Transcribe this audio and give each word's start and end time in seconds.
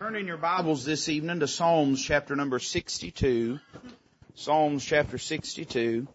Turn 0.00 0.16
in 0.16 0.26
your 0.26 0.38
Bibles 0.38 0.82
this 0.86 1.10
evening 1.10 1.40
to 1.40 1.46
Psalms 1.46 2.02
chapter 2.02 2.34
number 2.34 2.58
62. 2.58 3.60
Psalms 4.34 4.82
chapter 4.82 5.18
62. 5.18 6.08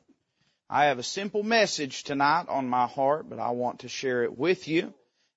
I 0.68 0.86
have 0.86 0.98
a 0.98 1.04
simple 1.04 1.44
message 1.44 2.04
tonight 2.04 2.48
on 2.50 2.68
my 2.68 2.88
heart, 2.88 3.30
but 3.30 3.38
I 3.38 3.52
want 3.52 3.82
to 3.82 3.88
share 3.88 4.24
it 4.24 4.36
with 4.36 4.68
you. 4.68 4.92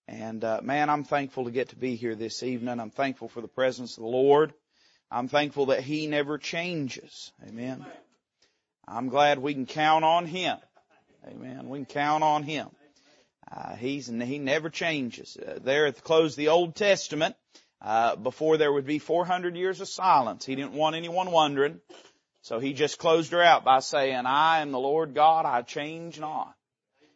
And 0.07 0.43
uh, 0.45 0.63
man, 0.63 0.89
I'm 0.89 1.05
thankful 1.05 1.45
to 1.45 1.51
get 1.51 1.69
to 1.69 1.77
be 1.77 1.95
here 1.95 2.15
this 2.15 2.43
evening. 2.43 2.81
I'm 2.81 2.89
thankful 2.89 3.29
for 3.29 3.43
the 3.43 3.49
presence 3.49 3.99
of 3.99 4.03
the 4.03 4.09
Lord. 4.09 4.55
I'm 5.11 5.29
thankful 5.29 5.67
that 5.67 5.83
He 5.83 6.07
never 6.07 6.39
changes. 6.39 7.31
Amen. 7.47 7.85
I'm 8.87 9.11
glad 9.11 9.41
we 9.41 9.53
can 9.53 9.67
count 9.67 10.07
on 10.07 10.25
Him. 10.25 10.57
Amen. 11.27 11.69
We 11.69 11.81
can 11.81 11.87
count 11.87 12.25
on 12.25 12.45
Him. 12.45 12.69
Uh, 13.53 13.77
he's 13.77 14.07
He 14.07 14.39
never 14.39 14.71
changes. 14.71 15.37
Uh, 15.37 15.59
there 15.63 15.85
at 15.85 15.97
the 15.97 16.01
close 16.01 16.33
of 16.33 16.37
the 16.37 16.49
Old 16.49 16.75
Testament, 16.75 17.37
uh, 17.81 18.17
before 18.17 18.57
there 18.57 18.73
would 18.73 18.87
be 18.87 18.99
400 18.99 19.57
years 19.57 19.81
of 19.81 19.89
silence. 19.89 20.45
He 20.45 20.57
didn't 20.57 20.73
want 20.73 20.97
anyone 20.97 21.31
wondering. 21.31 21.81
So 22.43 22.59
he 22.59 22.73
just 22.73 22.99
closed 22.99 23.33
her 23.33 23.43
out 23.43 23.65
by 23.65 23.81
saying, 23.81 24.25
I 24.27 24.61
am 24.61 24.73
the 24.73 24.79
Lord 24.79 25.15
God, 25.15 25.45
I 25.45 25.63
change 25.63 26.19
not. 26.19 26.55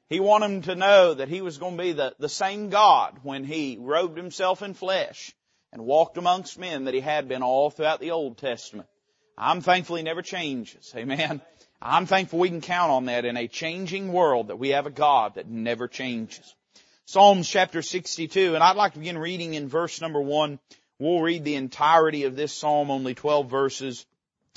He 0.09 0.21
wanted 0.21 0.51
them 0.51 0.63
to 0.63 0.75
know 0.75 1.15
that 1.15 1.29
he 1.29 1.41
was 1.41 1.59
going 1.59 1.77
to 1.77 1.83
be 1.83 1.93
the, 1.93 2.15
the 2.19 2.29
same 2.29 2.69
God 2.69 3.21
when 3.23 3.45
he 3.45 3.79
robed 3.81 4.19
himself 4.19 4.63
in 4.63 4.75
flesh 4.75 5.35
and 5.73 5.87
walked 5.87 6.19
amongst 6.19 6.59
men 6.59 6.85
that 6.85 6.95
he 6.95 7.01
had 7.01 7.29
been 7.29 7.43
all 7.43 7.71
throughout 7.71 8.01
the 8.01 8.11
Old 8.11 8.37
Testament. 8.37 8.89
I'm 9.39 9.63
thankful 9.63 9.97
he 9.97 10.03
never 10.03 10.21
changes. 10.21 10.93
Amen. 10.95 11.41
I'm 11.81 12.07
thankful 12.07 12.39
we 12.39 12.51
can 12.51 12.61
count 12.61 12.93
on 12.93 13.07
that 13.07 13.25
in 13.25 13.37
a 13.37 13.49
changing 13.49 14.13
world 14.13 14.49
that 14.49 14.59
we 14.59 14.69
have 14.71 14.87
a 14.87 14.91
God 14.91 15.37
that 15.37 15.49
never 15.49 15.89
changes. 15.89 16.55
Psalms 17.13 17.47
chapter 17.47 17.83
62, 17.83 18.55
and 18.55 18.65
I'd 18.65 18.77
like 18.77 18.95
to 18.95 18.99
begin 18.99 19.19
reading 19.19 19.53
in 19.53 19.69
verse 19.69 20.01
number 20.01 20.19
1. 20.19 20.59
We'll 20.99 21.21
read 21.21 21.45
the 21.45 21.57
entirety 21.57 22.25
of 22.25 22.37
this 22.37 22.55
psalm, 22.55 22.91
only 22.91 23.13
12 23.13 23.51
verses, 23.51 24.07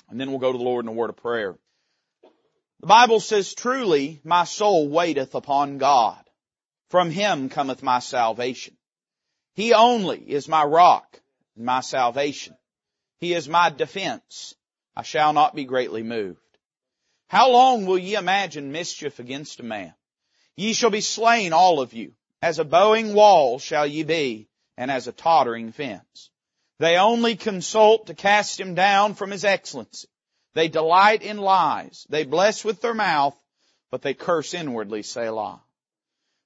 and 0.09 0.17
then 0.17 0.29
we'll 0.29 0.39
go 0.39 0.53
to 0.53 0.57
the 0.57 0.63
Lord 0.63 0.85
in 0.85 0.89
a 0.89 0.93
word 0.93 1.09
of 1.09 1.17
prayer. 1.17 1.57
The 2.79 2.87
Bible 2.87 3.19
says, 3.19 3.53
Truly 3.53 4.21
my 4.23 4.45
soul 4.45 4.87
waiteth 4.87 5.35
upon 5.35 5.79
God. 5.79 6.23
From 6.87 7.11
him 7.11 7.49
cometh 7.49 7.83
my 7.83 7.99
salvation. 7.99 8.77
He 9.55 9.73
only 9.73 10.19
is 10.19 10.47
my 10.47 10.63
rock 10.63 11.19
and 11.57 11.65
my 11.65 11.81
salvation. 11.81 12.55
He 13.19 13.33
is 13.33 13.49
my 13.49 13.69
defense. 13.69 14.55
I 14.95 15.03
shall 15.03 15.33
not 15.33 15.55
be 15.55 15.65
greatly 15.65 16.03
moved. 16.03 16.39
How 17.27 17.51
long 17.51 17.85
will 17.85 17.97
ye 17.97 18.15
imagine 18.15 18.71
mischief 18.71 19.19
against 19.19 19.59
a 19.59 19.63
man? 19.63 19.93
Ye 20.55 20.71
shall 20.71 20.89
be 20.89 21.01
slain 21.01 21.51
all 21.51 21.81
of 21.81 21.91
you. 21.91 22.13
As 22.41 22.59
a 22.59 22.65
bowing 22.65 23.13
wall 23.13 23.59
shall 23.59 23.87
ye 23.87 24.03
be, 24.03 24.47
and 24.77 24.91
as 24.91 25.07
a 25.07 25.11
tottering 25.11 25.71
fence. 25.71 26.29
They 26.79 26.97
only 26.97 27.35
consult 27.35 28.07
to 28.07 28.13
cast 28.13 28.59
him 28.59 28.75
down 28.75 29.15
from 29.15 29.31
his 29.31 29.45
excellency. 29.45 30.07
They 30.53 30.67
delight 30.67 31.21
in 31.21 31.37
lies. 31.37 32.05
They 32.09 32.23
bless 32.23 32.63
with 32.63 32.81
their 32.81 32.93
mouth, 32.93 33.35
but 33.91 34.01
they 34.01 34.13
curse 34.13 34.53
inwardly, 34.53 35.03
Selah. 35.03 35.61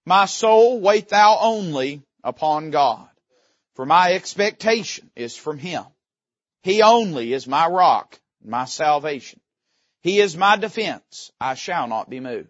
My 0.05 0.25
soul, 0.25 0.79
wait 0.79 1.09
thou 1.09 1.37
only 1.39 2.01
upon 2.23 2.71
God, 2.71 3.09
for 3.75 3.85
my 3.85 4.13
expectation 4.13 5.11
is 5.15 5.37
from 5.37 5.59
Him. 5.59 5.83
He 6.63 6.81
only 6.81 7.33
is 7.33 7.47
my 7.47 7.67
rock, 7.67 8.19
my 8.43 8.65
salvation. 8.65 9.39
He 10.01 10.19
is 10.19 10.35
my 10.35 10.55
defense. 10.57 11.31
I 11.39 11.53
shall 11.53 11.87
not 11.87 12.09
be 12.09 12.19
moved. 12.19 12.49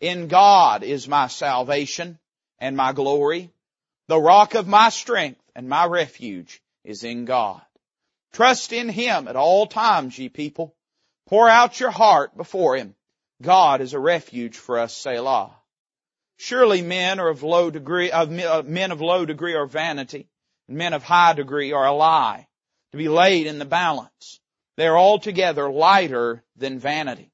In 0.00 0.28
God 0.28 0.82
is 0.82 1.06
my 1.06 1.26
salvation 1.26 2.18
and 2.62 2.76
my 2.76 2.92
glory. 2.92 3.50
The 4.06 4.20
rock 4.20 4.54
of 4.54 4.68
my 4.68 4.88
strength 4.88 5.42
and 5.54 5.68
my 5.68 5.84
refuge 5.84 6.62
is 6.84 7.02
in 7.02 7.24
God. 7.24 7.60
Trust 8.32 8.72
in 8.72 8.88
Him 8.88 9.26
at 9.26 9.36
all 9.36 9.66
times, 9.66 10.16
ye 10.16 10.28
people. 10.28 10.74
Pour 11.26 11.48
out 11.48 11.80
your 11.80 11.90
heart 11.90 12.36
before 12.36 12.76
Him. 12.76 12.94
God 13.42 13.80
is 13.80 13.94
a 13.94 13.98
refuge 13.98 14.56
for 14.56 14.78
us, 14.78 14.94
Selah. 14.94 15.50
Surely 16.36 16.82
men 16.82 17.18
are 17.18 17.28
of 17.28 17.42
low 17.42 17.68
degree, 17.70 18.12
of 18.12 18.32
uh, 18.38 18.62
men 18.64 18.92
of 18.92 19.00
low 19.00 19.26
degree 19.26 19.54
are 19.54 19.66
vanity, 19.66 20.28
and 20.68 20.78
men 20.78 20.92
of 20.92 21.02
high 21.02 21.32
degree 21.32 21.72
are 21.72 21.86
a 21.86 21.92
lie, 21.92 22.46
to 22.92 22.96
be 22.96 23.08
laid 23.08 23.48
in 23.48 23.58
the 23.58 23.64
balance. 23.64 24.40
They 24.76 24.86
are 24.86 24.98
altogether 24.98 25.68
lighter 25.68 26.44
than 26.56 26.78
vanity. 26.78 27.32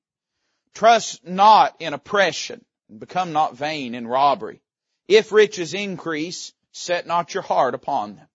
Trust 0.74 1.26
not 1.26 1.76
in 1.80 1.92
oppression, 1.92 2.64
and 2.88 2.98
become 2.98 3.32
not 3.32 3.56
vain 3.56 3.94
in 3.94 4.06
robbery. 4.06 4.62
If 5.08 5.32
riches 5.32 5.72
increase, 5.72 6.52
set 6.72 7.06
not 7.06 7.32
your 7.32 7.42
heart 7.42 7.74
upon 7.74 8.16
them. 8.16 8.28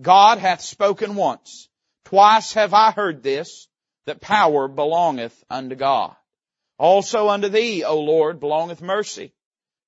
God 0.00 0.38
hath 0.38 0.60
spoken 0.60 1.14
once. 1.14 1.68
Twice 2.04 2.52
have 2.52 2.74
I 2.74 2.90
heard 2.90 3.22
this, 3.22 3.68
that 4.06 4.20
power 4.20 4.68
belongeth 4.68 5.44
unto 5.48 5.74
God. 5.74 6.14
Also 6.78 7.28
unto 7.28 7.48
thee, 7.48 7.84
O 7.84 8.00
Lord, 8.00 8.40
belongeth 8.40 8.80
mercy, 8.80 9.32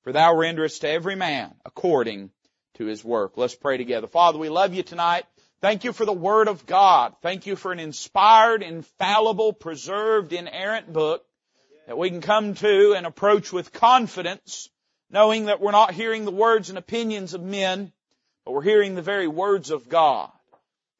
for 0.02 0.12
thou 0.12 0.34
renderest 0.34 0.82
to 0.82 0.88
every 0.88 1.16
man 1.16 1.54
according 1.64 2.30
to 2.74 2.86
his 2.86 3.04
work. 3.04 3.36
Let's 3.36 3.54
pray 3.54 3.76
together. 3.76 4.06
Father, 4.06 4.38
we 4.38 4.48
love 4.48 4.74
you 4.74 4.82
tonight. 4.82 5.24
Thank 5.60 5.84
you 5.84 5.92
for 5.92 6.04
the 6.04 6.12
Word 6.12 6.48
of 6.48 6.66
God. 6.66 7.14
Thank 7.22 7.46
you 7.46 7.56
for 7.56 7.72
an 7.72 7.78
inspired, 7.78 8.62
infallible, 8.62 9.52
preserved, 9.52 10.32
inerrant 10.32 10.92
book 10.92 11.24
that 11.86 11.96
we 11.96 12.10
can 12.10 12.20
come 12.20 12.54
to 12.54 12.94
and 12.94 13.06
approach 13.06 13.52
with 13.52 13.72
confidence 13.72 14.68
knowing 15.12 15.44
that 15.44 15.60
we're 15.60 15.70
not 15.70 15.92
hearing 15.94 16.24
the 16.24 16.30
words 16.30 16.70
and 16.70 16.78
opinions 16.78 17.34
of 17.34 17.42
men, 17.42 17.92
but 18.44 18.52
we're 18.52 18.62
hearing 18.62 18.94
the 18.94 19.02
very 19.02 19.28
words 19.28 19.70
of 19.70 19.88
God. 19.88 20.30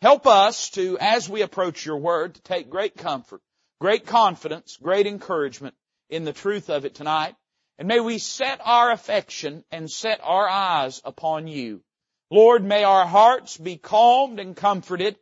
Help 0.03 0.27
us 0.27 0.71
to, 0.71 0.99
as 1.00 1.28
we 1.28 1.43
approach 1.43 1.87
your 1.87 1.97
word, 1.97 2.34
to 2.34 2.43
take 2.43 2.69
great 2.69 2.97
comfort, 2.97 3.41
great 3.81 4.06
confidence, 4.06 4.77
great 4.81 5.06
encouragement 5.06 5.75
in 6.11 6.25
the 6.25 6.33
truth 6.33 6.69
of 6.69 6.84
it 6.84 6.95
tonight. 6.95 7.34
And 7.78 7.89
may 7.89 8.01
we 8.01 8.19
set 8.19 8.61
our 8.62 8.93
affection 8.93 9.65
and 9.72 9.91
set 9.91 10.21
our 10.22 10.49
eyes 10.49 11.01
upon 11.05 11.49
you. 11.49 11.83
Lord, 12.31 12.65
may 12.65 12.84
our 12.84 13.06
hearts 13.06 13.56
be 13.56 13.77
calmed 13.77 14.39
and 14.39 14.55
comforted, 14.56 15.17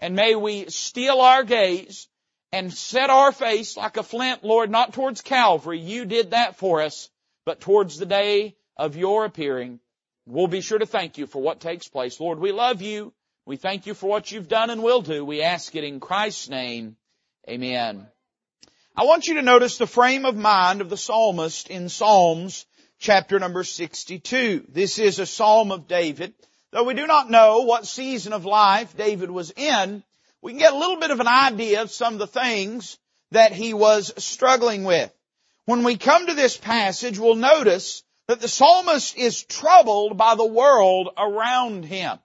and 0.00 0.14
may 0.14 0.34
we 0.34 0.66
steel 0.68 1.20
our 1.20 1.44
gaze 1.44 2.08
and 2.52 2.72
set 2.72 3.10
our 3.10 3.32
face 3.32 3.76
like 3.76 3.96
a 3.96 4.02
flint, 4.02 4.44
Lord, 4.44 4.70
not 4.70 4.92
towards 4.92 5.22
Calvary. 5.22 5.80
You 5.80 6.04
did 6.04 6.30
that 6.30 6.56
for 6.56 6.82
us, 6.82 7.10
but 7.48 7.60
towards 7.60 7.96
the 7.96 8.04
day 8.04 8.54
of 8.76 8.94
your 8.94 9.24
appearing, 9.24 9.80
we'll 10.26 10.48
be 10.48 10.60
sure 10.60 10.78
to 10.78 10.84
thank 10.84 11.16
you 11.16 11.26
for 11.26 11.40
what 11.40 11.60
takes 11.60 11.88
place. 11.88 12.20
Lord, 12.20 12.38
we 12.38 12.52
love 12.52 12.82
you. 12.82 13.14
We 13.46 13.56
thank 13.56 13.86
you 13.86 13.94
for 13.94 14.06
what 14.06 14.30
you've 14.30 14.48
done 14.48 14.68
and 14.68 14.82
will 14.82 15.00
do. 15.00 15.24
We 15.24 15.40
ask 15.40 15.74
it 15.74 15.82
in 15.82 15.98
Christ's 15.98 16.50
name. 16.50 16.98
Amen. 17.48 18.06
I 18.94 19.06
want 19.06 19.28
you 19.28 19.36
to 19.36 19.42
notice 19.42 19.78
the 19.78 19.86
frame 19.86 20.26
of 20.26 20.36
mind 20.36 20.82
of 20.82 20.90
the 20.90 20.98
psalmist 20.98 21.70
in 21.70 21.88
Psalms 21.88 22.66
chapter 22.98 23.38
number 23.38 23.64
62. 23.64 24.66
This 24.68 24.98
is 24.98 25.18
a 25.18 25.24
psalm 25.24 25.72
of 25.72 25.88
David. 25.88 26.34
Though 26.70 26.84
we 26.84 26.92
do 26.92 27.06
not 27.06 27.30
know 27.30 27.60
what 27.60 27.86
season 27.86 28.34
of 28.34 28.44
life 28.44 28.94
David 28.94 29.30
was 29.30 29.52
in, 29.52 30.04
we 30.42 30.52
can 30.52 30.58
get 30.58 30.74
a 30.74 30.78
little 30.78 31.00
bit 31.00 31.12
of 31.12 31.20
an 31.20 31.28
idea 31.28 31.80
of 31.80 31.90
some 31.90 32.12
of 32.12 32.18
the 32.18 32.26
things 32.26 32.98
that 33.30 33.52
he 33.52 33.72
was 33.72 34.12
struggling 34.22 34.84
with. 34.84 35.10
When 35.68 35.84
we 35.84 35.98
come 35.98 36.26
to 36.28 36.32
this 36.32 36.56
passage, 36.56 37.18
we'll 37.18 37.34
notice 37.34 38.02
that 38.26 38.40
the 38.40 38.48
psalmist 38.48 39.18
is 39.18 39.42
troubled 39.42 40.16
by 40.16 40.34
the 40.34 40.46
world 40.46 41.10
around 41.14 41.84
him. 41.84 42.18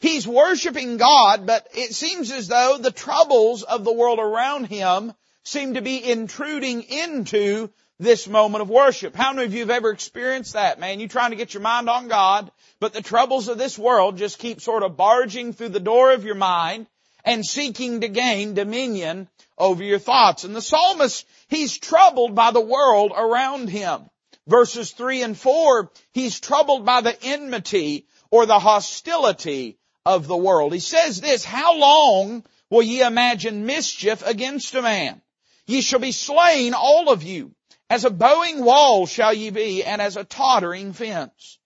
He's 0.00 0.26
worshiping 0.26 0.96
God, 0.96 1.46
but 1.46 1.68
it 1.72 1.94
seems 1.94 2.32
as 2.32 2.48
though 2.48 2.78
the 2.78 2.90
troubles 2.90 3.62
of 3.62 3.84
the 3.84 3.92
world 3.92 4.18
around 4.18 4.64
him 4.64 5.12
seem 5.44 5.74
to 5.74 5.82
be 5.82 6.02
intruding 6.02 6.82
into 6.82 7.70
this 8.00 8.26
moment 8.26 8.62
of 8.62 8.68
worship. 8.68 9.14
How 9.14 9.34
many 9.34 9.46
of 9.46 9.54
you 9.54 9.60
have 9.60 9.70
ever 9.70 9.90
experienced 9.90 10.54
that, 10.54 10.80
man? 10.80 10.98
You're 10.98 11.08
trying 11.08 11.30
to 11.30 11.36
get 11.36 11.54
your 11.54 11.62
mind 11.62 11.88
on 11.88 12.08
God, 12.08 12.50
but 12.80 12.92
the 12.92 13.02
troubles 13.02 13.46
of 13.46 13.56
this 13.56 13.78
world 13.78 14.18
just 14.18 14.40
keep 14.40 14.60
sort 14.60 14.82
of 14.82 14.96
barging 14.96 15.52
through 15.52 15.68
the 15.68 15.78
door 15.78 16.10
of 16.10 16.24
your 16.24 16.34
mind 16.34 16.88
and 17.24 17.46
seeking 17.46 18.00
to 18.00 18.08
gain 18.08 18.54
dominion 18.54 19.28
over 19.60 19.84
your 19.84 20.00
thoughts. 20.00 20.44
And 20.44 20.56
the 20.56 20.62
psalmist, 20.62 21.26
he's 21.48 21.78
troubled 21.78 22.34
by 22.34 22.50
the 22.50 22.60
world 22.60 23.12
around 23.16 23.68
him. 23.68 24.02
Verses 24.46 24.90
three 24.90 25.22
and 25.22 25.38
four, 25.38 25.92
he's 26.12 26.40
troubled 26.40 26.84
by 26.84 27.02
the 27.02 27.16
enmity 27.22 28.06
or 28.30 28.46
the 28.46 28.58
hostility 28.58 29.78
of 30.04 30.26
the 30.26 30.36
world. 30.36 30.72
He 30.72 30.80
says 30.80 31.20
this, 31.20 31.44
how 31.44 31.78
long 31.78 32.44
will 32.70 32.82
ye 32.82 33.02
imagine 33.02 33.66
mischief 33.66 34.26
against 34.26 34.74
a 34.74 34.82
man? 34.82 35.20
Ye 35.66 35.82
shall 35.82 36.00
be 36.00 36.12
slain, 36.12 36.74
all 36.74 37.10
of 37.10 37.22
you. 37.22 37.54
As 37.88 38.04
a 38.04 38.10
bowing 38.10 38.64
wall 38.64 39.06
shall 39.06 39.34
ye 39.34 39.50
be, 39.50 39.84
and 39.84 40.00
as 40.00 40.16
a 40.16 40.24
tottering 40.24 40.92
fence. 40.92 41.58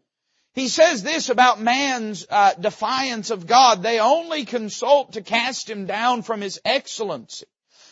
He 0.55 0.69
says 0.69 1.03
this 1.03 1.31
about 1.31 1.61
man's 1.61 2.27
uh, 2.31 2.55
defiance 2.55 3.31
of 3.31 3.47
God. 3.47 3.83
They 3.83 3.99
only 3.99 4.45
consult 4.45 5.13
to 5.13 5.23
cast 5.23 5.69
him 5.69 5.87
down 5.87 6.23
from 6.23 6.41
his 6.41 6.61
excellency. 6.65 7.47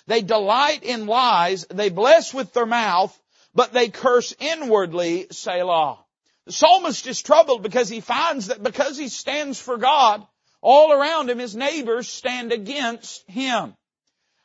They 0.07 0.23
delight 0.23 0.83
in 0.83 1.07
lies. 1.07 1.67
They 1.71 1.91
bless 1.91 2.35
with 2.35 2.53
their 2.53 2.67
mouth, 2.67 3.17
but 3.55 3.73
they 3.73 3.89
curse 3.89 4.35
inwardly, 4.41 5.29
Selah. 5.31 5.99
The 6.47 6.53
psalmist 6.53 7.07
is 7.07 7.23
troubled 7.23 7.63
because 7.63 7.89
he 7.89 8.01
finds 8.01 8.49
that 8.49 8.63
because 8.63 8.99
he 8.99 9.09
stands 9.09 9.61
for 9.61 9.79
God, 9.79 10.27
all 10.61 10.93
around 10.93 11.31
him, 11.31 11.39
his 11.39 11.55
neighbors 11.55 12.09
stand 12.09 12.53
against 12.53 13.29
him. 13.29 13.75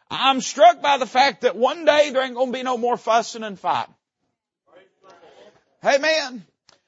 I'm 0.09 0.41
struck 0.41 0.81
by 0.81 0.97
the 0.97 1.05
fact 1.05 1.41
that 1.41 1.55
one 1.55 1.85
day 1.85 2.11
there 2.11 2.23
ain't 2.23 2.35
gonna 2.35 2.51
be 2.51 2.63
no 2.63 2.77
more 2.77 2.97
fussing 2.97 3.43
and 3.43 3.59
fighting. 3.59 3.93
Amen. 5.83 6.45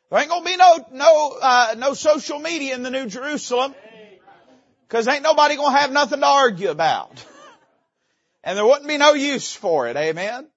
There 0.09 0.19
ain't 0.19 0.29
gonna 0.29 0.45
be 0.45 0.57
no, 0.57 0.85
no, 0.93 1.37
uh, 1.41 1.75
no 1.77 1.93
social 1.93 2.39
media 2.39 2.75
in 2.75 2.83
the 2.83 2.89
New 2.89 3.07
Jerusalem. 3.07 3.75
Cause 4.87 5.07
ain't 5.07 5.21
nobody 5.21 5.55
gonna 5.55 5.77
have 5.77 5.91
nothing 5.91 6.21
to 6.21 6.25
argue 6.25 6.69
about. 6.69 7.23
and 8.49 8.57
there 8.57 8.65
wouldn't 8.65 8.87
be 8.87 8.97
no 8.97 9.13
use 9.13 9.53
for 9.53 9.87
it. 9.87 9.95
Amen. 9.95 10.47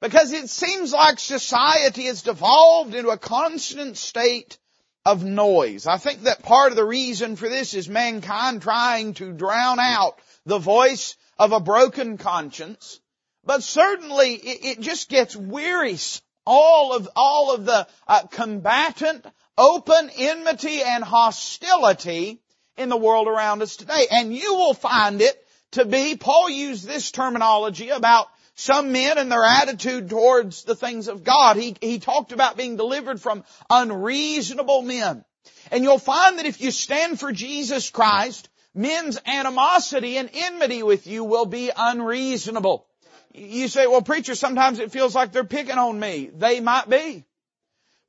Because 0.00 0.32
it 0.32 0.48
seems 0.48 0.94
like 0.94 1.18
society 1.18 2.04
has 2.04 2.22
devolved 2.22 2.94
into 2.94 3.10
a 3.10 3.18
constant 3.18 3.98
state 3.98 4.56
of 5.04 5.26
noise. 5.26 5.86
I 5.86 5.98
think 5.98 6.22
that 6.22 6.42
part 6.42 6.72
of 6.72 6.76
the 6.76 6.86
reason 6.86 7.36
for 7.36 7.46
this 7.50 7.74
is 7.74 7.86
mankind 7.86 8.62
trying 8.62 9.12
to 9.14 9.30
drown 9.34 9.78
out 9.78 10.18
the 10.46 10.58
voice 10.58 11.16
of 11.38 11.52
a 11.52 11.60
broken 11.60 12.16
conscience. 12.16 12.98
But 13.44 13.62
certainly 13.62 14.36
it, 14.36 14.78
it 14.78 14.80
just 14.80 15.10
gets 15.10 15.36
wearisome. 15.36 16.22
All 16.46 16.94
of, 16.94 17.10
all 17.14 17.54
of 17.54 17.66
the 17.66 17.86
uh, 18.08 18.22
combatant, 18.30 19.26
open 19.58 20.10
enmity 20.16 20.80
and 20.80 21.04
hostility 21.04 22.40
in 22.78 22.88
the 22.88 22.96
world 22.96 23.28
around 23.28 23.60
us 23.60 23.76
today. 23.76 24.06
And 24.10 24.34
you 24.34 24.54
will 24.54 24.72
find 24.72 25.20
it 25.20 25.43
to 25.74 25.84
be, 25.84 26.16
Paul 26.16 26.50
used 26.50 26.86
this 26.86 27.10
terminology 27.10 27.90
about 27.90 28.28
some 28.54 28.92
men 28.92 29.18
and 29.18 29.30
their 29.30 29.44
attitude 29.44 30.08
towards 30.08 30.64
the 30.64 30.74
things 30.74 31.08
of 31.08 31.24
God. 31.24 31.56
He, 31.56 31.76
he 31.80 31.98
talked 31.98 32.32
about 32.32 32.56
being 32.56 32.76
delivered 32.76 33.20
from 33.20 33.44
unreasonable 33.68 34.82
men. 34.82 35.24
And 35.70 35.84
you'll 35.84 35.98
find 35.98 36.38
that 36.38 36.46
if 36.46 36.60
you 36.60 36.70
stand 36.70 37.18
for 37.18 37.32
Jesus 37.32 37.90
Christ, 37.90 38.48
men's 38.74 39.20
animosity 39.26 40.16
and 40.16 40.30
enmity 40.32 40.82
with 40.82 41.06
you 41.06 41.24
will 41.24 41.46
be 41.46 41.70
unreasonable. 41.76 42.86
You 43.32 43.68
say, 43.68 43.86
well 43.86 44.02
preacher, 44.02 44.34
sometimes 44.34 44.78
it 44.78 44.92
feels 44.92 45.14
like 45.14 45.32
they're 45.32 45.44
picking 45.44 45.78
on 45.78 45.98
me. 45.98 46.30
They 46.32 46.60
might 46.60 46.88
be. 46.88 47.24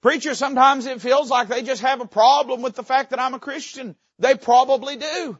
Preacher, 0.01 0.35
sometimes 0.35 0.85
it 0.85 1.01
feels 1.01 1.31
like 1.31 1.47
they 1.47 1.63
just 1.63 1.81
have 1.81 1.99
a 1.99 2.05
problem 2.05 2.61
with 2.61 2.75
the 2.75 2.83
fact 2.83 3.09
that 3.09 3.19
I'm 3.19 3.33
a 3.33 3.39
Christian. 3.39 3.95
They 4.19 4.35
probably 4.35 4.97
do. 4.97 5.39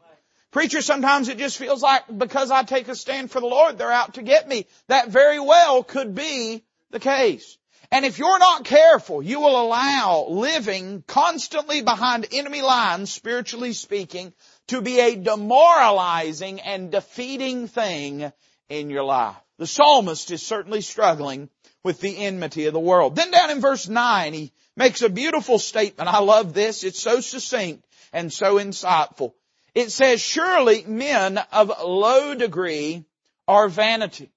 Preacher, 0.56 0.82
sometimes 0.82 1.28
it 1.28 1.38
just 1.38 1.58
feels 1.58 1.84
like 1.84 2.04
because 2.18 2.50
I 2.50 2.64
take 2.64 2.88
a 2.88 2.96
stand 2.96 3.30
for 3.30 3.42
the 3.42 3.46
Lord, 3.46 3.78
they're 3.78 3.92
out 3.92 4.14
to 4.14 4.22
get 4.22 4.48
me. 4.48 4.68
That 4.88 5.10
very 5.10 5.38
well 5.38 5.84
could 5.84 6.16
be 6.16 6.64
the 6.92 7.00
case. 7.02 7.58
And 7.92 8.06
if 8.06 8.20
you're 8.20 8.40
not 8.40 8.64
careful, 8.64 9.22
you 9.22 9.42
will 9.42 9.62
allow 9.62 10.28
living 10.30 11.04
constantly 11.08 11.82
behind 11.82 12.28
enemy 12.32 12.62
lines, 12.62 13.12
spiritually 13.12 13.74
speaking, 13.74 14.32
to 14.68 14.80
be 14.80 15.02
a 15.02 15.18
demoralizing 15.18 16.62
and 16.62 16.90
defeating 16.90 17.68
thing 17.68 18.32
in 18.70 18.90
your 18.90 19.04
life. 19.04 19.36
The 19.58 19.68
psalmist 19.68 20.32
is 20.32 20.42
certainly 20.42 20.80
struggling 20.80 21.50
with 21.84 22.00
the 22.00 22.18
enmity 22.18 22.68
of 22.68 22.74
the 22.74 22.80
world. 22.80 23.18
Then 23.18 23.30
down 23.30 23.52
in 23.52 23.60
verse 23.60 23.90
9, 23.90 24.32
he 24.32 24.54
makes 24.78 25.02
a 25.02 25.10
beautiful 25.10 25.60
statement. 25.60 26.08
I 26.08 26.20
love 26.20 26.54
this. 26.54 26.86
It's 26.86 27.02
so 27.02 27.20
succinct 27.20 27.86
and 28.14 28.32
so 28.32 28.56
insightful. 28.56 29.34
It 29.76 29.92
says, 29.92 30.22
surely 30.22 30.86
men 30.86 31.38
of 31.52 31.70
low 31.84 32.34
degree 32.34 33.04
are 33.46 33.68
vanity. 33.68 34.32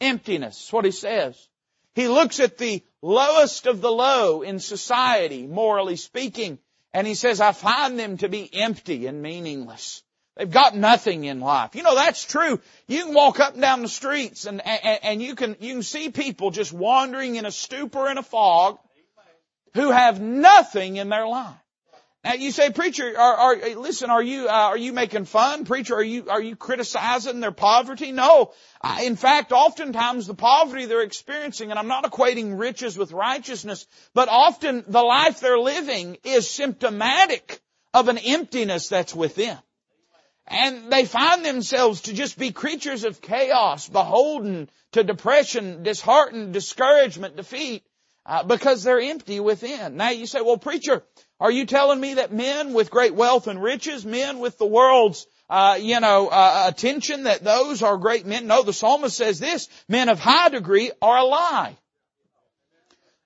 Emptiness, 0.00 0.72
what 0.72 0.84
he 0.84 0.90
says. 0.90 1.48
He 1.94 2.08
looks 2.08 2.40
at 2.40 2.58
the 2.58 2.82
lowest 3.00 3.66
of 3.66 3.80
the 3.80 3.90
low 3.90 4.42
in 4.42 4.58
society, 4.58 5.46
morally 5.46 5.96
speaking, 5.96 6.58
and 6.92 7.06
he 7.06 7.14
says, 7.14 7.40
I 7.40 7.52
find 7.52 7.98
them 7.98 8.18
to 8.18 8.28
be 8.28 8.52
empty 8.52 9.06
and 9.06 9.22
meaningless. 9.22 10.02
They've 10.36 10.50
got 10.50 10.74
nothing 10.74 11.24
in 11.24 11.40
life. 11.40 11.74
You 11.74 11.82
know, 11.82 11.94
that's 11.94 12.24
true. 12.24 12.60
You 12.88 13.04
can 13.04 13.14
walk 13.14 13.40
up 13.40 13.52
and 13.52 13.62
down 13.62 13.82
the 13.82 13.88
streets 13.88 14.46
and, 14.46 14.64
and, 14.64 14.98
and 15.02 15.22
you 15.22 15.34
can, 15.34 15.56
you 15.60 15.74
can 15.74 15.82
see 15.82 16.10
people 16.10 16.50
just 16.50 16.72
wandering 16.72 17.36
in 17.36 17.46
a 17.46 17.52
stupor 17.52 18.08
and 18.08 18.18
a 18.18 18.22
fog 18.22 18.78
who 19.74 19.90
have 19.90 20.20
nothing 20.20 20.96
in 20.96 21.08
their 21.08 21.26
life. 21.26 21.59
Now 22.22 22.34
you 22.34 22.52
say, 22.52 22.70
preacher, 22.70 23.18
are, 23.18 23.34
are 23.34 23.56
listen, 23.76 24.10
are 24.10 24.22
you 24.22 24.46
uh, 24.46 24.52
are 24.52 24.76
you 24.76 24.92
making 24.92 25.24
fun, 25.24 25.64
preacher? 25.64 25.94
Are 25.94 26.02
you 26.02 26.28
are 26.28 26.42
you 26.42 26.54
criticizing 26.54 27.40
their 27.40 27.50
poverty? 27.52 28.12
No. 28.12 28.52
in 29.02 29.16
fact, 29.16 29.52
oftentimes 29.52 30.26
the 30.26 30.34
poverty 30.34 30.84
they're 30.84 31.00
experiencing, 31.00 31.70
and 31.70 31.78
I'm 31.78 31.88
not 31.88 32.04
equating 32.04 32.58
riches 32.58 32.98
with 32.98 33.12
righteousness, 33.12 33.86
but 34.12 34.28
often 34.28 34.84
the 34.86 35.02
life 35.02 35.40
they're 35.40 35.58
living 35.58 36.18
is 36.22 36.48
symptomatic 36.50 37.60
of 37.94 38.08
an 38.08 38.18
emptiness 38.18 38.88
that's 38.88 39.14
within. 39.14 39.56
And 40.46 40.92
they 40.92 41.06
find 41.06 41.44
themselves 41.44 42.02
to 42.02 42.12
just 42.12 42.38
be 42.38 42.50
creatures 42.50 43.04
of 43.04 43.22
chaos, 43.22 43.88
beholden 43.88 44.68
to 44.92 45.04
depression, 45.04 45.84
disheartened, 45.84 46.52
discouragement, 46.52 47.36
defeat, 47.36 47.82
uh, 48.26 48.42
because 48.44 48.82
they're 48.82 49.00
empty 49.00 49.40
within. 49.40 49.96
Now 49.96 50.10
you 50.10 50.26
say, 50.26 50.40
well 50.40 50.58
preacher, 50.58 51.02
are 51.38 51.50
you 51.50 51.66
telling 51.66 52.00
me 52.00 52.14
that 52.14 52.32
men 52.32 52.72
with 52.72 52.90
great 52.90 53.14
wealth 53.14 53.46
and 53.46 53.62
riches, 53.62 54.04
men 54.04 54.38
with 54.40 54.58
the 54.58 54.66
world's, 54.66 55.26
uh, 55.48 55.78
you 55.80 56.00
know, 56.00 56.28
uh, 56.28 56.66
attention, 56.68 57.24
that 57.24 57.42
those 57.42 57.82
are 57.82 57.96
great 57.96 58.26
men? 58.26 58.46
No, 58.46 58.62
the 58.62 58.72
psalmist 58.72 59.16
says 59.16 59.40
this: 59.40 59.68
men 59.88 60.08
of 60.08 60.20
high 60.20 60.50
degree 60.50 60.92
are 61.00 61.18
a 61.18 61.24
lie. 61.24 61.76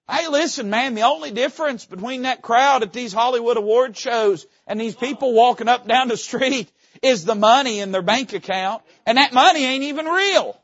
Hey, 0.08 0.28
listen, 0.28 0.68
man, 0.68 0.94
the 0.94 1.02
only 1.02 1.30
difference 1.30 1.86
between 1.86 2.22
that 2.22 2.42
crowd 2.42 2.82
at 2.82 2.92
these 2.92 3.12
Hollywood 3.12 3.56
award 3.56 3.96
shows 3.96 4.46
and 4.66 4.78
these 4.78 4.94
people 4.94 5.32
walking 5.32 5.66
up 5.66 5.88
down 5.88 6.08
the 6.08 6.18
street 6.18 6.70
is 7.02 7.24
the 7.24 7.34
money 7.34 7.80
in 7.80 7.90
their 7.90 8.02
bank 8.02 8.34
account, 8.34 8.82
and 9.06 9.16
that 9.16 9.32
money 9.32 9.64
ain't 9.64 9.84
even 9.84 10.04
real. 10.04 10.60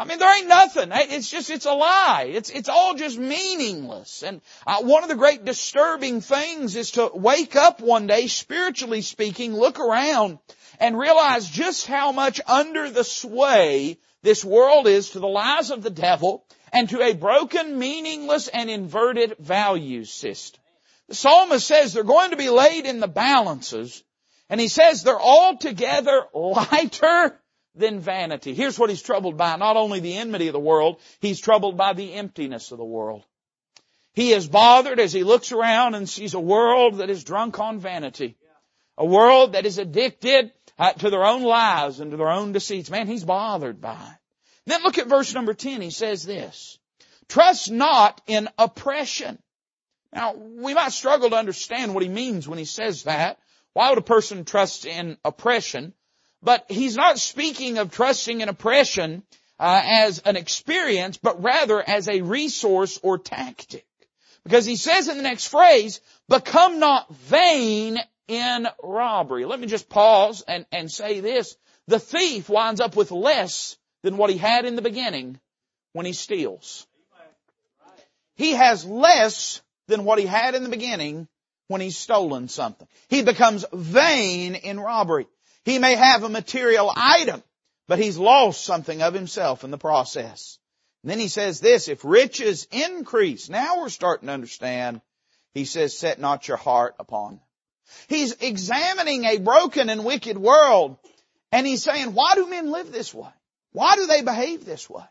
I 0.00 0.04
mean, 0.04 0.18
there 0.18 0.34
ain't 0.34 0.48
nothing. 0.48 0.92
It's 0.94 1.30
just, 1.30 1.50
it's 1.50 1.66
a 1.66 1.74
lie. 1.74 2.30
It's, 2.32 2.48
it's 2.48 2.70
all 2.70 2.94
just 2.94 3.18
meaningless. 3.18 4.22
And 4.22 4.40
uh, 4.66 4.80
one 4.80 5.02
of 5.02 5.10
the 5.10 5.14
great 5.14 5.44
disturbing 5.44 6.22
things 6.22 6.74
is 6.74 6.92
to 6.92 7.10
wake 7.12 7.54
up 7.54 7.82
one 7.82 8.06
day, 8.06 8.26
spiritually 8.26 9.02
speaking, 9.02 9.54
look 9.54 9.78
around 9.78 10.38
and 10.78 10.98
realize 10.98 11.50
just 11.50 11.86
how 11.86 12.12
much 12.12 12.40
under 12.46 12.88
the 12.88 13.04
sway 13.04 13.98
this 14.22 14.42
world 14.42 14.86
is 14.86 15.10
to 15.10 15.18
the 15.18 15.28
lies 15.28 15.70
of 15.70 15.82
the 15.82 15.90
devil 15.90 16.46
and 16.72 16.88
to 16.88 17.02
a 17.02 17.12
broken, 17.12 17.78
meaningless, 17.78 18.48
and 18.48 18.70
inverted 18.70 19.36
value 19.38 20.06
system. 20.06 20.62
The 21.08 21.14
psalmist 21.14 21.66
says 21.66 21.92
they're 21.92 22.04
going 22.04 22.30
to 22.30 22.38
be 22.38 22.48
laid 22.48 22.86
in 22.86 23.00
the 23.00 23.08
balances, 23.08 24.02
and 24.48 24.58
he 24.58 24.68
says 24.68 25.02
they're 25.02 25.20
altogether 25.20 26.22
lighter 26.34 27.38
than 27.74 28.00
vanity. 28.00 28.54
Here's 28.54 28.78
what 28.78 28.90
he's 28.90 29.02
troubled 29.02 29.36
by. 29.36 29.56
Not 29.56 29.76
only 29.76 30.00
the 30.00 30.16
enmity 30.16 30.48
of 30.48 30.52
the 30.52 30.60
world, 30.60 31.00
he's 31.20 31.40
troubled 31.40 31.76
by 31.76 31.92
the 31.92 32.14
emptiness 32.14 32.72
of 32.72 32.78
the 32.78 32.84
world. 32.84 33.24
He 34.12 34.32
is 34.32 34.48
bothered 34.48 34.98
as 34.98 35.12
he 35.12 35.22
looks 35.22 35.52
around 35.52 35.94
and 35.94 36.08
sees 36.08 36.34
a 36.34 36.40
world 36.40 36.96
that 36.96 37.10
is 37.10 37.24
drunk 37.24 37.58
on 37.60 37.78
vanity. 37.78 38.36
A 38.98 39.04
world 39.06 39.52
that 39.52 39.66
is 39.66 39.78
addicted 39.78 40.52
uh, 40.78 40.92
to 40.94 41.10
their 41.10 41.24
own 41.24 41.42
lies 41.42 42.00
and 42.00 42.10
to 42.10 42.16
their 42.16 42.30
own 42.30 42.52
deceits. 42.52 42.90
Man, 42.90 43.06
he's 43.06 43.24
bothered 43.24 43.80
by 43.80 43.94
it. 43.94 44.18
Then 44.66 44.82
look 44.82 44.98
at 44.98 45.06
verse 45.06 45.32
number 45.32 45.54
10. 45.54 45.80
He 45.80 45.90
says 45.90 46.24
this, 46.24 46.78
trust 47.28 47.70
not 47.70 48.20
in 48.26 48.48
oppression. 48.58 49.38
Now, 50.12 50.34
we 50.34 50.74
might 50.74 50.92
struggle 50.92 51.30
to 51.30 51.36
understand 51.36 51.94
what 51.94 52.02
he 52.02 52.08
means 52.08 52.48
when 52.48 52.58
he 52.58 52.64
says 52.64 53.04
that. 53.04 53.38
Why 53.72 53.90
would 53.90 53.98
a 53.98 54.02
person 54.02 54.44
trust 54.44 54.84
in 54.84 55.16
oppression? 55.24 55.94
But 56.42 56.64
he's 56.68 56.96
not 56.96 57.18
speaking 57.18 57.78
of 57.78 57.90
trusting 57.90 58.40
in 58.40 58.48
oppression 58.48 59.22
uh, 59.58 59.82
as 59.84 60.20
an 60.20 60.36
experience, 60.36 61.18
but 61.18 61.42
rather 61.42 61.82
as 61.86 62.08
a 62.08 62.22
resource 62.22 62.98
or 63.02 63.18
tactic. 63.18 63.86
Because 64.44 64.64
he 64.64 64.76
says 64.76 65.08
in 65.08 65.18
the 65.18 65.22
next 65.22 65.48
phrase, 65.48 66.00
become 66.28 66.78
not 66.78 67.12
vain 67.14 67.98
in 68.26 68.66
robbery. 68.82 69.44
Let 69.44 69.60
me 69.60 69.66
just 69.66 69.90
pause 69.90 70.42
and, 70.46 70.64
and 70.72 70.90
say 70.90 71.20
this. 71.20 71.56
The 71.88 71.98
thief 71.98 72.48
winds 72.48 72.80
up 72.80 72.96
with 72.96 73.10
less 73.10 73.76
than 74.02 74.16
what 74.16 74.30
he 74.30 74.38
had 74.38 74.64
in 74.64 74.76
the 74.76 74.82
beginning 74.82 75.38
when 75.92 76.06
he 76.06 76.12
steals. 76.12 76.86
He 78.36 78.52
has 78.52 78.86
less 78.86 79.60
than 79.88 80.04
what 80.04 80.18
he 80.18 80.24
had 80.24 80.54
in 80.54 80.62
the 80.62 80.70
beginning 80.70 81.28
when 81.68 81.82
he's 81.82 81.98
stolen 81.98 82.48
something. 82.48 82.88
He 83.08 83.22
becomes 83.22 83.66
vain 83.72 84.54
in 84.54 84.80
robbery. 84.80 85.26
He 85.70 85.78
may 85.78 85.94
have 85.94 86.24
a 86.24 86.28
material 86.28 86.92
item, 86.96 87.44
but 87.86 88.00
he's 88.00 88.18
lost 88.18 88.64
something 88.64 89.02
of 89.02 89.14
himself 89.14 89.62
in 89.62 89.70
the 89.70 89.78
process. 89.78 90.58
And 91.04 91.12
then 91.12 91.20
he 91.20 91.28
says 91.28 91.60
this, 91.60 91.86
if 91.86 92.04
riches 92.04 92.66
increase, 92.72 93.48
now 93.48 93.78
we're 93.78 93.88
starting 93.88 94.26
to 94.26 94.32
understand, 94.32 95.00
he 95.54 95.64
says, 95.64 95.96
set 95.96 96.18
not 96.18 96.48
your 96.48 96.56
heart 96.56 96.96
upon. 96.98 97.38
He's 98.08 98.32
examining 98.40 99.24
a 99.26 99.38
broken 99.38 99.90
and 99.90 100.04
wicked 100.04 100.36
world, 100.36 100.96
and 101.52 101.64
he's 101.64 101.84
saying, 101.84 102.14
why 102.14 102.34
do 102.34 102.50
men 102.50 102.72
live 102.72 102.90
this 102.90 103.14
way? 103.14 103.30
Why 103.70 103.94
do 103.94 104.06
they 104.06 104.22
behave 104.22 104.64
this 104.64 104.90
way? 104.90 105.04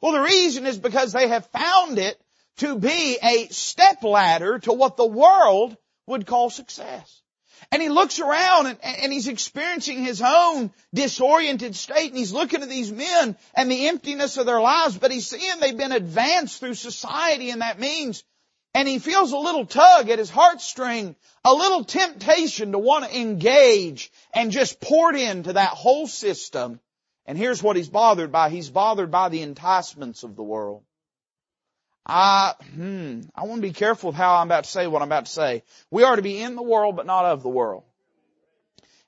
Well, 0.00 0.14
the 0.14 0.22
reason 0.22 0.66
is 0.66 0.76
because 0.76 1.12
they 1.12 1.28
have 1.28 1.46
found 1.46 2.00
it 2.00 2.20
to 2.56 2.76
be 2.76 3.16
a 3.22 3.46
step 3.52 4.02
ladder 4.02 4.58
to 4.58 4.72
what 4.72 4.96
the 4.96 5.06
world 5.06 5.76
would 6.08 6.26
call 6.26 6.50
success. 6.50 7.22
And 7.72 7.80
he 7.80 7.88
looks 7.88 8.18
around 8.18 8.66
and, 8.66 8.78
and 8.82 9.12
he's 9.12 9.28
experiencing 9.28 10.02
his 10.02 10.20
own 10.20 10.72
disoriented 10.92 11.76
state 11.76 12.08
and 12.08 12.18
he's 12.18 12.32
looking 12.32 12.62
at 12.62 12.68
these 12.68 12.90
men 12.90 13.36
and 13.54 13.70
the 13.70 13.88
emptiness 13.88 14.36
of 14.36 14.46
their 14.46 14.60
lives, 14.60 14.98
but 14.98 15.12
he's 15.12 15.28
seeing 15.28 15.60
they've 15.60 15.76
been 15.76 15.92
advanced 15.92 16.58
through 16.58 16.74
society 16.74 17.50
and 17.50 17.60
that 17.60 17.78
means 17.78 18.24
and 18.72 18.86
he 18.86 18.98
feels 18.98 19.32
a 19.32 19.36
little 19.36 19.66
tug 19.66 20.08
at 20.10 20.18
his 20.18 20.30
heartstring, 20.30 21.16
a 21.44 21.52
little 21.52 21.84
temptation 21.84 22.72
to 22.72 22.78
want 22.78 23.04
to 23.04 23.20
engage 23.20 24.12
and 24.32 24.52
just 24.52 24.80
pour 24.80 25.12
into 25.12 25.54
that 25.54 25.70
whole 25.70 26.06
system. 26.06 26.78
And 27.26 27.36
here's 27.36 27.62
what 27.62 27.76
he's 27.76 27.88
bothered 27.88 28.30
by. 28.30 28.50
He's 28.50 28.70
bothered 28.70 29.10
by 29.10 29.28
the 29.28 29.42
enticements 29.42 30.22
of 30.22 30.36
the 30.36 30.42
world. 30.42 30.82
I, 32.10 32.54
hmm, 32.74 33.20
I 33.36 33.44
want 33.44 33.62
to 33.62 33.68
be 33.68 33.72
careful 33.72 34.10
with 34.10 34.16
how 34.16 34.36
I'm 34.36 34.48
about 34.48 34.64
to 34.64 34.70
say 34.70 34.88
what 34.88 35.00
I'm 35.00 35.06
about 35.08 35.26
to 35.26 35.30
say. 35.30 35.62
We 35.92 36.02
are 36.02 36.16
to 36.16 36.22
be 36.22 36.42
in 36.42 36.56
the 36.56 36.62
world, 36.62 36.96
but 36.96 37.06
not 37.06 37.24
of 37.24 37.44
the 37.44 37.48
world. 37.48 37.84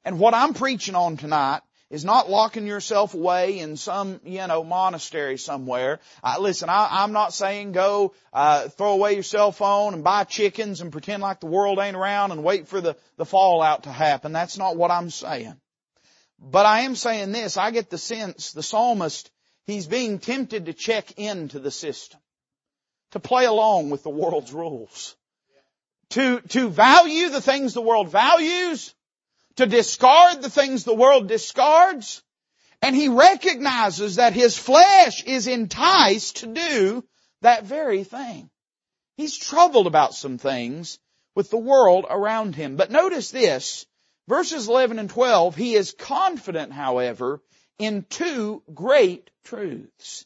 And 0.04 0.20
what 0.20 0.34
I'm 0.34 0.54
preaching 0.54 0.94
on 0.94 1.16
tonight 1.16 1.62
is 1.90 2.04
not 2.04 2.30
locking 2.30 2.64
yourself 2.64 3.14
away 3.14 3.58
in 3.58 3.76
some, 3.76 4.20
you 4.24 4.46
know, 4.46 4.62
monastery 4.62 5.36
somewhere. 5.36 5.98
Uh, 6.22 6.36
listen, 6.38 6.68
I, 6.68 7.02
am 7.02 7.10
not 7.10 7.34
saying 7.34 7.72
go 7.72 8.14
uh, 8.32 8.68
throw 8.68 8.92
away 8.92 9.14
your 9.14 9.24
cell 9.24 9.50
phone 9.50 9.94
and 9.94 10.04
buy 10.04 10.22
chickens 10.22 10.80
and 10.80 10.92
pretend 10.92 11.24
like 11.24 11.40
the 11.40 11.46
world 11.46 11.80
ain't 11.80 11.96
around 11.96 12.30
and 12.30 12.44
wait 12.44 12.68
for 12.68 12.80
the, 12.80 12.96
the 13.16 13.26
fallout 13.26 13.82
to 13.82 13.90
happen. 13.90 14.32
That's 14.32 14.58
not 14.58 14.76
what 14.76 14.92
I'm 14.92 15.10
saying. 15.10 15.56
But 16.38 16.66
I 16.66 16.82
am 16.82 16.94
saying 16.94 17.32
this, 17.32 17.56
I 17.56 17.72
get 17.72 17.90
the 17.90 17.98
sense 17.98 18.52
the 18.52 18.62
psalmist, 18.62 19.28
he's 19.66 19.88
being 19.88 20.20
tempted 20.20 20.66
to 20.66 20.72
check 20.72 21.18
into 21.18 21.58
the 21.58 21.72
system. 21.72 22.20
To 23.12 23.20
play 23.20 23.44
along 23.44 23.90
with 23.90 24.02
the 24.02 24.10
world's 24.10 24.52
rules. 24.52 25.16
To, 26.10 26.40
to 26.40 26.68
value 26.68 27.30
the 27.30 27.40
things 27.40 27.72
the 27.72 27.80
world 27.80 28.10
values 28.10 28.94
to 29.56 29.66
discard 29.66 30.42
the 30.42 30.50
things 30.50 30.84
the 30.84 30.94
world 30.94 31.28
discards, 31.28 32.22
and 32.80 32.96
he 32.96 33.08
recognizes 33.08 34.16
that 34.16 34.32
his 34.32 34.56
flesh 34.58 35.22
is 35.24 35.46
enticed 35.46 36.38
to 36.38 36.46
do 36.46 37.04
that 37.42 37.64
very 37.64 38.04
thing. 38.04 38.50
He's 39.16 39.36
troubled 39.36 39.86
about 39.86 40.14
some 40.14 40.38
things 40.38 40.98
with 41.34 41.50
the 41.50 41.58
world 41.58 42.06
around 42.08 42.56
him. 42.56 42.76
But 42.76 42.90
notice 42.90 43.30
this, 43.30 43.86
verses 44.26 44.68
11 44.68 44.98
and 44.98 45.10
12, 45.10 45.54
he 45.54 45.74
is 45.74 45.94
confident, 45.96 46.72
however, 46.72 47.40
in 47.78 48.04
two 48.08 48.62
great 48.72 49.30
truths. 49.44 50.24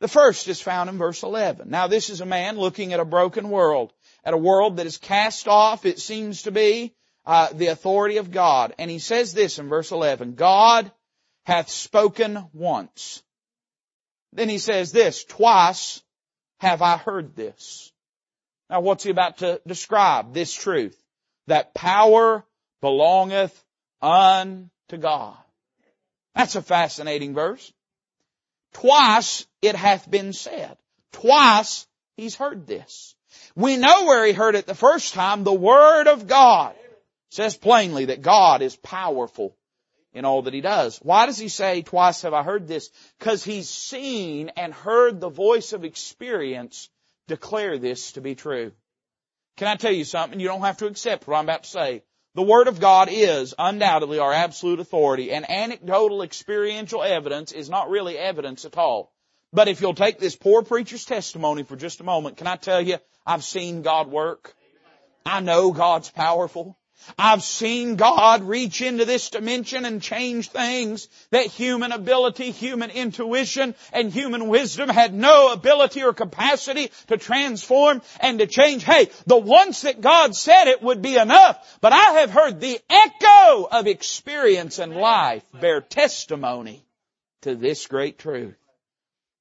The 0.00 0.08
first 0.08 0.48
is 0.48 0.60
found 0.60 0.90
in 0.90 0.98
verse 0.98 1.22
11. 1.22 1.70
Now 1.70 1.86
this 1.86 2.10
is 2.10 2.20
a 2.20 2.26
man 2.26 2.58
looking 2.58 2.92
at 2.92 3.00
a 3.00 3.04
broken 3.04 3.48
world, 3.48 3.92
at 4.24 4.34
a 4.34 4.38
world 4.38 4.76
that 4.76 4.86
is 4.86 4.98
cast 4.98 5.48
off, 5.48 5.86
it 5.86 5.98
seems 5.98 6.42
to 6.42 6.50
be, 6.50 6.94
uh, 7.24 7.48
the 7.52 7.68
authority 7.68 8.18
of 8.18 8.30
God. 8.30 8.74
And 8.78 8.90
he 8.90 8.98
says 8.98 9.32
this 9.32 9.58
in 9.58 9.68
verse 9.68 9.92
11, 9.92 10.34
God 10.34 10.92
hath 11.44 11.70
spoken 11.70 12.46
once. 12.52 13.22
Then 14.32 14.48
he 14.50 14.58
says 14.58 14.92
this, 14.92 15.24
twice 15.24 16.02
have 16.58 16.82
I 16.82 16.98
heard 16.98 17.34
this. 17.34 17.90
Now 18.68 18.80
what's 18.80 19.04
he 19.04 19.10
about 19.10 19.38
to 19.38 19.60
describe? 19.66 20.34
This 20.34 20.52
truth. 20.52 20.96
That 21.46 21.72
power 21.72 22.44
belongeth 22.82 23.64
unto 24.02 24.96
God. 24.98 25.36
That's 26.34 26.56
a 26.56 26.62
fascinating 26.62 27.34
verse. 27.34 27.72
Twice 28.76 29.46
it 29.62 29.74
hath 29.74 30.10
been 30.10 30.34
said. 30.34 30.76
Twice 31.12 31.86
he's 32.18 32.34
heard 32.34 32.66
this. 32.66 33.14
We 33.54 33.78
know 33.78 34.04
where 34.04 34.26
he 34.26 34.34
heard 34.34 34.54
it 34.54 34.66
the 34.66 34.74
first 34.74 35.14
time, 35.14 35.44
the 35.44 35.52
Word 35.52 36.08
of 36.08 36.26
God 36.26 36.74
says 37.30 37.56
plainly 37.56 38.06
that 38.06 38.20
God 38.20 38.60
is 38.60 38.76
powerful 38.76 39.56
in 40.12 40.26
all 40.26 40.42
that 40.42 40.52
he 40.52 40.60
does. 40.60 40.98
Why 40.98 41.24
does 41.24 41.38
he 41.38 41.48
say, 41.48 41.80
twice 41.80 42.20
have 42.20 42.34
I 42.34 42.42
heard 42.42 42.68
this? 42.68 42.90
Because 43.18 43.42
he's 43.42 43.70
seen 43.70 44.50
and 44.58 44.74
heard 44.74 45.20
the 45.20 45.30
voice 45.30 45.72
of 45.72 45.84
experience 45.84 46.90
declare 47.28 47.78
this 47.78 48.12
to 48.12 48.20
be 48.20 48.34
true. 48.34 48.72
Can 49.56 49.68
I 49.68 49.76
tell 49.76 49.92
you 49.92 50.04
something? 50.04 50.38
You 50.38 50.48
don't 50.48 50.60
have 50.60 50.78
to 50.78 50.86
accept 50.86 51.26
what 51.26 51.38
I'm 51.38 51.44
about 51.44 51.62
to 51.62 51.70
say. 51.70 52.02
The 52.36 52.42
Word 52.42 52.68
of 52.68 52.80
God 52.80 53.08
is 53.10 53.54
undoubtedly 53.58 54.18
our 54.18 54.30
absolute 54.30 54.78
authority 54.78 55.32
and 55.32 55.50
anecdotal 55.50 56.20
experiential 56.20 57.02
evidence 57.02 57.50
is 57.50 57.70
not 57.70 57.88
really 57.88 58.18
evidence 58.18 58.66
at 58.66 58.76
all. 58.76 59.10
But 59.54 59.68
if 59.68 59.80
you'll 59.80 59.94
take 59.94 60.18
this 60.18 60.36
poor 60.36 60.62
preacher's 60.62 61.06
testimony 61.06 61.62
for 61.62 61.76
just 61.76 62.00
a 62.00 62.04
moment, 62.04 62.36
can 62.36 62.46
I 62.46 62.56
tell 62.56 62.82
you, 62.82 62.98
I've 63.24 63.42
seen 63.42 63.80
God 63.80 64.08
work. 64.08 64.54
I 65.24 65.40
know 65.40 65.72
God's 65.72 66.10
powerful. 66.10 66.76
I've 67.18 67.42
seen 67.42 67.96
God 67.96 68.42
reach 68.42 68.82
into 68.82 69.04
this 69.04 69.30
dimension 69.30 69.84
and 69.84 70.02
change 70.02 70.48
things 70.48 71.08
that 71.30 71.46
human 71.46 71.92
ability, 71.92 72.50
human 72.50 72.90
intuition, 72.90 73.74
and 73.92 74.12
human 74.12 74.48
wisdom 74.48 74.88
had 74.88 75.14
no 75.14 75.52
ability 75.52 76.02
or 76.02 76.12
capacity 76.12 76.90
to 77.08 77.16
transform 77.16 78.02
and 78.20 78.38
to 78.38 78.46
change. 78.46 78.82
Hey, 78.82 79.10
the 79.26 79.36
once 79.36 79.82
that 79.82 80.00
God 80.00 80.34
said 80.34 80.66
it 80.66 80.82
would 80.82 81.02
be 81.02 81.16
enough, 81.16 81.78
but 81.80 81.92
I 81.92 82.20
have 82.20 82.30
heard 82.30 82.60
the 82.60 82.80
echo 82.90 83.68
of 83.70 83.86
experience 83.86 84.78
and 84.78 84.96
life 84.96 85.44
bear 85.52 85.80
testimony 85.80 86.84
to 87.42 87.54
this 87.54 87.86
great 87.86 88.18
truth. 88.18 88.56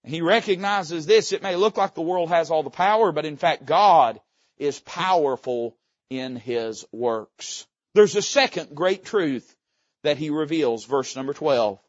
He 0.04 0.22
recognizes 0.22 1.08
this. 1.08 1.32
It 1.32 1.42
may 1.42 1.56
look 1.56 1.78
like 1.78 1.96
the 1.96 2.02
world 2.02 2.30
has 2.30 2.52
all 2.52 2.62
the 2.62 2.70
power, 2.70 3.12
but 3.12 3.26
in 3.26 3.38
fact 3.38 3.66
God 3.66 4.20
is 4.58 4.80
powerful 4.80 5.76
in 6.10 6.36
his 6.36 6.86
works. 6.92 7.66
There's 7.94 8.16
a 8.16 8.22
second 8.22 8.76
great 8.76 9.06
truth 9.06 9.56
that 10.04 10.18
he 10.18 10.30
reveals, 10.30 10.86
verse 10.86 11.16
number 11.16 11.34
12. 11.34 11.80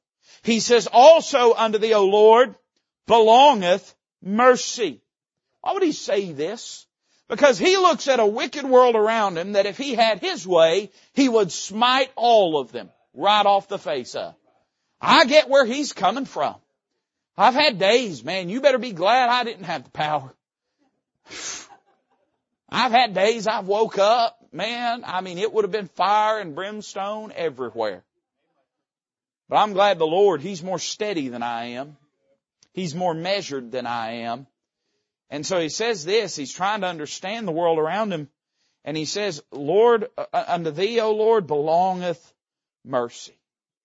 He 0.43 0.61
says, 0.61 0.89
also 0.91 1.55
unto 1.55 1.79
thee, 1.79 1.95
O 1.95 2.05
Lord, 2.05 2.55
belongeth 3.07 3.95
mercy. 4.23 5.01
Why 5.61 5.73
would 5.73 5.83
he 5.83 5.93
say 5.93 6.33
this? 6.33 6.87
Because 7.29 7.59
he 7.59 7.77
looks 7.77 8.07
at 8.07 8.21
a 8.21 8.27
wicked 8.27 8.65
world 8.65 8.95
around 8.95 9.37
him 9.37 9.53
that 9.53 9.67
if 9.67 9.77
he 9.77 9.95
had 9.95 10.21
his 10.21 10.47
way, 10.47 10.91
he 11.13 11.29
would 11.29 11.51
smite 11.51 12.11
all 12.15 12.59
of 12.59 12.71
them 12.71 12.91
right 13.15 13.45
off 13.45 13.69
the 13.69 13.79
face 13.79 14.15
of. 14.15 14.35
I 15.01 15.25
get 15.25 15.49
where 15.49 15.65
he's 15.65 15.93
coming 15.93 16.25
from. 16.25 16.55
I've 17.37 17.55
had 17.55 17.79
days, 17.79 18.25
man, 18.25 18.49
you 18.49 18.61
better 18.61 18.79
be 18.79 18.93
glad 18.93 19.29
I 19.29 19.45
didn't 19.45 19.65
have 19.65 19.85
the 19.85 19.91
power. 19.91 20.33
I've 22.69 22.93
had 22.93 23.15
days 23.15 23.47
I've 23.47 23.67
woke 23.67 23.99
up, 23.99 24.39
man, 24.53 25.05
I 25.07 25.21
mean, 25.21 25.39
it 25.39 25.53
would 25.53 25.65
have 25.65 25.73
been 25.73 25.89
fire 25.89 26.41
and 26.41 26.55
brimstone 26.55 27.33
everywhere. 27.35 28.03
But 29.49 29.57
I'm 29.57 29.73
glad 29.73 29.99
the 29.99 30.07
Lord, 30.07 30.41
He's 30.41 30.63
more 30.63 30.81
steady 30.81 31.29
than 31.29 31.43
I 31.43 31.67
am. 31.67 31.97
He's 32.73 32.95
more 32.95 33.15
measured 33.15 33.71
than 33.71 33.87
I 33.87 34.23
am. 34.23 34.49
And 35.31 35.47
so 35.47 35.61
He 35.61 35.69
says 35.69 36.05
this, 36.05 36.35
He's 36.35 36.53
trying 36.53 36.81
to 36.81 36.89
understand 36.89 37.47
the 37.47 37.53
world 37.53 37.79
around 37.79 38.13
Him. 38.13 38.29
And 38.85 38.97
He 38.97 39.05
says, 39.05 39.43
Lord, 39.53 40.09
uh, 40.19 40.25
uh, 40.33 40.45
unto 40.49 40.73
Thee, 40.73 41.01
O 41.01 41.13
Lord, 41.13 41.47
belongeth 41.47 42.33
mercy. 42.85 43.39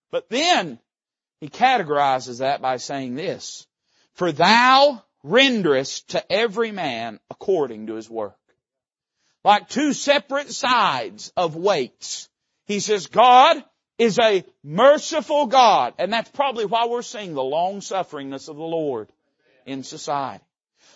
But 0.09 0.29
then, 0.29 0.79
He 1.39 1.49
categorizes 1.49 2.39
that 2.39 2.61
by 2.61 2.77
saying 2.77 3.13
this, 3.13 3.67
For 4.13 4.31
Thou 4.31 5.03
renderest 5.23 6.07
to 6.09 6.31
every 6.31 6.71
man 6.71 7.19
according 7.29 7.85
to 7.87 7.93
his 7.93 8.09
work 8.09 8.35
like 9.43 9.69
two 9.69 9.93
separate 9.93 10.51
sides 10.51 11.31
of 11.35 11.55
weights. 11.55 12.29
He 12.65 12.79
says 12.79 13.07
God 13.07 13.63
is 13.97 14.19
a 14.19 14.43
merciful 14.63 15.47
God, 15.47 15.93
and 15.99 16.11
that's 16.11 16.29
probably 16.29 16.65
why 16.65 16.87
we're 16.87 17.01
seeing 17.01 17.33
the 17.33 17.43
long 17.43 17.81
sufferingness 17.81 18.49
of 18.49 18.55
the 18.55 18.63
Lord 18.63 19.09
in 19.65 19.83
society. 19.83 20.43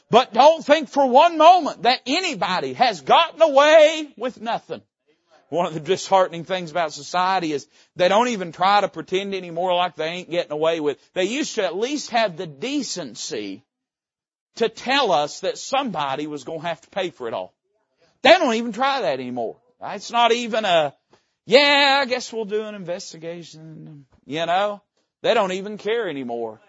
But 0.10 0.34
don't 0.34 0.64
think 0.64 0.90
for 0.90 1.08
one 1.08 1.38
moment 1.38 1.84
that 1.84 2.02
anybody 2.06 2.74
has 2.74 3.02
gotten 3.02 3.42
away 3.42 4.14
with 4.18 4.40
nothing. 4.40 4.82
One 5.50 5.68
of 5.68 5.74
the 5.74 5.80
disheartening 5.80 6.44
things 6.44 6.72
about 6.72 6.94
society 6.94 7.54
is 7.54 7.68
they 7.96 8.10
don't 8.10 8.30
even 8.30 8.52
try 8.52 8.82
to 8.82 8.90
pretend 8.90 9.36
anymore 9.36 9.74
like 9.76 9.96
they 9.96 10.08
ain't 10.08 10.30
getting 10.30 10.52
away 10.52 10.80
with. 10.80 10.98
They 11.14 11.26
used 11.26 11.56
to 11.56 11.64
at 11.64 11.76
least 11.76 12.10
have 12.10 12.36
the 12.38 12.48
decency 12.48 13.64
to 14.56 14.70
tell 14.70 15.12
us 15.12 15.42
that 15.42 15.58
somebody 15.58 16.28
was 16.28 16.44
going 16.44 16.62
to 16.62 16.68
have 16.68 16.82
to 16.82 16.90
pay 16.90 17.10
for 17.12 17.28
it 17.28 17.34
all. 17.34 17.54
They 18.26 18.32
don't 18.32 18.56
even 18.56 18.72
try 18.72 19.02
that 19.02 19.20
anymore. 19.20 19.58
It's 19.80 20.10
not 20.10 20.32
even 20.32 20.66
a, 20.66 20.96
yeah, 21.46 22.00
I 22.02 22.06
guess 22.06 22.34
we'll 22.34 22.46
do 22.46 22.64
an 22.64 22.74
investigation. 22.74 24.08
You 24.26 24.48
know, 24.48 24.82
they 25.22 25.36
don't 25.36 25.52
even 25.52 25.78
care 25.78 26.10
anymore. 26.10 26.60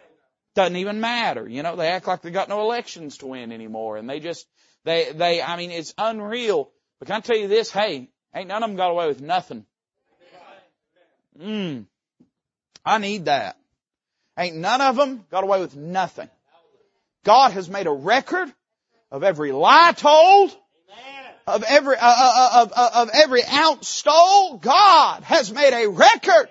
Doesn't 0.55 0.77
even 0.77 1.01
matter. 1.01 1.49
You 1.49 1.63
know, 1.63 1.75
they 1.75 1.89
act 1.89 2.07
like 2.07 2.21
they 2.21 2.31
got 2.31 2.51
no 2.51 2.61
elections 2.61 3.17
to 3.19 3.29
win 3.29 3.53
anymore 3.53 3.97
and 3.97 4.07
they 4.07 4.21
just, 4.21 4.47
they, 4.85 5.13
they, 5.13 5.41
I 5.41 5.57
mean, 5.57 5.71
it's 5.71 5.95
unreal. 5.97 6.71
But 6.99 7.09
can 7.09 7.17
I 7.17 7.21
tell 7.21 7.39
you 7.39 7.49
this? 7.49 7.71
Hey, 7.71 8.11
ain't 8.35 8.49
none 8.49 8.63
of 8.63 8.69
them 8.69 8.77
got 8.77 8.91
away 8.91 9.09
with 9.09 9.23
nothing. 9.23 9.65
Mm. 11.41 11.87
I 12.85 12.99
need 12.99 13.25
that. 13.25 13.57
Ain't 14.39 14.57
none 14.57 14.83
of 14.83 14.97
them 14.97 15.25
got 15.31 15.43
away 15.43 15.61
with 15.61 15.75
nothing. 15.75 16.29
God 17.25 17.53
has 17.53 17.71
made 17.71 17.87
a 17.87 17.93
record 17.93 18.53
of 19.11 19.25
every 19.25 19.53
lie 19.53 19.93
told, 19.97 20.55
of 21.47 21.63
every, 21.63 21.97
uh, 21.97 22.01
uh, 22.01 22.51
uh, 22.53 22.63
of, 22.63 22.73
uh, 22.75 22.91
of 22.95 23.11
every 23.13 23.45
ounce 23.45 23.89
stole. 23.89 24.59
God 24.59 25.23
has 25.23 25.53
made 25.53 25.73
a 25.73 25.89
record 25.89 26.49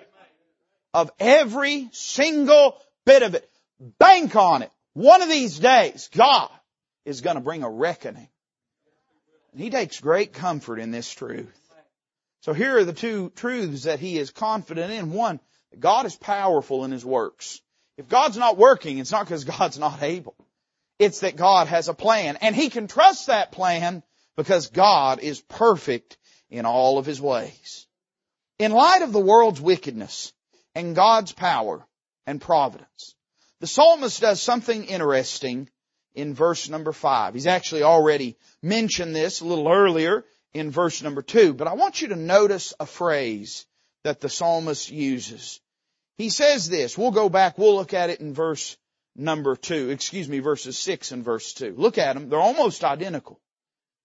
of 0.94 1.10
every 1.20 1.88
single 1.92 2.78
bit 3.04 3.22
of 3.22 3.34
it. 3.34 3.48
Bank 3.98 4.34
on 4.36 4.62
it. 4.62 4.70
One 4.94 5.20
of 5.20 5.28
these 5.28 5.58
days, 5.58 6.08
God 6.12 6.50
is 7.04 7.20
going 7.20 7.36
to 7.36 7.42
bring 7.42 7.62
a 7.62 7.70
reckoning. 7.70 8.28
And 9.52 9.60
he 9.60 9.70
takes 9.70 10.00
great 10.00 10.32
comfort 10.32 10.78
in 10.78 10.90
this 10.90 11.10
truth. 11.10 11.54
So 12.40 12.52
here 12.52 12.78
are 12.78 12.84
the 12.84 12.92
two 12.92 13.30
truths 13.36 13.84
that 13.84 14.00
he 14.00 14.18
is 14.18 14.30
confident 14.30 14.92
in. 14.92 15.12
One, 15.12 15.40
God 15.78 16.06
is 16.06 16.16
powerful 16.16 16.84
in 16.84 16.92
his 16.92 17.04
works. 17.04 17.60
If 17.98 18.08
God's 18.08 18.36
not 18.36 18.56
working, 18.56 18.98
it's 18.98 19.12
not 19.12 19.26
because 19.26 19.44
God's 19.44 19.78
not 19.78 20.02
able. 20.02 20.34
It's 20.98 21.20
that 21.20 21.36
God 21.36 21.66
has 21.66 21.88
a 21.88 21.94
plan. 21.94 22.36
And 22.40 22.56
he 22.56 22.70
can 22.70 22.86
trust 22.86 23.26
that 23.26 23.52
plan 23.52 24.02
because 24.36 24.68
God 24.68 25.20
is 25.20 25.40
perfect 25.40 26.16
in 26.50 26.66
all 26.66 26.98
of 26.98 27.06
his 27.06 27.20
ways. 27.20 27.86
In 28.58 28.72
light 28.72 29.02
of 29.02 29.12
the 29.12 29.20
world's 29.20 29.60
wickedness 29.60 30.32
and 30.74 30.94
God's 30.94 31.32
power 31.32 31.86
and 32.26 32.40
providence, 32.40 33.14
the 33.60 33.66
psalmist 33.66 34.20
does 34.20 34.40
something 34.40 34.84
interesting 34.84 35.68
in 36.14 36.34
verse 36.34 36.68
number 36.68 36.92
five. 36.92 37.34
He's 37.34 37.46
actually 37.46 37.82
already 37.82 38.36
mentioned 38.62 39.14
this 39.14 39.40
a 39.40 39.46
little 39.46 39.68
earlier 39.68 40.24
in 40.54 40.70
verse 40.70 41.02
number 41.02 41.22
two, 41.22 41.52
but 41.52 41.68
I 41.68 41.74
want 41.74 42.00
you 42.00 42.08
to 42.08 42.16
notice 42.16 42.72
a 42.80 42.86
phrase 42.86 43.66
that 44.04 44.20
the 44.20 44.28
psalmist 44.28 44.90
uses. 44.90 45.60
He 46.16 46.30
says 46.30 46.68
this, 46.68 46.96
we'll 46.96 47.10
go 47.10 47.28
back, 47.28 47.58
we'll 47.58 47.74
look 47.74 47.92
at 47.92 48.08
it 48.08 48.20
in 48.20 48.32
verse 48.32 48.76
number 49.14 49.56
two, 49.56 49.90
excuse 49.90 50.28
me, 50.28 50.38
verses 50.38 50.78
six 50.78 51.12
and 51.12 51.22
verse 51.24 51.52
two. 51.52 51.74
Look 51.76 51.98
at 51.98 52.14
them, 52.14 52.28
they're 52.30 52.38
almost 52.38 52.84
identical. 52.84 53.40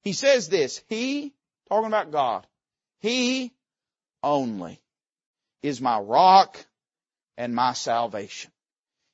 He 0.01 0.13
says 0.13 0.49
this, 0.49 0.81
He, 0.87 1.33
talking 1.69 1.87
about 1.87 2.11
God, 2.11 2.47
He 2.99 3.51
only 4.23 4.79
is 5.61 5.81
my 5.81 5.99
rock 5.99 6.57
and 7.37 7.55
my 7.55 7.73
salvation. 7.73 8.51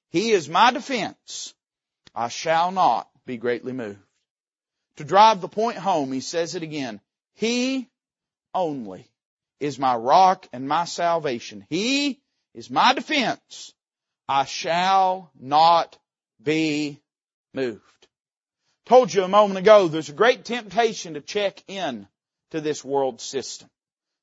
He 0.10 0.32
is 0.32 0.50
my 0.50 0.72
defense. 0.72 1.54
I 2.16 2.30
shall 2.30 2.72
not 2.72 3.10
be 3.26 3.38
greatly 3.38 3.74
moved. 3.74 4.00
To 4.98 5.04
drive 5.04 5.42
the 5.42 5.48
point 5.48 5.78
home, 5.78 6.12
he 6.12 6.22
says 6.22 6.56
it 6.56 6.64
again. 6.64 7.00
He 7.36 7.88
only 8.54 9.08
is 9.60 9.78
my 9.78 9.96
rock 9.96 10.48
and 10.52 10.68
my 10.68 10.86
salvation. 10.86 11.66
He 11.70 12.20
is 12.56 12.70
my 12.72 12.94
defense. 12.94 13.74
I 14.28 14.46
shall 14.46 15.30
not 15.40 15.98
be 16.42 17.00
moved. 17.54 17.82
Told 18.88 19.14
you 19.14 19.24
a 19.24 19.28
moment 19.28 19.60
ago, 19.60 19.90
there's 19.90 20.08
a 20.08 20.14
great 20.14 20.46
temptation 20.46 21.16
to 21.16 21.22
check 21.22 21.62
in 21.68 22.08
to 22.52 22.62
this 22.62 22.86
world 22.86 23.20
system. 23.20 23.70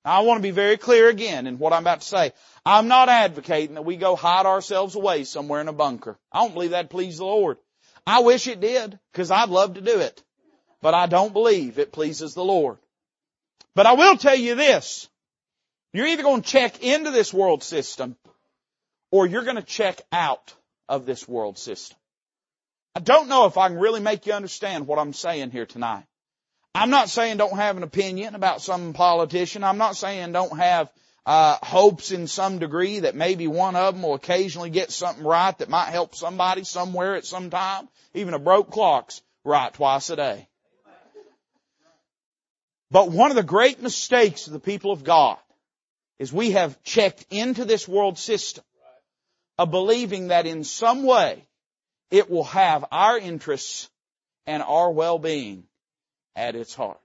Now 0.06 0.18
I 0.18 0.20
want 0.22 0.38
to 0.38 0.42
be 0.42 0.52
very 0.52 0.78
clear 0.78 1.10
again 1.10 1.46
in 1.46 1.58
what 1.58 1.74
I'm 1.74 1.82
about 1.82 2.00
to 2.00 2.06
say. 2.06 2.32
I'm 2.64 2.88
not 2.88 3.10
advocating 3.10 3.74
that 3.74 3.84
we 3.84 3.96
go 3.96 4.16
hide 4.16 4.46
ourselves 4.46 4.94
away 4.94 5.24
somewhere 5.24 5.60
in 5.60 5.68
a 5.68 5.74
bunker. 5.74 6.16
I 6.32 6.40
don't 6.40 6.54
believe 6.54 6.70
that 6.70 6.88
pleases 6.88 7.18
the 7.18 7.26
Lord. 7.26 7.58
I 8.06 8.20
wish 8.20 8.46
it 8.46 8.60
did, 8.60 8.98
because 9.12 9.30
I'd 9.30 9.50
love 9.50 9.74
to 9.74 9.82
do 9.82 10.00
it. 10.00 10.22
But 10.80 10.94
I 10.94 11.08
don't 11.08 11.34
believe 11.34 11.78
it 11.78 11.92
pleases 11.92 12.32
the 12.32 12.44
Lord. 12.44 12.78
But 13.74 13.84
I 13.84 13.92
will 13.92 14.16
tell 14.16 14.36
you 14.36 14.54
this. 14.54 15.10
You're 15.92 16.06
either 16.06 16.22
going 16.22 16.40
to 16.40 16.48
check 16.48 16.82
into 16.82 17.10
this 17.10 17.34
world 17.34 17.62
system, 17.62 18.16
or 19.10 19.26
you're 19.26 19.44
going 19.44 19.56
to 19.56 19.62
check 19.62 20.00
out 20.10 20.54
of 20.88 21.04
this 21.04 21.28
world 21.28 21.58
system. 21.58 21.98
I 22.94 23.00
don't 23.00 23.28
know 23.28 23.46
if 23.46 23.58
I 23.58 23.68
can 23.68 23.78
really 23.78 24.00
make 24.00 24.26
you 24.26 24.32
understand 24.34 24.86
what 24.86 24.98
I'm 24.98 25.12
saying 25.12 25.50
here 25.50 25.66
tonight. 25.66 26.04
I'm 26.74 26.90
not 26.90 27.08
saying 27.08 27.36
don't 27.36 27.56
have 27.56 27.76
an 27.76 27.82
opinion 27.82 28.34
about 28.34 28.62
some 28.62 28.92
politician. 28.92 29.64
I'm 29.64 29.78
not 29.78 29.96
saying 29.96 30.32
don't 30.32 30.56
have 30.56 30.90
uh, 31.26 31.56
hopes 31.62 32.12
in 32.12 32.26
some 32.26 32.58
degree 32.58 33.00
that 33.00 33.14
maybe 33.14 33.46
one 33.46 33.74
of 33.74 33.94
them 33.94 34.02
will 34.02 34.14
occasionally 34.14 34.70
get 34.70 34.92
something 34.92 35.24
right 35.24 35.56
that 35.58 35.68
might 35.68 35.90
help 35.90 36.14
somebody 36.14 36.64
somewhere 36.64 37.16
at 37.16 37.24
some 37.24 37.50
time. 37.50 37.88
Even 38.12 38.34
a 38.34 38.38
broke 38.38 38.70
clock's 38.70 39.22
right 39.44 39.72
twice 39.72 40.10
a 40.10 40.16
day. 40.16 40.48
But 42.90 43.10
one 43.10 43.30
of 43.30 43.36
the 43.36 43.42
great 43.42 43.82
mistakes 43.82 44.46
of 44.46 44.52
the 44.52 44.60
people 44.60 44.92
of 44.92 45.02
God 45.02 45.38
is 46.20 46.32
we 46.32 46.52
have 46.52 46.80
checked 46.84 47.26
into 47.30 47.64
this 47.64 47.88
world 47.88 48.18
system 48.18 48.62
of 49.58 49.70
believing 49.70 50.28
that 50.28 50.46
in 50.46 50.62
some 50.62 51.02
way 51.02 51.44
it 52.14 52.30
will 52.30 52.44
have 52.44 52.84
our 52.92 53.18
interests 53.18 53.90
and 54.46 54.62
our 54.62 54.92
well-being 54.92 55.64
at 56.36 56.54
its 56.54 56.72
heart. 56.72 57.00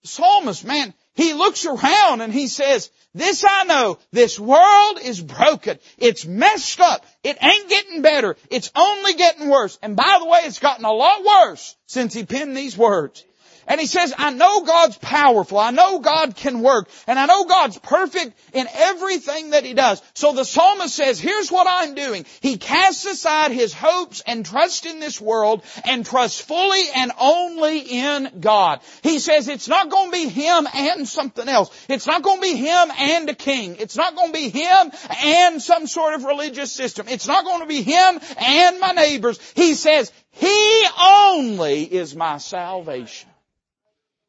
The 0.00 0.08
psalmist, 0.08 0.64
man, 0.64 0.94
he 1.14 1.34
looks 1.34 1.66
around 1.66 2.22
and 2.22 2.32
he 2.32 2.46
says, 2.46 2.90
this 3.14 3.44
I 3.46 3.64
know, 3.64 3.98
this 4.12 4.40
world 4.40 4.98
is 5.02 5.20
broken. 5.20 5.78
It's 5.98 6.24
messed 6.24 6.80
up. 6.80 7.04
It 7.22 7.36
ain't 7.42 7.68
getting 7.68 8.00
better. 8.00 8.36
It's 8.50 8.70
only 8.74 9.12
getting 9.12 9.50
worse. 9.50 9.78
And 9.82 9.94
by 9.94 10.16
the 10.20 10.26
way, 10.26 10.40
it's 10.44 10.58
gotten 10.58 10.86
a 10.86 10.92
lot 10.92 11.22
worse 11.22 11.76
since 11.86 12.14
he 12.14 12.24
penned 12.24 12.56
these 12.56 12.78
words. 12.78 13.24
And 13.66 13.80
he 13.80 13.86
says, 13.86 14.14
I 14.16 14.30
know 14.30 14.62
God's 14.62 14.96
powerful. 14.98 15.58
I 15.58 15.70
know 15.70 15.98
God 15.98 16.36
can 16.36 16.60
work. 16.60 16.88
And 17.06 17.18
I 17.18 17.26
know 17.26 17.44
God's 17.44 17.78
perfect 17.78 18.38
in 18.52 18.66
everything 18.72 19.50
that 19.50 19.64
he 19.64 19.74
does. 19.74 20.00
So 20.14 20.32
the 20.32 20.44
psalmist 20.44 20.94
says, 20.94 21.18
here's 21.18 21.50
what 21.50 21.66
I'm 21.68 21.94
doing. 21.94 22.26
He 22.40 22.58
casts 22.58 23.04
aside 23.04 23.50
his 23.50 23.74
hopes 23.74 24.22
and 24.26 24.46
trust 24.46 24.86
in 24.86 25.00
this 25.00 25.20
world 25.20 25.64
and 25.84 26.06
trusts 26.06 26.40
fully 26.40 26.84
and 26.94 27.10
only 27.18 27.80
in 27.80 28.40
God. 28.40 28.80
He 29.02 29.18
says 29.18 29.48
it's 29.48 29.68
not 29.68 29.90
going 29.90 30.10
to 30.10 30.16
be 30.16 30.28
him 30.28 30.68
and 30.72 31.08
something 31.08 31.48
else. 31.48 31.70
It's 31.88 32.06
not 32.06 32.22
going 32.22 32.38
to 32.38 32.42
be 32.42 32.56
him 32.56 32.90
and 32.98 33.28
a 33.28 33.34
king. 33.34 33.76
It's 33.80 33.96
not 33.96 34.14
going 34.14 34.28
to 34.28 34.38
be 34.38 34.48
him 34.48 34.92
and 35.24 35.60
some 35.60 35.88
sort 35.88 36.14
of 36.14 36.24
religious 36.24 36.72
system. 36.72 37.06
It's 37.08 37.26
not 37.26 37.44
going 37.44 37.60
to 37.60 37.66
be 37.66 37.82
him 37.82 38.20
and 38.38 38.80
my 38.80 38.92
neighbors. 38.92 39.40
He 39.56 39.74
says, 39.74 40.12
he 40.30 40.86
only 41.02 41.82
is 41.82 42.14
my 42.14 42.38
salvation. 42.38 43.30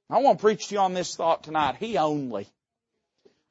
I 0.09 0.19
want 0.19 0.39
to 0.39 0.41
preach 0.41 0.67
to 0.67 0.75
you 0.75 0.81
on 0.81 0.93
this 0.93 1.15
thought 1.15 1.43
tonight. 1.43 1.75
He 1.79 1.97
only. 1.97 2.47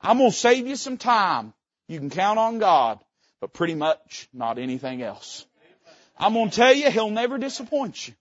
I'm 0.01 0.19
going 0.19 0.31
to 0.31 0.37
save 0.37 0.67
you 0.67 0.77
some 0.77 0.97
time. 0.97 1.53
You 1.89 1.99
can 1.99 2.11
count 2.11 2.39
on 2.39 2.59
God, 2.59 2.99
but 3.41 3.53
pretty 3.53 3.75
much 3.75 4.29
not 4.33 4.59
anything 4.59 5.03
else. 5.03 5.47
I'm 6.19 6.33
going 6.33 6.51
to 6.51 6.57
tell 6.57 6.75
you, 6.75 6.91
He'll 6.91 7.11
never 7.11 7.39
disappoint 7.39 8.09
you. 8.09 8.15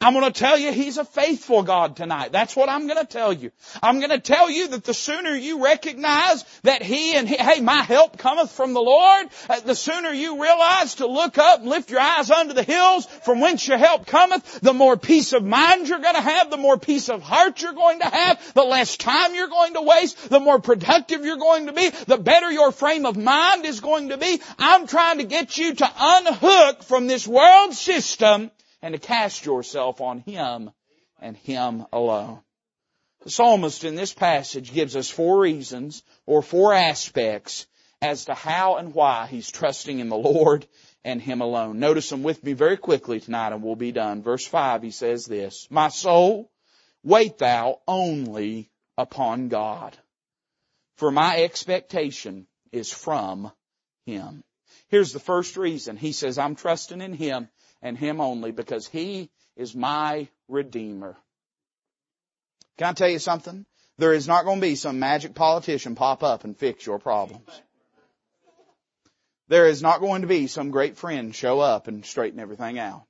I'm 0.00 0.12
going 0.12 0.30
to 0.30 0.38
tell 0.38 0.58
you 0.58 0.72
He's 0.72 0.98
a 0.98 1.04
faithful 1.04 1.62
God 1.62 1.96
tonight. 1.96 2.32
That's 2.32 2.56
what 2.56 2.68
I'm 2.68 2.86
going 2.86 2.98
to 2.98 3.06
tell 3.06 3.32
you. 3.32 3.50
I'm 3.82 3.98
going 3.98 4.10
to 4.10 4.18
tell 4.18 4.50
you 4.50 4.68
that 4.68 4.84
the 4.84 4.94
sooner 4.94 5.34
you 5.34 5.64
recognize 5.64 6.44
that 6.62 6.82
He 6.82 7.14
and 7.14 7.28
he, 7.28 7.36
hey, 7.36 7.60
my 7.60 7.82
help 7.82 8.18
cometh 8.18 8.50
from 8.50 8.72
the 8.72 8.80
Lord, 8.80 9.28
uh, 9.48 9.60
the 9.60 9.74
sooner 9.74 10.10
you 10.10 10.42
realize 10.42 10.96
to 10.96 11.06
look 11.06 11.38
up 11.38 11.60
and 11.60 11.68
lift 11.68 11.90
your 11.90 12.00
eyes 12.00 12.30
unto 12.30 12.54
the 12.54 12.62
hills 12.62 13.06
from 13.24 13.40
whence 13.40 13.66
your 13.66 13.78
help 13.78 14.06
cometh, 14.06 14.60
the 14.60 14.72
more 14.72 14.96
peace 14.96 15.32
of 15.32 15.44
mind 15.44 15.88
you're 15.88 15.98
going 15.98 16.14
to 16.14 16.20
have, 16.20 16.50
the 16.50 16.56
more 16.56 16.78
peace 16.78 17.08
of 17.08 17.22
heart 17.22 17.62
you're 17.62 17.72
going 17.72 18.00
to 18.00 18.06
have, 18.06 18.54
the 18.54 18.62
less 18.62 18.96
time 18.96 19.34
you're 19.34 19.48
going 19.48 19.74
to 19.74 19.82
waste, 19.82 20.28
the 20.28 20.40
more 20.40 20.58
productive 20.58 21.24
you're 21.24 21.36
going 21.36 21.66
to 21.66 21.72
be, 21.72 21.90
the 22.06 22.18
better 22.18 22.50
your 22.50 22.72
frame 22.72 23.06
of 23.06 23.16
mind 23.16 23.64
is 23.64 23.80
going 23.80 24.10
to 24.10 24.18
be. 24.18 24.40
I'm 24.58 24.86
trying 24.86 25.18
to 25.18 25.24
get 25.24 25.56
you 25.56 25.74
to 25.74 25.90
unhook 25.98 26.82
from 26.82 27.06
this 27.06 27.26
world 27.26 27.74
system 27.74 28.50
and 28.84 28.92
to 28.92 28.98
cast 28.98 29.46
yourself 29.46 30.02
on 30.02 30.18
Him 30.18 30.70
and 31.18 31.38
Him 31.38 31.86
alone. 31.90 32.40
The 33.22 33.30
psalmist 33.30 33.82
in 33.82 33.94
this 33.94 34.12
passage 34.12 34.74
gives 34.74 34.94
us 34.94 35.08
four 35.08 35.40
reasons 35.40 36.02
or 36.26 36.42
four 36.42 36.74
aspects 36.74 37.66
as 38.02 38.26
to 38.26 38.34
how 38.34 38.76
and 38.76 38.92
why 38.92 39.26
he's 39.26 39.50
trusting 39.50 40.00
in 40.00 40.10
the 40.10 40.18
Lord 40.18 40.66
and 41.02 41.22
Him 41.22 41.40
alone. 41.40 41.78
Notice 41.78 42.10
them 42.10 42.22
with 42.22 42.44
me 42.44 42.52
very 42.52 42.76
quickly 42.76 43.20
tonight 43.20 43.54
and 43.54 43.62
we'll 43.62 43.74
be 43.74 43.90
done. 43.90 44.22
Verse 44.22 44.46
5 44.46 44.82
he 44.82 44.90
says 44.90 45.24
this, 45.24 45.66
My 45.70 45.88
soul, 45.88 46.50
wait 47.02 47.38
thou 47.38 47.80
only 47.88 48.70
upon 48.98 49.48
God, 49.48 49.96
for 50.98 51.10
my 51.10 51.38
expectation 51.38 52.46
is 52.70 52.92
from 52.92 53.50
Him. 54.04 54.44
Here's 54.88 55.14
the 55.14 55.20
first 55.20 55.56
reason. 55.56 55.96
He 55.96 56.12
says, 56.12 56.36
I'm 56.36 56.54
trusting 56.54 57.00
in 57.00 57.14
Him 57.14 57.48
and 57.84 57.96
Him 57.96 58.20
only 58.20 58.50
because 58.50 58.88
He 58.88 59.30
is 59.56 59.76
my 59.76 60.26
Redeemer. 60.48 61.16
Can 62.78 62.88
I 62.88 62.92
tell 62.94 63.08
you 63.08 63.20
something? 63.20 63.64
There 63.98 64.12
is 64.12 64.26
not 64.26 64.44
going 64.44 64.56
to 64.56 64.66
be 64.66 64.74
some 64.74 64.98
magic 64.98 65.36
politician 65.36 65.94
pop 65.94 66.24
up 66.24 66.42
and 66.42 66.56
fix 66.56 66.84
your 66.84 66.98
problems. 66.98 67.48
There 69.46 69.66
is 69.66 69.82
not 69.82 70.00
going 70.00 70.22
to 70.22 70.26
be 70.26 70.48
some 70.48 70.72
great 70.72 70.96
friend 70.96 71.32
show 71.32 71.60
up 71.60 71.86
and 71.86 72.04
straighten 72.04 72.40
everything 72.40 72.78
out. 72.78 73.04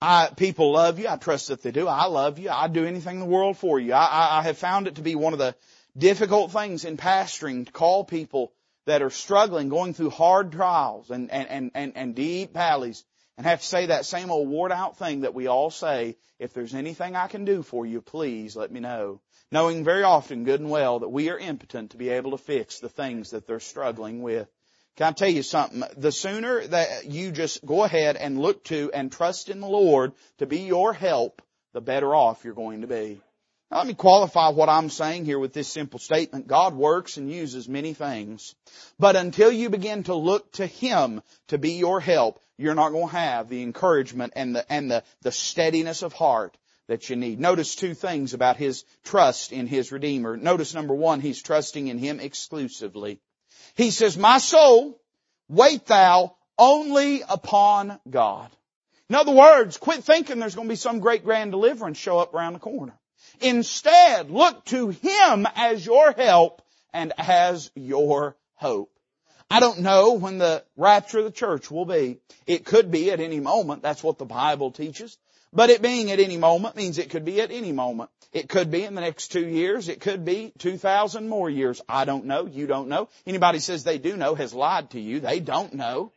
I, 0.00 0.28
people 0.36 0.72
love 0.72 0.98
you. 0.98 1.08
I 1.08 1.16
trust 1.16 1.48
that 1.48 1.62
they 1.62 1.70
do. 1.70 1.88
I 1.88 2.06
love 2.06 2.38
you. 2.38 2.50
I'd 2.50 2.72
do 2.72 2.84
anything 2.84 3.14
in 3.14 3.20
the 3.20 3.26
world 3.26 3.56
for 3.56 3.80
you. 3.80 3.94
I, 3.94 4.04
I, 4.04 4.38
I 4.38 4.42
have 4.42 4.58
found 4.58 4.86
it 4.86 4.96
to 4.96 5.02
be 5.02 5.14
one 5.14 5.32
of 5.32 5.38
the 5.38 5.56
difficult 5.96 6.52
things 6.52 6.84
in 6.84 6.96
pastoring 6.96 7.66
to 7.66 7.72
call 7.72 8.04
people 8.04 8.52
that 8.84 9.02
are 9.02 9.10
struggling, 9.10 9.68
going 9.68 9.94
through 9.94 10.10
hard 10.10 10.52
trials 10.52 11.10
and, 11.10 11.30
and, 11.30 11.48
and, 11.48 11.70
and, 11.74 11.92
and 11.96 12.14
deep 12.14 12.52
valleys 12.52 13.04
and 13.36 13.46
have 13.46 13.60
to 13.60 13.66
say 13.66 13.86
that 13.86 14.06
same 14.06 14.30
old 14.30 14.48
wore 14.48 14.72
out 14.72 14.98
thing 14.98 15.22
that 15.22 15.34
we 15.34 15.46
all 15.46 15.70
say, 15.70 16.16
if 16.38 16.52
there's 16.52 16.74
anything 16.74 17.16
I 17.16 17.28
can 17.28 17.44
do 17.44 17.62
for 17.62 17.86
you, 17.86 18.00
please 18.00 18.56
let 18.56 18.70
me 18.70 18.80
know. 18.80 19.20
Knowing 19.50 19.84
very 19.84 20.02
often 20.02 20.44
good 20.44 20.60
and 20.60 20.70
well 20.70 21.00
that 21.00 21.08
we 21.08 21.30
are 21.30 21.38
impotent 21.38 21.90
to 21.90 21.96
be 21.96 22.10
able 22.10 22.32
to 22.32 22.38
fix 22.38 22.78
the 22.78 22.88
things 22.88 23.30
that 23.30 23.46
they're 23.46 23.60
struggling 23.60 24.22
with. 24.22 24.48
Can 24.96 25.08
I 25.08 25.12
tell 25.12 25.28
you 25.28 25.42
something? 25.42 25.82
The 25.96 26.12
sooner 26.12 26.66
that 26.66 27.06
you 27.06 27.32
just 27.32 27.64
go 27.64 27.84
ahead 27.84 28.16
and 28.16 28.38
look 28.38 28.64
to 28.64 28.90
and 28.92 29.10
trust 29.10 29.48
in 29.48 29.60
the 29.60 29.68
Lord 29.68 30.12
to 30.38 30.46
be 30.46 30.60
your 30.60 30.92
help, 30.92 31.40
the 31.72 31.80
better 31.80 32.14
off 32.14 32.44
you're 32.44 32.54
going 32.54 32.82
to 32.82 32.86
be. 32.86 33.20
Now 33.70 33.78
let 33.78 33.86
me 33.86 33.94
qualify 33.94 34.50
what 34.50 34.68
I'm 34.68 34.90
saying 34.90 35.24
here 35.24 35.38
with 35.38 35.54
this 35.54 35.66
simple 35.66 35.98
statement. 35.98 36.46
God 36.46 36.74
works 36.74 37.16
and 37.16 37.32
uses 37.32 37.70
many 37.70 37.94
things. 37.94 38.54
But 38.98 39.16
until 39.16 39.50
you 39.50 39.70
begin 39.70 40.02
to 40.04 40.14
look 40.14 40.52
to 40.52 40.66
Him 40.66 41.22
to 41.48 41.56
be 41.56 41.72
your 41.72 41.98
help, 41.98 42.38
you're 42.62 42.74
not 42.74 42.92
going 42.92 43.08
to 43.08 43.14
have 43.14 43.48
the 43.48 43.62
encouragement 43.62 44.32
and 44.36 44.56
the, 44.56 44.72
and 44.72 44.90
the, 44.90 45.02
the 45.22 45.32
steadiness 45.32 46.02
of 46.02 46.12
heart 46.12 46.56
that 46.88 47.10
you 47.10 47.16
need. 47.16 47.40
Notice 47.40 47.74
two 47.74 47.94
things 47.94 48.34
about 48.34 48.56
His 48.56 48.84
trust 49.04 49.52
in 49.52 49.66
His 49.66 49.92
Redeemer. 49.92 50.36
Notice 50.36 50.74
number 50.74 50.94
one, 50.94 51.20
He's 51.20 51.42
trusting 51.42 51.88
in 51.88 51.98
Him 51.98 52.20
exclusively. 52.20 53.20
He 53.74 53.90
says, 53.90 54.16
my 54.16 54.38
soul, 54.38 55.00
wait 55.48 55.86
thou 55.86 56.36
only 56.58 57.22
upon 57.28 57.98
God. 58.08 58.50
In 59.08 59.16
other 59.16 59.32
words, 59.32 59.76
quit 59.76 60.04
thinking 60.04 60.38
there's 60.38 60.54
going 60.54 60.68
to 60.68 60.72
be 60.72 60.76
some 60.76 61.00
great 61.00 61.24
grand 61.24 61.50
deliverance 61.50 61.98
show 61.98 62.18
up 62.18 62.34
around 62.34 62.54
the 62.54 62.58
corner. 62.60 62.94
Instead, 63.40 64.30
look 64.30 64.64
to 64.66 64.88
Him 64.88 65.46
as 65.54 65.84
your 65.84 66.12
help 66.12 66.62
and 66.92 67.12
as 67.18 67.70
your 67.74 68.36
hope. 68.54 68.90
I 69.52 69.60
don't 69.60 69.80
know 69.80 70.14
when 70.14 70.38
the 70.38 70.64
rapture 70.78 71.18
of 71.18 71.26
the 71.26 71.30
church 71.30 71.70
will 71.70 71.84
be. 71.84 72.20
It 72.46 72.64
could 72.64 72.90
be 72.90 73.10
at 73.10 73.20
any 73.20 73.38
moment. 73.38 73.82
That's 73.82 74.02
what 74.02 74.16
the 74.16 74.24
Bible 74.24 74.70
teaches. 74.70 75.18
But 75.52 75.68
it 75.68 75.82
being 75.82 76.10
at 76.10 76.20
any 76.20 76.38
moment 76.38 76.74
means 76.74 76.96
it 76.96 77.10
could 77.10 77.26
be 77.26 77.38
at 77.42 77.50
any 77.50 77.70
moment. 77.70 78.08
It 78.32 78.48
could 78.48 78.70
be 78.70 78.82
in 78.82 78.94
the 78.94 79.02
next 79.02 79.28
two 79.28 79.46
years. 79.46 79.90
It 79.90 80.00
could 80.00 80.24
be 80.24 80.54
2,000 80.56 81.28
more 81.28 81.50
years. 81.50 81.82
I 81.86 82.06
don't 82.06 82.24
know. 82.24 82.46
You 82.46 82.66
don't 82.66 82.88
know. 82.88 83.10
Anybody 83.26 83.58
says 83.58 83.84
they 83.84 83.98
do 83.98 84.16
know 84.16 84.34
has 84.34 84.54
lied 84.54 84.92
to 84.92 85.00
you. 85.00 85.20
They 85.20 85.38
don't 85.38 85.74
know. 85.74 86.12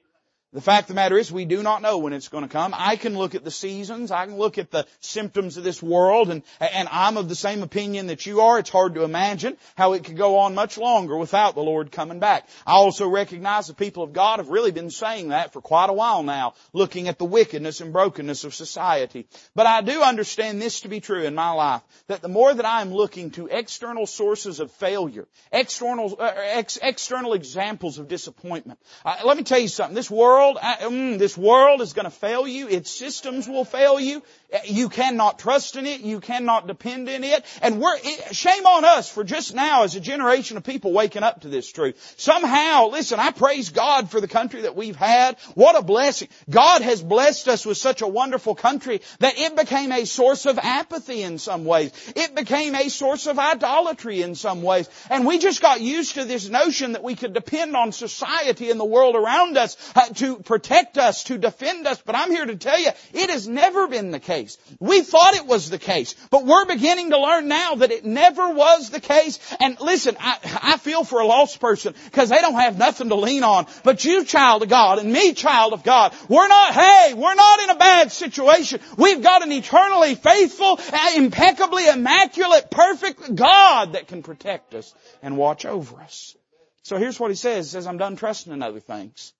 The 0.56 0.62
fact 0.62 0.84
of 0.84 0.88
the 0.88 0.94
matter 0.94 1.18
is 1.18 1.34
we 1.34 1.44
do 1.44 1.62
not 1.62 1.82
know 1.82 1.98
when 1.98 2.14
it's 2.14 2.30
going 2.30 2.46
to 2.46 2.50
come. 2.50 2.74
I 2.74 2.96
can 2.96 3.18
look 3.18 3.36
at 3.36 3.44
the 3.44 3.52
seasons. 3.52 4.10
I 4.10 4.26
can 4.26 4.38
look 4.38 4.58
at 4.58 4.72
the 4.72 4.88
symptoms 5.02 5.58
of 5.58 5.66
this 5.66 5.84
world 5.84 6.30
and, 6.30 6.44
and 6.62 6.88
I'm 6.90 7.18
of 7.18 7.28
the 7.28 7.36
same 7.36 7.62
opinion 7.62 8.08
that 8.08 8.26
you 8.26 8.40
are. 8.40 8.58
It's 8.58 8.70
hard 8.70 8.96
to 8.96 9.04
imagine 9.04 9.58
how 9.76 9.92
it 9.94 10.06
could 10.06 10.16
go 10.16 10.38
on 10.38 10.56
much 10.56 10.78
longer 10.78 11.18
without 11.18 11.56
the 11.56 11.62
Lord 11.62 11.92
coming 11.92 12.20
back. 12.20 12.48
I 12.66 12.76
also 12.76 13.06
recognize 13.10 13.68
the 13.68 13.74
people 13.74 14.02
of 14.02 14.14
God 14.14 14.40
have 14.40 14.48
really 14.48 14.72
been 14.72 14.92
saying 14.92 15.28
that 15.28 15.52
for 15.52 15.60
quite 15.60 15.90
a 15.90 15.94
while 15.94 16.24
now, 16.24 16.54
looking 16.72 17.10
at 17.10 17.20
the 17.20 17.26
wickedness 17.26 17.82
and 17.82 17.92
brokenness 17.92 18.46
of 18.46 18.56
society. 18.56 19.28
But 19.56 19.66
I 19.66 19.82
do 19.82 20.04
understand 20.04 20.62
this 20.62 20.80
to 20.82 20.88
be 20.88 21.02
true 21.02 21.24
in 21.24 21.36
my 21.36 21.52
life, 21.52 21.82
that 22.08 22.22
the 22.22 22.30
more 22.30 22.54
that 22.54 22.66
I 22.66 22.82
am 22.82 22.94
looking 22.94 23.32
to 23.32 23.48
external 23.48 24.08
sources 24.08 24.62
of 24.62 24.72
failure, 24.72 25.28
external, 25.52 26.16
uh, 26.18 26.32
ex, 26.34 26.80
external 26.82 27.34
examples 27.34 28.00
of 28.00 28.08
disappointment, 28.08 28.80
uh, 29.04 29.18
let 29.26 29.36
me 29.36 29.44
tell 29.44 29.60
you 29.60 29.68
something, 29.68 29.96
this 29.96 30.10
world 30.10 30.45
world, 30.46 30.58
mm, 30.62 31.18
this 31.18 31.38
world 31.38 31.82
is 31.82 31.94
going 31.94 32.06
to 32.06 32.12
fail 32.12 32.48
you. 32.48 32.68
Its 32.68 32.92
systems 32.92 33.48
will 33.48 33.66
fail 33.66 34.00
you. 34.00 34.24
You 34.66 34.90
cannot 34.90 35.40
trust 35.40 35.76
in 35.76 35.86
it. 35.86 36.02
You 36.02 36.20
cannot 36.20 36.68
depend 36.68 37.10
in 37.10 37.24
it. 37.24 37.44
And 37.62 37.82
we're, 37.82 37.98
shame 38.32 38.66
on 38.66 38.86
us 38.86 39.10
for 39.10 39.24
just 39.24 39.56
now 39.56 39.84
as 39.84 39.96
a 39.96 40.00
generation 40.00 40.56
of 40.56 40.64
people 40.64 40.94
waking 40.94 41.24
up 41.24 41.42
to 41.42 41.50
this 41.50 41.72
truth. 41.72 42.14
Somehow, 42.18 42.90
listen, 42.90 43.20
I 43.20 43.32
praise 43.32 43.70
God 43.70 44.12
for 44.12 44.22
the 44.22 44.28
country 44.28 44.62
that 44.62 44.76
we've 44.76 44.96
had. 44.96 45.38
What 45.56 45.76
a 45.76 45.82
blessing. 45.82 46.30
God 46.50 46.84
has 46.84 47.02
blessed 47.02 47.48
us 47.48 47.66
with 47.66 47.78
such 47.78 48.02
a 48.02 48.08
wonderful 48.08 48.56
country 48.56 49.02
that 49.20 49.38
it 49.38 49.56
became 49.56 49.92
a 49.92 50.06
source 50.06 50.46
of 50.46 50.60
apathy 50.60 51.24
in 51.24 51.38
some 51.40 51.66
ways. 51.66 51.92
It 52.16 52.36
became 52.36 52.76
a 52.76 52.90
source 52.90 53.26
of 53.26 53.40
idolatry 53.40 54.22
in 54.22 54.36
some 54.36 54.62
ways. 54.62 54.88
And 55.10 55.26
we 55.26 55.40
just 55.40 55.62
got 55.62 55.82
used 55.82 56.16
to 56.16 56.24
this 56.24 56.48
notion 56.50 56.94
that 56.94 57.04
we 57.04 57.16
could 57.16 57.34
depend 57.34 57.76
on 57.76 57.92
society 57.92 58.70
and 58.70 58.80
the 58.80 58.86
world 58.86 59.16
around 59.16 59.58
us 59.58 59.76
uh, 59.96 60.08
to 60.16 60.38
protect 60.38 60.98
us, 60.98 61.24
to 61.26 61.38
defend 61.38 61.88
us. 61.88 62.02
But 62.06 62.16
I'm 62.16 62.32
here 62.32 62.46
to 62.46 62.56
tell 62.56 62.80
you, 62.80 62.92
it 63.14 63.30
has 63.32 63.48
never 63.48 63.88
been 63.88 64.12
the 64.12 64.20
case 64.20 64.35
case. 64.36 64.58
We 64.80 65.02
thought 65.02 65.36
it 65.36 65.46
was 65.46 65.70
the 65.70 65.80
case, 65.80 66.16
but 66.30 66.46
we're 66.46 66.66
beginning 66.66 67.12
to 67.12 67.20
learn 67.20 67.48
now 67.48 67.76
that 67.76 67.92
it 67.92 68.06
never 68.06 68.50
was 68.50 68.90
the 68.90 69.00
case. 69.00 69.40
And 69.60 69.80
listen, 69.80 70.16
I, 70.20 70.38
I 70.74 70.78
feel 70.78 71.04
for 71.04 71.20
a 71.20 71.26
lost 71.26 71.60
person 71.60 71.94
because 72.06 72.30
they 72.30 72.42
don't 72.42 72.56
have 72.56 72.78
nothing 72.78 73.10
to 73.10 73.16
lean 73.16 73.44
on. 73.44 73.68
But 73.84 74.04
you, 74.04 74.26
child 74.26 74.64
of 74.64 74.70
God, 74.70 75.00
and 75.00 75.12
me, 75.12 75.34
child 75.34 75.74
of 75.74 75.84
God, 75.84 76.14
we're 76.28 76.48
not, 76.48 76.74
hey, 76.74 77.14
we're 77.14 77.36
not 77.36 77.60
in 77.62 77.70
a 77.70 77.76
bad 77.76 78.12
situation. 78.12 78.80
We've 78.98 79.22
got 79.22 79.44
an 79.44 79.52
eternally 79.52 80.16
faithful, 80.16 80.80
uh, 80.92 81.12
impeccably 81.16 81.88
immaculate, 81.88 82.70
perfect 82.72 83.36
God 83.36 83.94
that 83.94 84.08
can 84.08 84.24
protect 84.24 84.74
us 84.74 84.94
and 85.22 85.38
watch 85.38 85.66
over 85.66 86.02
us. 86.02 86.36
So 86.84 86.98
here's 86.98 87.20
what 87.20 87.32
he 87.32 87.36
says. 87.36 87.68
He 87.68 87.72
says, 87.72 87.88
I'm 87.88 87.98
done 87.98 88.16
trusting 88.16 88.54
in 88.54 88.62
other 88.62 88.80
things. 88.80 89.34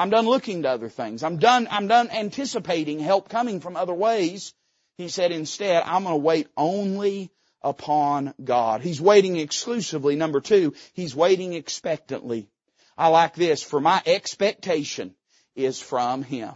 I'm 0.00 0.08
done 0.08 0.24
looking 0.24 0.62
to 0.62 0.70
other 0.70 0.88
things. 0.88 1.22
I'm 1.22 1.36
done, 1.36 1.68
I'm 1.70 1.86
done 1.86 2.08
anticipating 2.08 3.00
help 3.00 3.28
coming 3.28 3.60
from 3.60 3.76
other 3.76 3.92
ways. 3.92 4.54
He 4.96 5.08
said 5.08 5.30
instead, 5.30 5.82
I'm 5.84 6.04
going 6.04 6.14
to 6.14 6.24
wait 6.24 6.48
only 6.56 7.30
upon 7.60 8.32
God. 8.42 8.80
He's 8.80 8.98
waiting 8.98 9.36
exclusively. 9.36 10.16
Number 10.16 10.40
two, 10.40 10.72
He's 10.94 11.14
waiting 11.14 11.52
expectantly. 11.52 12.48
I 12.96 13.08
like 13.08 13.34
this. 13.34 13.62
For 13.62 13.78
my 13.78 14.00
expectation 14.06 15.14
is 15.54 15.82
from 15.82 16.22
Him. 16.22 16.54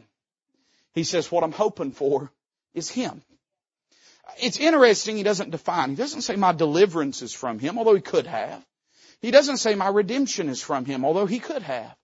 He 0.94 1.04
says, 1.04 1.30
what 1.30 1.44
I'm 1.44 1.52
hoping 1.52 1.92
for 1.92 2.33
is 2.72 2.88
Him. 2.88 3.20
It's 4.40 4.59
interesting 4.59 5.18
He 5.18 5.22
doesn't 5.22 5.50
define. 5.50 5.90
He 5.90 5.96
doesn't 5.96 6.22
say 6.22 6.37
my 6.37 6.52
deliverance 6.52 7.20
is 7.20 7.35
from 7.35 7.59
Him, 7.59 7.76
although 7.76 7.94
He 7.94 8.00
could 8.00 8.26
have. 8.26 8.64
He 9.20 9.30
doesn't 9.30 9.59
say 9.59 9.74
my 9.74 9.88
redemption 9.88 10.48
is 10.48 10.62
from 10.62 10.87
Him, 10.87 11.04
although 11.04 11.26
He 11.26 11.40
could 11.40 11.62
have. 11.62 11.94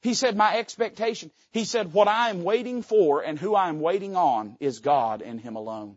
He 0.00 0.14
said, 0.14 0.36
my 0.36 0.56
expectation. 0.56 1.30
He 1.50 1.64
said, 1.64 1.92
what 1.92 2.08
I 2.08 2.30
am 2.30 2.44
waiting 2.44 2.82
for 2.82 3.22
and 3.22 3.38
who 3.38 3.54
I 3.54 3.68
am 3.68 3.80
waiting 3.80 4.14
on 4.14 4.56
is 4.60 4.78
God 4.78 5.22
and 5.22 5.40
Him 5.40 5.56
alone. 5.56 5.96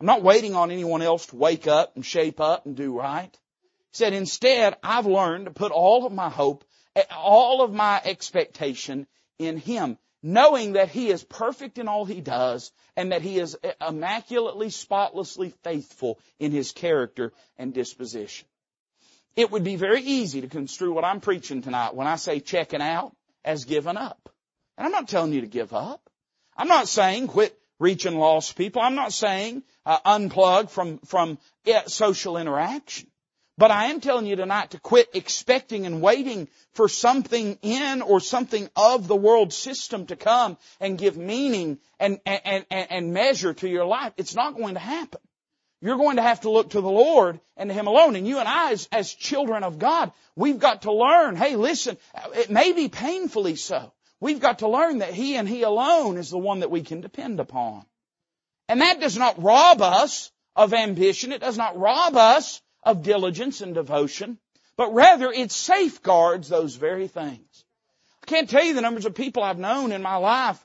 I'm 0.00 0.06
not 0.06 0.22
waiting 0.22 0.54
on 0.54 0.70
anyone 0.70 1.02
else 1.02 1.26
to 1.26 1.36
wake 1.36 1.66
up 1.66 1.94
and 1.94 2.04
shape 2.04 2.40
up 2.40 2.66
and 2.66 2.76
do 2.76 2.96
right. 2.96 3.30
He 3.32 3.96
said, 3.96 4.12
instead, 4.12 4.76
I've 4.82 5.06
learned 5.06 5.46
to 5.46 5.52
put 5.52 5.72
all 5.72 6.04
of 6.04 6.12
my 6.12 6.28
hope, 6.28 6.64
all 7.16 7.62
of 7.62 7.72
my 7.72 8.00
expectation 8.04 9.06
in 9.38 9.56
Him, 9.56 9.98
knowing 10.20 10.72
that 10.72 10.88
He 10.88 11.10
is 11.10 11.22
perfect 11.22 11.78
in 11.78 11.86
all 11.86 12.04
He 12.04 12.20
does 12.20 12.72
and 12.96 13.12
that 13.12 13.22
He 13.22 13.38
is 13.38 13.56
immaculately, 13.86 14.70
spotlessly 14.70 15.54
faithful 15.62 16.18
in 16.40 16.50
His 16.50 16.72
character 16.72 17.32
and 17.56 17.72
disposition. 17.72 18.48
It 19.36 19.52
would 19.52 19.62
be 19.62 19.76
very 19.76 20.02
easy 20.02 20.40
to 20.40 20.48
construe 20.48 20.92
what 20.92 21.04
I'm 21.04 21.20
preaching 21.20 21.62
tonight 21.62 21.94
when 21.94 22.08
I 22.08 22.16
say 22.16 22.40
checking 22.40 22.82
out 22.82 23.14
as 23.44 23.64
given 23.64 23.96
up. 23.96 24.28
And 24.76 24.86
I'm 24.86 24.92
not 24.92 25.08
telling 25.08 25.32
you 25.32 25.40
to 25.42 25.46
give 25.46 25.72
up. 25.72 26.00
I'm 26.56 26.68
not 26.68 26.88
saying 26.88 27.28
quit 27.28 27.58
reaching 27.78 28.18
lost 28.18 28.56
people. 28.56 28.82
I'm 28.82 28.94
not 28.94 29.12
saying 29.12 29.62
uh, 29.86 29.98
unplug 30.00 30.70
from 30.70 30.98
from 30.98 31.38
social 31.86 32.36
interaction. 32.36 33.08
But 33.58 33.72
I 33.72 33.86
am 33.86 34.00
telling 34.00 34.26
you 34.26 34.36
tonight 34.36 34.70
to 34.70 34.78
quit 34.78 35.08
expecting 35.14 35.84
and 35.84 36.00
waiting 36.00 36.48
for 36.74 36.88
something 36.88 37.58
in 37.60 38.02
or 38.02 38.20
something 38.20 38.70
of 38.76 39.08
the 39.08 39.16
world 39.16 39.52
system 39.52 40.06
to 40.06 40.16
come 40.16 40.56
and 40.78 40.96
give 40.96 41.16
meaning 41.16 41.80
and, 41.98 42.20
and, 42.24 42.64
and, 42.70 42.86
and 42.88 43.12
measure 43.12 43.52
to 43.54 43.68
your 43.68 43.84
life. 43.84 44.12
It's 44.16 44.36
not 44.36 44.56
going 44.56 44.74
to 44.74 44.80
happen. 44.80 45.20
You're 45.80 45.96
going 45.96 46.16
to 46.16 46.22
have 46.22 46.40
to 46.40 46.50
look 46.50 46.70
to 46.70 46.80
the 46.80 46.90
Lord 46.90 47.40
and 47.56 47.70
to 47.70 47.74
Him 47.74 47.86
alone. 47.86 48.16
And 48.16 48.26
you 48.26 48.38
and 48.38 48.48
I, 48.48 48.72
as, 48.72 48.88
as 48.90 49.12
children 49.12 49.62
of 49.62 49.78
God, 49.78 50.12
we've 50.34 50.58
got 50.58 50.82
to 50.82 50.92
learn, 50.92 51.36
hey, 51.36 51.56
listen, 51.56 51.96
it 52.34 52.50
may 52.50 52.72
be 52.72 52.88
painfully 52.88 53.56
so. 53.56 53.92
We've 54.20 54.40
got 54.40 54.60
to 54.60 54.68
learn 54.68 54.98
that 54.98 55.14
He 55.14 55.36
and 55.36 55.48
He 55.48 55.62
alone 55.62 56.16
is 56.16 56.30
the 56.30 56.38
one 56.38 56.60
that 56.60 56.70
we 56.70 56.82
can 56.82 57.00
depend 57.00 57.38
upon. 57.38 57.84
And 58.68 58.80
that 58.80 59.00
does 59.00 59.16
not 59.16 59.42
rob 59.42 59.80
us 59.80 60.32
of 60.56 60.74
ambition. 60.74 61.32
It 61.32 61.40
does 61.40 61.56
not 61.56 61.78
rob 61.78 62.16
us 62.16 62.60
of 62.82 63.02
diligence 63.02 63.60
and 63.60 63.74
devotion, 63.74 64.38
but 64.76 64.92
rather 64.92 65.30
it 65.30 65.52
safeguards 65.52 66.48
those 66.48 66.74
very 66.74 67.06
things. 67.06 67.64
I 68.22 68.26
can't 68.26 68.50
tell 68.50 68.64
you 68.64 68.74
the 68.74 68.80
numbers 68.80 69.06
of 69.06 69.14
people 69.14 69.42
I've 69.42 69.58
known 69.58 69.92
in 69.92 70.02
my 70.02 70.16
life 70.16 70.62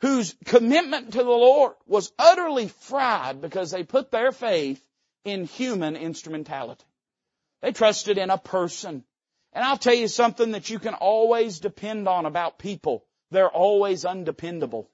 whose 0.00 0.34
commitment 0.44 1.12
to 1.12 1.18
the 1.18 1.24
Lord 1.24 1.72
was 1.86 2.12
utterly 2.18 2.68
fried 2.68 3.40
because 3.40 3.70
they 3.70 3.82
put 3.82 4.10
their 4.10 4.32
faith 4.32 4.82
in 5.24 5.44
human 5.44 5.96
instrumentality. 5.96 6.84
They 7.60 7.72
trusted 7.72 8.16
in 8.16 8.30
a 8.30 8.38
person. 8.38 9.04
And 9.52 9.64
I'll 9.64 9.76
tell 9.76 9.94
you 9.94 10.08
something 10.08 10.52
that 10.52 10.70
you 10.70 10.78
can 10.78 10.94
always 10.94 11.60
depend 11.60 12.08
on 12.08 12.24
about 12.24 12.58
people. 12.58 13.04
They're 13.30 13.50
always 13.50 14.04
undependable. 14.04 14.88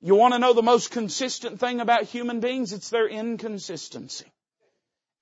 You 0.00 0.16
want 0.16 0.34
to 0.34 0.40
know 0.40 0.52
the 0.52 0.62
most 0.62 0.90
consistent 0.90 1.60
thing 1.60 1.80
about 1.80 2.04
human 2.04 2.40
beings? 2.40 2.72
It's 2.72 2.90
their 2.90 3.06
inconsistency. 3.06 4.31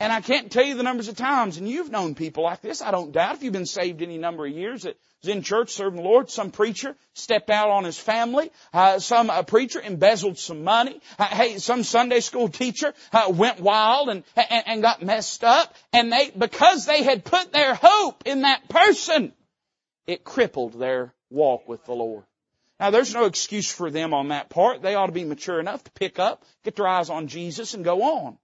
And 0.01 0.11
I 0.11 0.23
can't 0.23 0.51
tell 0.51 0.65
you 0.65 0.77
the 0.77 0.83
numbers 0.83 1.09
of 1.09 1.17
times, 1.17 1.59
and 1.59 1.69
you've 1.69 1.91
known 1.91 2.15
people 2.15 2.43
like 2.43 2.63
this, 2.63 2.81
I 2.81 2.91
don't 2.91 3.13
doubt, 3.13 3.35
if 3.35 3.43
you've 3.43 3.53
been 3.53 3.67
saved 3.67 4.01
any 4.01 4.17
number 4.17 4.47
of 4.47 4.53
years, 4.53 4.85
that 4.85 4.97
was 5.23 5.29
in 5.29 5.43
church 5.43 5.73
serving 5.73 5.99
the 5.99 6.09
Lord, 6.09 6.31
some 6.31 6.51
preacher 6.51 6.97
stepped 7.13 7.51
out 7.51 7.69
on 7.69 7.85
his 7.85 7.99
family, 7.99 8.51
uh, 8.73 8.99
some 8.99 9.29
uh, 9.29 9.43
preacher 9.43 9.79
embezzled 9.79 10.39
some 10.39 10.65
money, 10.65 11.03
uh, 11.19 11.27
hey, 11.27 11.59
some 11.59 11.83
Sunday 11.83 12.21
school 12.21 12.49
teacher 12.49 12.95
uh, 13.13 13.31
went 13.31 13.61
wild 13.61 14.09
and, 14.09 14.25
and, 14.37 14.65
and 14.67 14.83
got 14.83 15.03
messed 15.03 15.45
up, 15.45 15.75
and 15.93 16.11
they, 16.11 16.31
because 16.31 16.87
they 16.87 17.03
had 17.03 17.23
put 17.23 17.53
their 17.53 17.75
hope 17.75 18.23
in 18.25 18.41
that 18.41 18.71
person, 18.71 19.35
it 20.07 20.25
crippled 20.25 20.81
their 20.81 21.13
walk 21.29 21.69
with 21.69 21.85
the 21.85 21.93
Lord. 21.93 22.25
Now 22.81 22.89
there's 22.89 23.13
no 23.13 23.27
excuse 23.27 23.71
for 23.71 23.91
them 23.91 24.15
on 24.15 24.29
that 24.29 24.49
part. 24.49 24.81
They 24.81 24.95
ought 24.95 25.07
to 25.07 25.13
be 25.13 25.25
mature 25.25 25.61
enough 25.61 25.85
to 25.85 25.91
pick 25.91 26.19
up, 26.19 26.43
get 26.65 26.77
their 26.77 26.89
eyes 26.89 27.11
on 27.11 27.29
Jesus 27.29 27.75
and 27.75 27.85
go 27.85 28.01
on. 28.01 28.39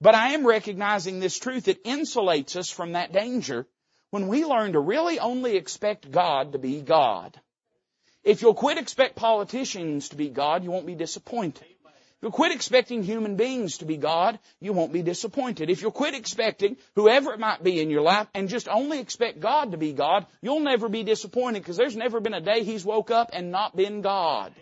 But 0.00 0.14
I 0.14 0.32
am 0.32 0.46
recognizing 0.46 1.20
this 1.20 1.38
truth. 1.38 1.68
It 1.68 1.84
insulates 1.84 2.56
us 2.56 2.70
from 2.70 2.92
that 2.92 3.12
danger 3.12 3.66
when 4.10 4.28
we 4.28 4.44
learn 4.44 4.72
to 4.72 4.80
really 4.80 5.18
only 5.18 5.56
expect 5.56 6.10
God 6.10 6.52
to 6.52 6.58
be 6.58 6.80
God. 6.80 7.38
If 8.22 8.42
you'll 8.42 8.54
quit 8.54 8.78
expect 8.78 9.16
politicians 9.16 10.10
to 10.10 10.16
be 10.16 10.28
God, 10.28 10.64
you 10.64 10.70
won't 10.70 10.86
be 10.86 10.94
disappointed. 10.94 11.62
If 11.62 12.22
you'll 12.22 12.32
quit 12.32 12.52
expecting 12.52 13.02
human 13.02 13.36
beings 13.36 13.78
to 13.78 13.84
be 13.84 13.96
God, 13.96 14.38
you 14.58 14.72
won't 14.72 14.92
be 14.92 15.02
disappointed. 15.02 15.70
If 15.70 15.82
you'll 15.82 15.92
quit 15.92 16.14
expecting 16.14 16.76
whoever 16.94 17.32
it 17.32 17.38
might 17.38 17.62
be 17.62 17.80
in 17.80 17.90
your 17.90 18.00
life 18.00 18.26
and 18.34 18.48
just 18.48 18.68
only 18.68 19.00
expect 19.00 19.40
God 19.40 19.72
to 19.72 19.76
be 19.76 19.92
God, 19.92 20.26
you'll 20.40 20.60
never 20.60 20.88
be 20.88 21.04
disappointed 21.04 21.60
because 21.60 21.76
there's 21.76 21.96
never 21.96 22.20
been 22.20 22.34
a 22.34 22.40
day 22.40 22.64
He's 22.64 22.84
woke 22.84 23.10
up 23.10 23.30
and 23.32 23.50
not 23.50 23.76
been 23.76 24.00
God. 24.00 24.52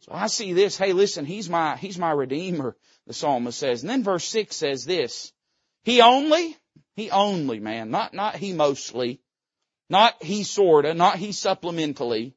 So 0.00 0.12
I 0.12 0.26
see 0.26 0.52
this, 0.52 0.76
hey 0.76 0.92
listen, 0.92 1.24
He's 1.24 1.48
my, 1.48 1.76
He's 1.76 1.98
my 1.98 2.10
Redeemer 2.10 2.76
the 3.06 3.14
psalmist 3.14 3.58
says. 3.58 3.82
And 3.82 3.90
then 3.90 4.02
verse 4.02 4.24
6 4.24 4.54
says 4.54 4.84
this, 4.84 5.32
He 5.82 6.00
only, 6.00 6.56
He 6.96 7.10
only, 7.10 7.60
man, 7.60 7.90
not, 7.90 8.14
not 8.14 8.36
He 8.36 8.52
mostly, 8.52 9.20
not 9.90 10.22
He 10.22 10.44
sorta, 10.44 10.94
not 10.94 11.16
He 11.16 11.30
supplementally, 11.30 12.34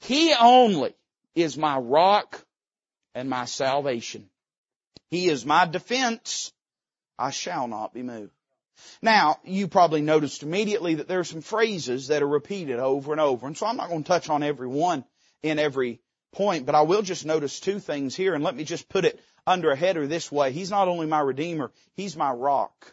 He 0.00 0.34
only 0.38 0.94
is 1.34 1.56
my 1.56 1.78
rock 1.78 2.44
and 3.14 3.28
my 3.28 3.44
salvation. 3.44 4.28
He 5.10 5.28
is 5.28 5.46
my 5.46 5.66
defense. 5.66 6.52
I 7.18 7.30
shall 7.30 7.66
not 7.66 7.94
be 7.94 8.02
moved. 8.02 8.32
Now, 9.02 9.40
you 9.44 9.66
probably 9.66 10.02
noticed 10.02 10.42
immediately 10.42 10.96
that 10.96 11.08
there 11.08 11.18
are 11.18 11.24
some 11.24 11.40
phrases 11.40 12.08
that 12.08 12.22
are 12.22 12.28
repeated 12.28 12.78
over 12.78 13.12
and 13.12 13.20
over, 13.20 13.46
and 13.46 13.56
so 13.56 13.66
I'm 13.66 13.76
not 13.76 13.88
going 13.88 14.04
to 14.04 14.08
touch 14.08 14.30
on 14.30 14.44
every 14.44 14.68
one 14.68 15.04
in 15.42 15.58
every 15.58 16.00
point, 16.32 16.66
but 16.66 16.74
I 16.74 16.82
will 16.82 17.02
just 17.02 17.26
notice 17.26 17.58
two 17.58 17.80
things 17.80 18.14
here, 18.14 18.34
and 18.34 18.44
let 18.44 18.54
me 18.54 18.64
just 18.64 18.88
put 18.88 19.04
it 19.04 19.20
under 19.48 19.70
a 19.70 19.76
header 19.76 20.06
this 20.06 20.30
way. 20.30 20.52
He's 20.52 20.70
not 20.70 20.88
only 20.88 21.06
my 21.06 21.20
Redeemer, 21.20 21.72
He's 21.94 22.16
my 22.16 22.30
rock. 22.30 22.92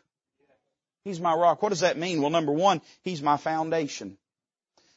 He's 1.04 1.20
my 1.20 1.34
rock. 1.34 1.62
What 1.62 1.70
does 1.70 1.82
that 1.82 1.98
mean? 1.98 2.22
Well, 2.22 2.32
number 2.32 2.52
one, 2.52 2.82
He's 3.04 3.22
my 3.22 3.38
foundation. 3.38 4.18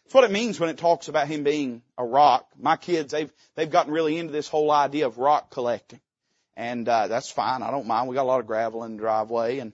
That's 0.04 0.14
what 0.14 0.24
it 0.24 0.30
means 0.30 0.58
when 0.58 0.70
it 0.70 0.78
talks 0.78 1.08
about 1.08 1.28
Him 1.28 1.42
being 1.42 1.82
a 1.98 2.04
rock. 2.04 2.48
My 2.58 2.76
kids, 2.76 3.12
they've, 3.12 3.32
they've 3.56 3.70
gotten 3.70 3.92
really 3.92 4.16
into 4.16 4.32
this 4.32 4.48
whole 4.48 4.70
idea 4.70 5.06
of 5.06 5.18
rock 5.18 5.50
collecting. 5.50 6.00
And, 6.56 6.88
uh, 6.88 7.08
that's 7.08 7.30
fine. 7.30 7.62
I 7.62 7.70
don't 7.70 7.86
mind. 7.86 8.08
We 8.08 8.14
got 8.14 8.22
a 8.22 8.32
lot 8.32 8.40
of 8.40 8.46
gravel 8.46 8.84
in 8.84 8.92
the 8.92 8.98
driveway 8.98 9.58
and 9.58 9.72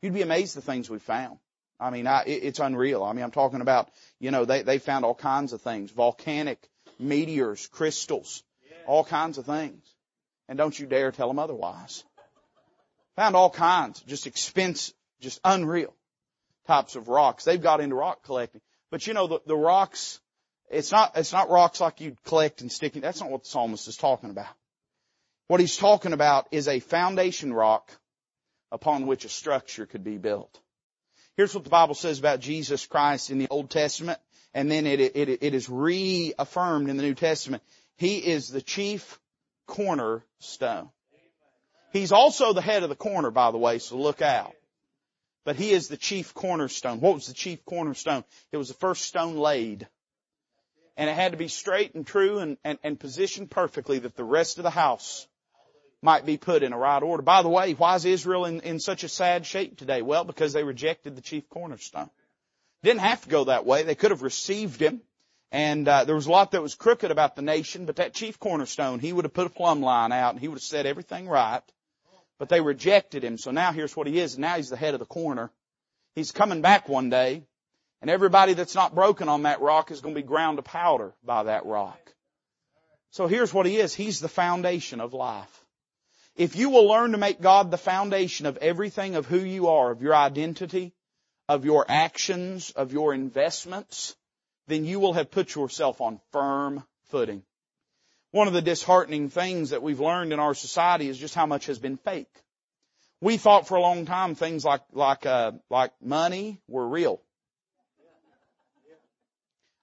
you'd 0.00 0.14
be 0.14 0.22
amazed 0.22 0.56
the 0.56 0.62
things 0.62 0.88
we 0.88 0.98
found. 0.98 1.38
I 1.80 1.90
mean, 1.90 2.06
I, 2.06 2.22
it, 2.24 2.42
it's 2.44 2.60
unreal. 2.60 3.02
I 3.02 3.12
mean, 3.12 3.24
I'm 3.24 3.30
talking 3.30 3.60
about, 3.60 3.88
you 4.18 4.30
know, 4.30 4.44
they, 4.44 4.62
they 4.62 4.78
found 4.78 5.04
all 5.04 5.14
kinds 5.14 5.52
of 5.52 5.60
things. 5.60 5.90
Volcanic 5.90 6.58
meteors, 6.98 7.66
crystals, 7.68 8.42
all 8.86 9.04
kinds 9.04 9.38
of 9.38 9.46
things. 9.46 9.82
And 10.48 10.56
don't 10.56 10.78
you 10.78 10.86
dare 10.86 11.12
tell 11.12 11.28
them 11.28 11.38
otherwise. 11.38 12.04
Found 13.16 13.36
all 13.36 13.50
kinds, 13.50 14.00
just 14.00 14.26
expensive, 14.26 14.94
just 15.20 15.40
unreal 15.44 15.94
types 16.66 16.96
of 16.96 17.08
rocks. 17.08 17.44
They've 17.44 17.60
got 17.60 17.80
into 17.80 17.96
rock 17.96 18.22
collecting. 18.24 18.60
But 18.90 19.06
you 19.06 19.14
know, 19.14 19.26
the, 19.26 19.40
the 19.46 19.56
rocks, 19.56 20.20
it's 20.70 20.92
not, 20.92 21.16
it's 21.16 21.32
not 21.32 21.50
rocks 21.50 21.80
like 21.80 22.00
you'd 22.00 22.22
collect 22.24 22.60
and 22.60 22.70
stick. 22.70 22.94
In. 22.94 23.02
That's 23.02 23.20
not 23.20 23.30
what 23.30 23.44
the 23.44 23.48
psalmist 23.50 23.88
is 23.88 23.96
talking 23.96 24.30
about. 24.30 24.46
What 25.48 25.60
he's 25.60 25.76
talking 25.76 26.12
about 26.12 26.46
is 26.50 26.68
a 26.68 26.78
foundation 26.78 27.52
rock 27.52 27.90
upon 28.70 29.06
which 29.06 29.24
a 29.24 29.28
structure 29.30 29.86
could 29.86 30.04
be 30.04 30.18
built. 30.18 30.60
Here's 31.36 31.54
what 31.54 31.64
the 31.64 31.70
Bible 31.70 31.94
says 31.94 32.18
about 32.18 32.40
Jesus 32.40 32.86
Christ 32.86 33.30
in 33.30 33.38
the 33.38 33.48
Old 33.48 33.70
Testament, 33.70 34.18
and 34.52 34.70
then 34.70 34.86
it, 34.86 35.00
it, 35.00 35.42
it 35.42 35.54
is 35.54 35.68
reaffirmed 35.68 36.90
in 36.90 36.96
the 36.96 37.02
New 37.02 37.14
Testament. 37.14 37.62
He 37.96 38.18
is 38.18 38.48
the 38.48 38.60
chief 38.60 39.18
cornerstone. 39.68 40.90
He's 41.92 42.10
also 42.10 42.52
the 42.52 42.60
head 42.60 42.82
of 42.82 42.88
the 42.88 42.96
corner, 42.96 43.30
by 43.30 43.52
the 43.52 43.58
way, 43.58 43.78
so 43.78 43.96
look 43.96 44.20
out. 44.20 44.52
But 45.44 45.56
he 45.56 45.70
is 45.70 45.88
the 45.88 45.96
chief 45.96 46.34
cornerstone. 46.34 47.00
What 47.00 47.14
was 47.14 47.28
the 47.28 47.34
chief 47.34 47.64
cornerstone? 47.64 48.24
It 48.50 48.56
was 48.56 48.68
the 48.68 48.74
first 48.74 49.04
stone 49.04 49.36
laid. 49.36 49.86
And 50.96 51.08
it 51.08 51.14
had 51.14 51.32
to 51.32 51.38
be 51.38 51.48
straight 51.48 51.94
and 51.94 52.06
true 52.06 52.40
and, 52.40 52.58
and, 52.64 52.78
and 52.82 52.98
positioned 52.98 53.50
perfectly 53.50 54.00
that 54.00 54.16
the 54.16 54.24
rest 54.24 54.58
of 54.58 54.64
the 54.64 54.70
house 54.70 55.26
might 56.02 56.26
be 56.26 56.36
put 56.36 56.62
in 56.62 56.72
a 56.72 56.78
right 56.78 57.02
order. 57.02 57.22
By 57.22 57.42
the 57.42 57.48
way, 57.48 57.72
why 57.72 57.94
is 57.94 58.04
Israel 58.04 58.44
in, 58.44 58.60
in 58.60 58.80
such 58.80 59.04
a 59.04 59.08
sad 59.08 59.46
shape 59.46 59.78
today? 59.78 60.02
Well, 60.02 60.24
because 60.24 60.52
they 60.52 60.64
rejected 60.64 61.16
the 61.16 61.22
chief 61.22 61.48
cornerstone. 61.48 62.10
Didn't 62.82 63.00
have 63.00 63.22
to 63.22 63.28
go 63.28 63.44
that 63.44 63.64
way. 63.64 63.82
They 63.82 63.94
could 63.94 64.10
have 64.10 64.22
received 64.22 64.80
him 64.80 65.00
and 65.50 65.88
uh, 65.88 66.04
there 66.04 66.14
was 66.14 66.26
a 66.26 66.30
lot 66.30 66.50
that 66.50 66.62
was 66.62 66.74
crooked 66.74 67.10
about 67.10 67.34
the 67.34 67.42
nation, 67.42 67.86
but 67.86 67.96
that 67.96 68.14
chief 68.14 68.38
cornerstone, 68.38 68.98
he 68.98 69.12
would 69.12 69.24
have 69.24 69.32
put 69.32 69.46
a 69.46 69.50
plumb 69.50 69.80
line 69.80 70.12
out 70.12 70.32
and 70.32 70.40
he 70.40 70.48
would 70.48 70.56
have 70.56 70.62
set 70.62 70.86
everything 70.86 71.26
right. 71.28 71.62
But 72.38 72.48
they 72.48 72.60
rejected 72.60 73.24
him. 73.24 73.38
So 73.38 73.50
now 73.50 73.72
here's 73.72 73.96
what 73.96 74.06
he 74.06 74.18
is. 74.18 74.38
Now 74.38 74.56
he's 74.56 74.68
the 74.68 74.76
head 74.76 74.94
of 74.94 75.00
the 75.00 75.06
corner. 75.06 75.50
He's 76.14 76.32
coming 76.32 76.60
back 76.60 76.88
one 76.88 77.10
day, 77.10 77.44
and 78.00 78.10
everybody 78.10 78.54
that's 78.54 78.74
not 78.74 78.94
broken 78.94 79.28
on 79.28 79.42
that 79.42 79.60
rock 79.60 79.90
is 79.90 80.00
going 80.00 80.14
to 80.14 80.20
be 80.20 80.26
ground 80.26 80.58
to 80.58 80.62
powder 80.62 81.14
by 81.24 81.44
that 81.44 81.66
rock. 81.66 81.98
So 83.10 83.26
here's 83.26 83.54
what 83.54 83.66
he 83.66 83.78
is. 83.78 83.94
He's 83.94 84.20
the 84.20 84.28
foundation 84.28 85.00
of 85.00 85.14
life. 85.14 85.64
If 86.36 86.54
you 86.54 86.70
will 86.70 86.86
learn 86.86 87.12
to 87.12 87.18
make 87.18 87.40
God 87.40 87.70
the 87.70 87.78
foundation 87.78 88.46
of 88.46 88.58
everything 88.58 89.16
of 89.16 89.26
who 89.26 89.38
you 89.38 89.68
are, 89.68 89.90
of 89.90 90.02
your 90.02 90.14
identity, 90.14 90.92
of 91.48 91.64
your 91.64 91.84
actions, 91.88 92.70
of 92.70 92.92
your 92.92 93.14
investments, 93.14 94.14
then 94.68 94.84
you 94.84 95.00
will 95.00 95.14
have 95.14 95.30
put 95.30 95.54
yourself 95.54 96.00
on 96.00 96.20
firm 96.32 96.84
footing. 97.10 97.42
One 98.30 98.46
of 98.46 98.52
the 98.52 98.62
disheartening 98.62 99.30
things 99.30 99.70
that 99.70 99.82
we've 99.82 100.00
learned 100.00 100.32
in 100.32 100.38
our 100.38 100.54
society 100.54 101.08
is 101.08 101.18
just 101.18 101.34
how 101.34 101.46
much 101.46 101.66
has 101.66 101.78
been 101.78 101.96
fake. 101.96 102.28
We 103.20 103.38
thought 103.38 103.66
for 103.66 103.76
a 103.76 103.80
long 103.80 104.06
time 104.06 104.34
things 104.34 104.64
like 104.64 104.82
like 104.92 105.26
uh, 105.26 105.52
like 105.70 105.92
money 106.00 106.60
were 106.68 106.86
real. 106.86 107.20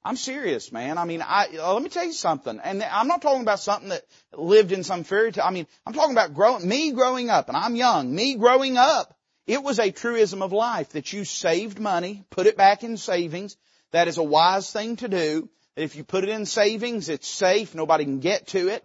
I'm 0.06 0.18
serious, 0.18 0.72
man. 0.72 1.00
I 1.00 1.06
mean, 1.06 1.24
I 1.24 1.48
uh, 1.60 1.74
let 1.74 1.82
me 1.82 1.90
tell 1.90 2.06
you 2.06 2.14
something, 2.14 2.60
and 2.64 2.84
I'm 2.84 3.08
not 3.08 3.24
talking 3.24 3.42
about 3.42 3.60
something 3.60 3.90
that 3.90 4.04
lived 4.34 4.72
in 4.72 4.84
some 4.84 5.04
fairy 5.04 5.32
tale. 5.32 5.46
I 5.46 5.50
mean, 5.50 5.66
I'm 5.84 5.94
talking 5.94 6.14
about 6.14 6.36
growing 6.36 6.68
me 6.68 6.92
growing 6.92 7.32
up, 7.32 7.48
and 7.48 7.58
I'm 7.58 7.76
young. 7.76 8.14
Me 8.14 8.36
growing 8.36 8.78
up, 8.78 9.18
it 9.48 9.64
was 9.64 9.80
a 9.80 9.92
truism 9.92 10.44
of 10.44 10.52
life 10.54 10.90
that 10.90 11.12
you 11.12 11.26
saved 11.26 11.80
money, 11.80 12.24
put 12.30 12.46
it 12.46 12.56
back 12.56 12.84
in 12.84 12.98
savings, 12.98 13.58
that 13.92 14.08
is 14.08 14.18
a 14.18 14.24
wise 14.24 14.72
thing 14.72 14.96
to 14.98 15.08
do. 15.08 15.50
If 15.76 15.96
you 15.96 16.04
put 16.04 16.24
it 16.24 16.30
in 16.30 16.46
savings, 16.46 17.10
it's 17.10 17.28
safe. 17.28 17.76
Nobody 17.76 18.06
can 18.06 18.20
get 18.20 18.48
to 18.48 18.70
it. 18.70 18.84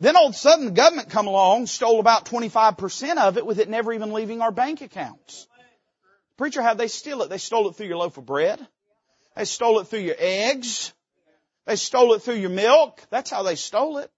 Then 0.00 0.16
all 0.16 0.28
of 0.28 0.34
a 0.34 0.36
sudden 0.36 0.66
the 0.66 0.70
government 0.70 1.10
come 1.10 1.26
along, 1.26 1.66
stole 1.66 1.98
about 1.98 2.24
25% 2.26 3.16
of 3.16 3.36
it 3.36 3.46
with 3.46 3.58
it 3.58 3.68
never 3.68 3.92
even 3.92 4.12
leaving 4.12 4.40
our 4.40 4.52
bank 4.52 4.80
accounts. 4.80 5.48
Preacher, 6.36 6.62
how 6.62 6.74
they 6.74 6.88
steal 6.88 7.22
it? 7.22 7.30
They 7.30 7.38
stole 7.38 7.68
it 7.68 7.74
through 7.74 7.88
your 7.88 7.96
loaf 7.96 8.16
of 8.16 8.26
bread. 8.26 8.64
They 9.34 9.44
stole 9.44 9.80
it 9.80 9.88
through 9.88 10.00
your 10.00 10.16
eggs. 10.18 10.92
They 11.66 11.76
stole 11.76 12.14
it 12.14 12.22
through 12.22 12.36
your 12.36 12.50
milk. 12.50 13.00
That's 13.10 13.30
how 13.30 13.42
they 13.42 13.56
stole 13.56 13.98
it. 13.98 14.10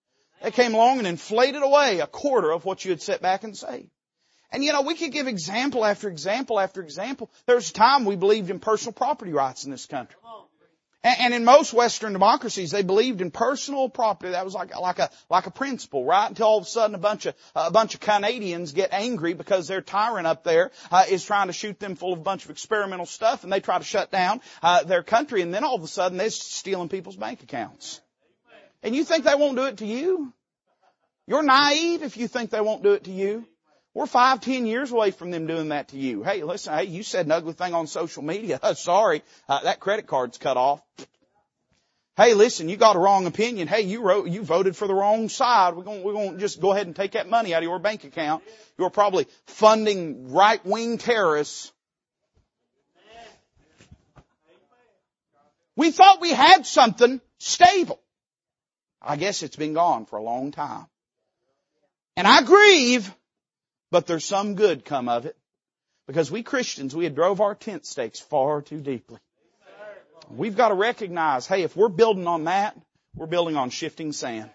They 0.43 0.51
came 0.51 0.75
along 0.75 0.99
and 0.99 1.07
inflated 1.07 1.63
away 1.63 2.01
a 2.01 2.07
quarter 2.07 2.51
of 2.51 2.65
what 2.65 2.85
you 2.85 2.91
had 2.91 3.03
set 3.03 3.23
back 3.23 3.45
and 3.45 3.57
saved. 3.57 3.91
And 4.53 4.65
you 4.65 4.73
know, 4.73 4.83
we 4.83 4.95
could 4.95 5.13
give 5.13 5.27
example 5.27 5.85
after 5.85 6.09
example 6.09 6.59
after 6.59 6.83
example. 6.83 7.31
There 7.47 7.57
was 7.57 7.71
a 7.71 7.73
time 7.73 8.05
we 8.05 8.17
believed 8.17 8.51
in 8.51 8.59
personal 8.59 8.93
property 8.93 9.33
rights 9.33 9.65
in 9.65 9.71
this 9.71 9.87
country. 9.87 10.17
And, 11.03 11.33
in 11.33 11.45
most 11.45 11.73
Western 11.73 12.13
democracies, 12.13 12.73
they 12.73 12.83
believed 12.83 13.23
in 13.23 13.31
personal 13.31 13.89
property. 13.89 14.33
That 14.33 14.45
was 14.45 14.53
like, 14.53 14.79
like 14.79 14.99
a, 14.99 15.09
like 15.31 15.47
a 15.47 15.51
principle, 15.51 16.05
right? 16.05 16.29
Until 16.29 16.47
all 16.47 16.59
of 16.59 16.65
a 16.65 16.69
sudden 16.69 16.95
a 16.95 16.99
bunch 16.99 17.25
of, 17.25 17.35
a 17.55 17.71
bunch 17.71 17.95
of 17.95 18.01
Canadians 18.01 18.73
get 18.73 18.93
angry 18.93 19.33
because 19.33 19.67
their 19.67 19.81
tyrant 19.81 20.27
up 20.27 20.45
there, 20.45 20.71
uh, 20.93 21.05
is 21.09 21.25
trying 21.25 21.47
to 21.47 21.55
shoot 21.55 21.81
them 21.81 21.97
full 21.97 22.13
of 22.13 22.19
a 22.19 22.23
bunch 22.23 22.45
of 22.45 22.51
experimental 22.51 23.07
stuff 23.07 23.45
and 23.45 23.53
they 23.53 23.61
try 23.61 23.79
to 23.79 23.85
shut 23.85 24.11
down, 24.11 24.43
uh, 24.63 24.83
their 24.83 25.03
country 25.03 25.41
and 25.41 25.55
then 25.55 25.65
all 25.65 25.77
of 25.77 25.83
a 25.83 25.89
sudden 25.89 26.19
they're 26.19 26.29
stealing 26.29 26.91
people's 26.91 27.17
bank 27.17 27.43
accounts. 27.43 28.03
And 28.83 28.95
you 28.95 29.05
think 29.05 29.25
they 29.25 29.35
won't 29.35 29.57
do 29.57 29.65
it 29.65 29.79
to 29.79 29.87
you? 29.87 30.35
You're 31.27 31.43
naive 31.43 32.03
if 32.03 32.19
you 32.19 32.29
think 32.29 32.51
they 32.51 32.61
won't 32.61 32.83
do 32.83 32.93
it 32.93 33.05
to 33.05 33.11
you. 33.11 33.47
We're 33.93 34.07
five, 34.07 34.41
ten 34.41 34.67
years 34.67 34.93
away 34.93 35.11
from 35.11 35.31
them 35.31 35.47
doing 35.47 35.71
that 35.71 35.89
to 35.89 35.99
you. 35.99 36.23
Hey, 36.23 36.45
listen, 36.45 36.73
hey, 36.73 36.85
you 36.85 37.03
said 37.03 37.27
an 37.27 37.33
ugly 37.33 37.55
thing 37.55 37.75
on 37.75 37.87
social 37.89 38.23
media. 38.23 38.61
sorry, 38.75 39.23
uh, 39.49 39.63
that 39.65 39.81
credit 39.81 40.07
card's 40.07 40.39
cut 40.39 40.57
off. 40.57 40.81
Hey, 42.17 42.35
listen, 42.35 42.69
you 42.69 42.77
got 42.77 42.97
a 42.97 42.99
wrong 42.99 43.27
opinion. 43.27 43.67
Hey, 43.67 43.81
you 43.81 44.03
wrote, 44.03 44.29
you 44.29 44.43
voted 44.43 44.77
for 44.77 44.87
the 44.87 44.95
wrong 44.95 45.29
side. 45.29 45.75
We're 45.75 45.85
going, 45.85 46.03
we're 46.03 46.13
going 46.13 46.33
to 46.35 46.39
just 46.39 46.61
go 46.61 46.73
ahead 46.73 46.87
and 46.87 46.95
take 46.95 47.13
that 47.13 47.29
money 47.29 47.55
out 47.55 47.63
of 47.63 47.65
your 47.65 47.79
bank 47.79 48.05
account. 48.05 48.45
You're 48.79 48.91
probably 48.91 49.27
funding 49.47 50.31
right-wing 50.31 50.99
terrorists. 50.99 51.73
We 55.77 55.91
thought 55.93 56.21
we 56.21 56.31
had 56.31 56.67
something 56.67 57.23
stable. 57.39 58.01
I 59.01 59.17
guess 59.17 59.43
it's 59.43 59.57
been 59.57 59.73
gone 59.73 60.05
for 60.05 60.19
a 60.19 60.23
long 60.23 60.51
time. 60.51 60.87
And 62.17 62.27
I 62.27 62.43
grieve, 62.43 63.11
but 63.91 64.07
there's 64.07 64.25
some 64.25 64.55
good 64.55 64.85
come 64.85 65.09
of 65.09 65.27
it. 65.27 65.37
Because 66.07 66.31
we 66.31 66.43
Christians, 66.43 66.95
we 66.95 67.05
had 67.05 67.15
drove 67.15 67.41
our 67.41 67.55
tent 67.55 67.87
stakes 67.87 68.19
far 68.19 68.63
too 68.63 68.81
deeply. 68.81 69.19
We've 70.29 70.57
got 70.57 70.69
to 70.69 70.75
recognize, 70.75 71.47
hey, 71.47 71.63
if 71.63 71.77
we're 71.77 71.89
building 71.89 72.27
on 72.27 72.45
that, 72.45 72.77
we're 73.15 73.27
building 73.27 73.57
on 73.57 73.71
shifting 73.71 74.13
sand. 74.13 74.51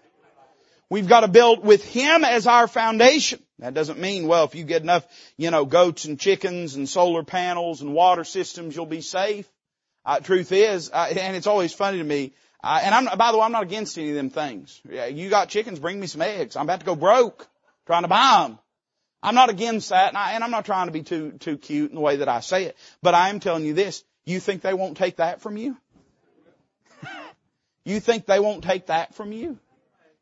We've 0.88 1.08
got 1.08 1.20
to 1.20 1.28
build 1.28 1.64
with 1.64 1.84
Him 1.84 2.24
as 2.24 2.46
our 2.46 2.68
foundation. 2.68 3.42
That 3.58 3.74
doesn't 3.74 3.98
mean, 3.98 4.26
well, 4.26 4.44
if 4.44 4.54
you 4.54 4.64
get 4.64 4.82
enough, 4.82 5.06
you 5.36 5.50
know, 5.50 5.64
goats 5.64 6.04
and 6.04 6.20
chickens 6.20 6.74
and 6.74 6.88
solar 6.88 7.24
panels 7.24 7.82
and 7.82 7.92
water 7.92 8.24
systems, 8.24 8.76
you'll 8.76 8.86
be 8.86 9.00
safe. 9.00 9.48
Uh, 10.04 10.20
truth 10.20 10.52
is, 10.52 10.90
uh, 10.92 11.12
and 11.18 11.36
it's 11.36 11.48
always 11.48 11.72
funny 11.72 11.98
to 11.98 12.04
me, 12.04 12.32
uh, 12.62 12.80
and 12.82 12.94
I'm, 12.94 13.18
by 13.18 13.32
the 13.32 13.38
way, 13.38 13.44
I'm 13.44 13.52
not 13.52 13.64
against 13.64 13.98
any 13.98 14.10
of 14.10 14.14
them 14.14 14.30
things. 14.30 14.80
Yeah, 14.88 15.06
you 15.06 15.30
got 15.30 15.48
chickens, 15.48 15.80
bring 15.80 15.98
me 15.98 16.06
some 16.06 16.22
eggs. 16.22 16.54
I'm 16.54 16.66
about 16.66 16.80
to 16.80 16.86
go 16.86 16.94
broke 16.94 17.48
trying 17.86 18.02
to 18.02 18.08
buy 18.08 18.46
them. 18.46 18.58
I'm 19.26 19.34
not 19.34 19.50
against 19.50 19.88
that, 19.88 20.10
and, 20.10 20.16
I, 20.16 20.34
and 20.34 20.44
I'm 20.44 20.52
not 20.52 20.64
trying 20.64 20.86
to 20.86 20.92
be 20.92 21.02
too, 21.02 21.32
too 21.32 21.58
cute 21.58 21.90
in 21.90 21.96
the 21.96 22.00
way 22.00 22.18
that 22.18 22.28
I 22.28 22.38
say 22.38 22.66
it, 22.66 22.76
but 23.02 23.12
I 23.12 23.28
am 23.30 23.40
telling 23.40 23.64
you 23.64 23.74
this, 23.74 24.04
you 24.24 24.38
think 24.38 24.62
they 24.62 24.72
won't 24.72 24.96
take 24.96 25.16
that 25.16 25.40
from 25.40 25.56
you? 25.56 25.76
you 27.84 27.98
think 27.98 28.26
they 28.26 28.38
won't 28.38 28.62
take 28.62 28.86
that 28.86 29.16
from 29.16 29.32
you? 29.32 29.58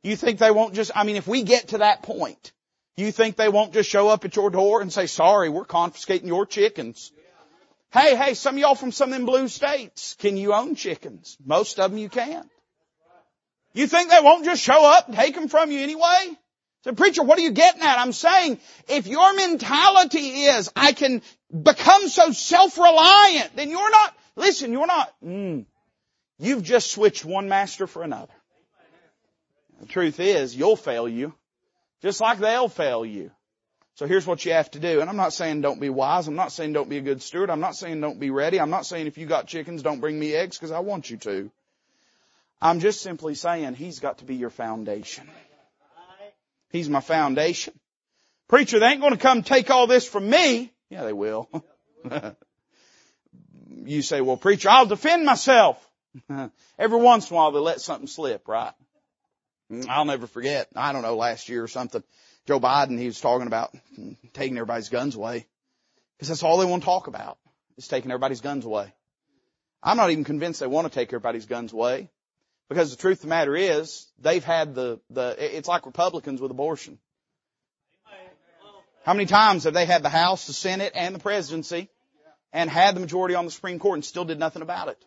You 0.02 0.16
think 0.16 0.38
they 0.38 0.50
won't 0.50 0.72
just, 0.72 0.90
I 0.94 1.04
mean, 1.04 1.16
if 1.16 1.28
we 1.28 1.42
get 1.42 1.68
to 1.68 1.78
that 1.78 2.02
point, 2.02 2.52
you 2.96 3.12
think 3.12 3.36
they 3.36 3.50
won't 3.50 3.74
just 3.74 3.90
show 3.90 4.08
up 4.08 4.24
at 4.24 4.36
your 4.36 4.48
door 4.48 4.80
and 4.80 4.90
say, 4.90 5.06
sorry, 5.06 5.50
we're 5.50 5.66
confiscating 5.66 6.28
your 6.28 6.46
chickens. 6.46 7.12
Hey, 7.92 8.16
hey, 8.16 8.32
some 8.32 8.54
of 8.54 8.58
y'all 8.58 8.74
from 8.74 8.90
some 8.90 9.10
of 9.10 9.18
them 9.18 9.26
blue 9.26 9.48
states, 9.48 10.16
can 10.18 10.38
you 10.38 10.54
own 10.54 10.76
chickens? 10.76 11.36
Most 11.44 11.78
of 11.78 11.90
them 11.90 11.98
you 11.98 12.08
can't. 12.08 12.48
You 13.74 13.86
think 13.86 14.08
they 14.08 14.20
won't 14.22 14.46
just 14.46 14.62
show 14.62 14.82
up 14.82 15.08
and 15.08 15.16
take 15.16 15.34
them 15.34 15.48
from 15.48 15.70
you 15.70 15.80
anyway? 15.80 16.38
So 16.84 16.92
preacher, 16.92 17.22
what 17.22 17.38
are 17.38 17.42
you 17.42 17.52
getting 17.52 17.80
at? 17.80 17.98
I'm 17.98 18.12
saying, 18.12 18.60
if 18.88 19.06
your 19.06 19.34
mentality 19.34 20.42
is, 20.42 20.70
I 20.76 20.92
can 20.92 21.22
become 21.50 22.08
so 22.08 22.30
self-reliant, 22.30 23.56
then 23.56 23.70
you're 23.70 23.90
not, 23.90 24.14
listen, 24.36 24.70
you're 24.70 24.86
not, 24.86 25.10
mm, 25.24 25.64
you've 26.38 26.62
just 26.62 26.90
switched 26.90 27.24
one 27.24 27.48
master 27.48 27.86
for 27.86 28.02
another. 28.02 28.34
The 29.80 29.86
truth 29.86 30.20
is, 30.20 30.54
you'll 30.54 30.76
fail 30.76 31.08
you, 31.08 31.32
just 32.02 32.20
like 32.20 32.38
they'll 32.38 32.68
fail 32.68 33.06
you. 33.06 33.30
So 33.94 34.06
here's 34.06 34.26
what 34.26 34.44
you 34.44 34.52
have 34.52 34.70
to 34.72 34.78
do. 34.78 35.00
And 35.00 35.08
I'm 35.08 35.16
not 35.16 35.32
saying 35.32 35.62
don't 35.62 35.80
be 35.80 35.88
wise. 35.88 36.28
I'm 36.28 36.34
not 36.34 36.52
saying 36.52 36.74
don't 36.74 36.90
be 36.90 36.98
a 36.98 37.00
good 37.00 37.22
steward. 37.22 37.48
I'm 37.48 37.60
not 37.60 37.76
saying 37.76 37.98
don't 38.02 38.20
be 38.20 38.28
ready. 38.28 38.60
I'm 38.60 38.70
not 38.70 38.84
saying 38.84 39.06
if 39.06 39.16
you 39.16 39.24
got 39.24 39.46
chickens, 39.46 39.82
don't 39.82 40.00
bring 40.00 40.20
me 40.20 40.34
eggs 40.34 40.58
because 40.58 40.70
I 40.70 40.80
want 40.80 41.08
you 41.08 41.16
to. 41.16 41.50
I'm 42.60 42.80
just 42.80 43.00
simply 43.00 43.34
saying 43.34 43.74
he's 43.74 44.00
got 44.00 44.18
to 44.18 44.26
be 44.26 44.34
your 44.34 44.50
foundation. 44.50 45.30
He's 46.74 46.90
my 46.90 47.00
foundation. 47.00 47.72
Preacher, 48.48 48.80
they 48.80 48.86
ain't 48.86 49.00
going 49.00 49.12
to 49.12 49.18
come 49.18 49.44
take 49.44 49.70
all 49.70 49.86
this 49.86 50.08
from 50.08 50.28
me. 50.28 50.72
Yeah, 50.90 51.04
they 51.04 51.12
will. 51.12 51.48
you 53.84 54.02
say, 54.02 54.20
well, 54.20 54.36
preacher, 54.36 54.68
I'll 54.68 54.84
defend 54.84 55.24
myself. 55.24 55.78
Every 56.78 56.98
once 56.98 57.30
in 57.30 57.34
a 57.34 57.36
while 57.36 57.52
they 57.52 57.60
let 57.60 57.80
something 57.80 58.08
slip, 58.08 58.48
right? 58.48 58.72
I'll 59.88 60.04
never 60.04 60.26
forget. 60.26 60.66
I 60.74 60.92
don't 60.92 61.02
know, 61.02 61.14
last 61.14 61.48
year 61.48 61.62
or 61.62 61.68
something. 61.68 62.02
Joe 62.48 62.58
Biden, 62.58 62.98
he 62.98 63.06
was 63.06 63.20
talking 63.20 63.46
about 63.46 63.72
taking 64.32 64.56
everybody's 64.56 64.88
guns 64.88 65.14
away. 65.14 65.46
Because 66.16 66.26
that's 66.26 66.42
all 66.42 66.58
they 66.58 66.66
want 66.66 66.82
to 66.82 66.86
talk 66.86 67.06
about, 67.06 67.38
is 67.76 67.86
taking 67.86 68.10
everybody's 68.10 68.40
guns 68.40 68.64
away. 68.64 68.92
I'm 69.80 69.96
not 69.96 70.10
even 70.10 70.24
convinced 70.24 70.58
they 70.58 70.66
want 70.66 70.88
to 70.88 70.92
take 70.92 71.10
everybody's 71.10 71.46
guns 71.46 71.72
away. 71.72 72.10
Because 72.68 72.90
the 72.90 72.96
truth 72.96 73.18
of 73.18 73.22
the 73.22 73.28
matter 73.28 73.54
is, 73.56 74.06
they've 74.20 74.44
had 74.44 74.74
the, 74.74 75.00
the, 75.10 75.36
it's 75.38 75.68
like 75.68 75.86
Republicans 75.86 76.40
with 76.40 76.50
abortion. 76.50 76.98
How 79.04 79.12
many 79.12 79.26
times 79.26 79.64
have 79.64 79.74
they 79.74 79.84
had 79.84 80.02
the 80.02 80.08
House, 80.08 80.46
the 80.46 80.54
Senate, 80.54 80.92
and 80.94 81.14
the 81.14 81.18
presidency, 81.18 81.90
and 82.54 82.70
had 82.70 82.96
the 82.96 83.00
majority 83.00 83.34
on 83.34 83.44
the 83.44 83.50
Supreme 83.50 83.78
Court 83.78 83.98
and 83.98 84.04
still 84.04 84.24
did 84.24 84.38
nothing 84.38 84.62
about 84.62 84.88
it? 84.88 84.98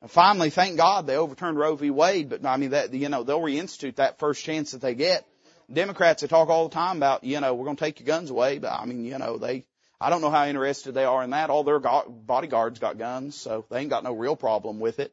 And 0.00 0.10
finally, 0.10 0.50
thank 0.50 0.76
God 0.76 1.06
they 1.06 1.16
overturned 1.16 1.58
Roe 1.58 1.74
v. 1.74 1.90
Wade, 1.90 2.28
but 2.28 2.44
I 2.44 2.56
mean 2.56 2.70
that, 2.70 2.94
you 2.94 3.08
know, 3.08 3.24
they'll 3.24 3.40
reinstitute 3.40 3.96
that 3.96 4.20
first 4.20 4.44
chance 4.44 4.70
that 4.70 4.80
they 4.80 4.94
get. 4.94 5.26
Democrats, 5.72 6.22
they 6.22 6.28
talk 6.28 6.48
all 6.48 6.68
the 6.68 6.74
time 6.74 6.98
about, 6.98 7.24
you 7.24 7.40
know, 7.40 7.54
we're 7.54 7.64
going 7.64 7.76
to 7.76 7.84
take 7.84 7.98
your 7.98 8.06
guns 8.06 8.30
away, 8.30 8.58
but 8.58 8.70
I 8.70 8.84
mean, 8.84 9.04
you 9.04 9.18
know, 9.18 9.38
they, 9.38 9.64
I 10.00 10.10
don't 10.10 10.20
know 10.20 10.30
how 10.30 10.46
interested 10.46 10.94
they 10.94 11.04
are 11.04 11.24
in 11.24 11.30
that. 11.30 11.50
All 11.50 11.64
their 11.64 11.80
bodyguards 11.80 12.78
got 12.78 12.98
guns, 12.98 13.34
so 13.34 13.64
they 13.70 13.80
ain't 13.80 13.90
got 13.90 14.04
no 14.04 14.14
real 14.14 14.36
problem 14.36 14.78
with 14.78 15.00
it. 15.00 15.12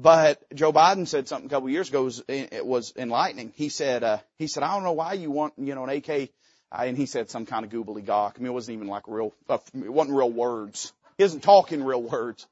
But 0.00 0.40
Joe 0.54 0.72
Biden 0.72 1.08
said 1.08 1.26
something 1.26 1.46
a 1.46 1.50
couple 1.50 1.66
of 1.66 1.72
years 1.72 1.88
ago 1.88 2.04
was, 2.04 2.22
it 2.28 2.64
was 2.64 2.92
enlightening. 2.96 3.52
He 3.56 3.68
said, 3.68 4.04
uh, 4.04 4.18
he 4.36 4.46
said, 4.46 4.62
I 4.62 4.72
don't 4.74 4.84
know 4.84 4.92
why 4.92 5.14
you 5.14 5.32
want, 5.32 5.54
you 5.58 5.74
know, 5.74 5.82
an 5.82 5.90
AK, 5.90 6.30
uh, 6.70 6.82
and 6.82 6.96
he 6.96 7.06
said 7.06 7.30
some 7.30 7.46
kind 7.46 7.64
of 7.64 7.72
goobly 7.72 8.06
gawk. 8.06 8.36
I 8.36 8.40
mean, 8.40 8.46
it 8.46 8.54
wasn't 8.54 8.76
even 8.76 8.86
like 8.86 9.08
real, 9.08 9.34
uh, 9.48 9.58
it 9.74 9.92
wasn't 9.92 10.16
real 10.16 10.30
words. 10.30 10.92
He 11.16 11.24
isn't 11.24 11.40
talking 11.40 11.82
real 11.82 12.00
words. 12.00 12.46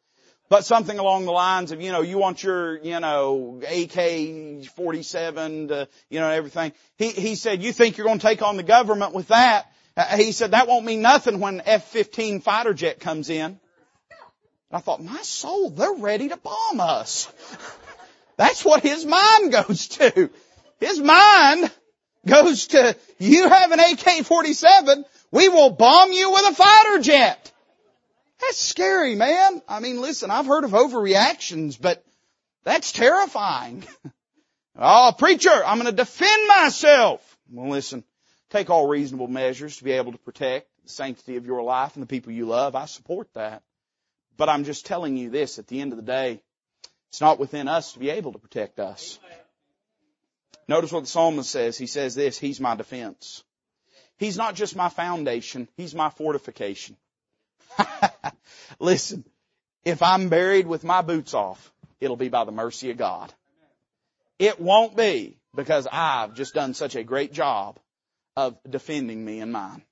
But 0.48 0.64
something 0.64 0.98
along 0.98 1.24
the 1.24 1.30
lines 1.30 1.70
of, 1.70 1.80
you 1.80 1.92
know, 1.92 2.00
you 2.00 2.18
want 2.18 2.42
your, 2.42 2.78
you 2.78 2.98
know, 2.98 3.60
AK-47 3.62 5.68
to, 5.68 5.88
you 6.10 6.18
know, 6.18 6.30
everything. 6.30 6.72
He, 6.98 7.10
he 7.10 7.36
said, 7.36 7.62
you 7.62 7.72
think 7.72 7.96
you're 7.96 8.08
going 8.08 8.18
to 8.18 8.26
take 8.26 8.42
on 8.42 8.56
the 8.56 8.64
government 8.64 9.14
with 9.14 9.28
that? 9.28 9.70
Uh, 9.96 10.16
he 10.16 10.32
said, 10.32 10.50
that 10.50 10.66
won't 10.66 10.84
mean 10.84 11.00
nothing 11.00 11.38
when 11.38 11.62
F-15 11.64 12.42
fighter 12.42 12.74
jet 12.74 12.98
comes 12.98 13.30
in. 13.30 13.60
I 14.70 14.80
thought, 14.80 15.02
my 15.02 15.22
soul, 15.22 15.70
they're 15.70 15.94
ready 15.94 16.28
to 16.28 16.36
bomb 16.36 16.80
us. 16.80 17.32
That's 18.36 18.64
what 18.64 18.82
his 18.82 19.06
mind 19.06 19.52
goes 19.52 19.88
to. 19.88 20.30
His 20.80 21.00
mind 21.00 21.70
goes 22.26 22.66
to, 22.68 22.96
you 23.18 23.48
have 23.48 23.72
an 23.72 23.80
AK-47, 23.80 25.04
we 25.30 25.48
will 25.48 25.70
bomb 25.70 26.12
you 26.12 26.32
with 26.32 26.50
a 26.50 26.54
fighter 26.54 27.00
jet. 27.00 27.52
That's 28.40 28.58
scary, 28.58 29.14
man. 29.14 29.62
I 29.68 29.80
mean, 29.80 30.00
listen, 30.00 30.30
I've 30.30 30.46
heard 30.46 30.64
of 30.64 30.72
overreactions, 30.72 31.80
but 31.80 32.04
that's 32.64 32.92
terrifying. 32.92 33.84
oh, 34.76 35.14
preacher, 35.16 35.64
I'm 35.64 35.78
going 35.78 35.90
to 35.90 35.96
defend 35.96 36.48
myself. 36.48 37.38
Well, 37.50 37.70
listen, 37.70 38.04
take 38.50 38.68
all 38.68 38.88
reasonable 38.88 39.28
measures 39.28 39.78
to 39.78 39.84
be 39.84 39.92
able 39.92 40.12
to 40.12 40.18
protect 40.18 40.68
the 40.82 40.90
sanctity 40.90 41.36
of 41.36 41.46
your 41.46 41.62
life 41.62 41.94
and 41.94 42.02
the 42.02 42.08
people 42.08 42.32
you 42.32 42.46
love. 42.46 42.74
I 42.74 42.86
support 42.86 43.28
that. 43.34 43.62
But 44.36 44.48
I'm 44.48 44.64
just 44.64 44.86
telling 44.86 45.16
you 45.16 45.30
this, 45.30 45.58
at 45.58 45.66
the 45.66 45.80
end 45.80 45.92
of 45.92 45.96
the 45.96 46.04
day, 46.04 46.42
it's 47.08 47.20
not 47.20 47.38
within 47.38 47.68
us 47.68 47.92
to 47.92 47.98
be 47.98 48.10
able 48.10 48.32
to 48.32 48.38
protect 48.38 48.78
us. 48.78 49.18
Notice 50.68 50.92
what 50.92 51.04
the 51.04 51.08
psalmist 51.08 51.50
says. 51.50 51.78
He 51.78 51.86
says 51.86 52.14
this, 52.14 52.38
He's 52.38 52.60
my 52.60 52.74
defense. 52.74 53.44
He's 54.18 54.36
not 54.36 54.54
just 54.54 54.76
my 54.76 54.88
foundation, 54.88 55.68
He's 55.76 55.94
my 55.94 56.10
fortification. 56.10 56.96
Listen, 58.78 59.24
if 59.84 60.02
I'm 60.02 60.28
buried 60.28 60.66
with 60.66 60.84
my 60.84 61.02
boots 61.02 61.34
off, 61.34 61.72
it'll 62.00 62.16
be 62.16 62.28
by 62.28 62.44
the 62.44 62.52
mercy 62.52 62.90
of 62.90 62.96
God. 62.96 63.32
It 64.38 64.60
won't 64.60 64.96
be 64.96 65.38
because 65.54 65.86
I've 65.90 66.34
just 66.34 66.54
done 66.54 66.74
such 66.74 66.96
a 66.96 67.04
great 67.04 67.32
job 67.32 67.78
of 68.36 68.58
defending 68.68 69.24
me 69.24 69.40
and 69.40 69.52
mine. 69.52 69.82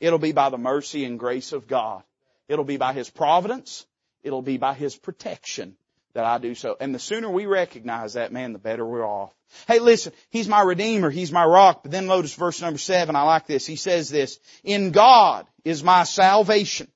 It'll 0.00 0.18
be 0.18 0.32
by 0.32 0.50
the 0.50 0.58
mercy 0.58 1.04
and 1.04 1.18
grace 1.18 1.52
of 1.52 1.66
God. 1.66 2.02
It'll 2.48 2.64
be 2.64 2.76
by 2.76 2.92
His 2.92 3.10
providence. 3.10 3.86
It'll 4.22 4.42
be 4.42 4.56
by 4.56 4.74
His 4.74 4.96
protection 4.96 5.76
that 6.14 6.24
I 6.24 6.38
do 6.38 6.54
so. 6.54 6.76
And 6.80 6.94
the 6.94 6.98
sooner 6.98 7.28
we 7.28 7.46
recognize 7.46 8.14
that, 8.14 8.32
man, 8.32 8.52
the 8.52 8.58
better 8.58 8.86
we're 8.86 9.06
off. 9.06 9.34
Hey, 9.66 9.80
listen, 9.80 10.12
He's 10.30 10.48
my 10.48 10.62
Redeemer. 10.62 11.10
He's 11.10 11.32
my 11.32 11.44
rock. 11.44 11.82
But 11.82 11.92
then 11.92 12.06
notice 12.06 12.34
verse 12.34 12.60
number 12.60 12.78
seven. 12.78 13.16
I 13.16 13.22
like 13.22 13.46
this. 13.46 13.66
He 13.66 13.76
says 13.76 14.08
this, 14.08 14.38
In 14.62 14.90
God 14.90 15.46
is 15.64 15.82
my 15.82 16.04
salvation. 16.04 16.88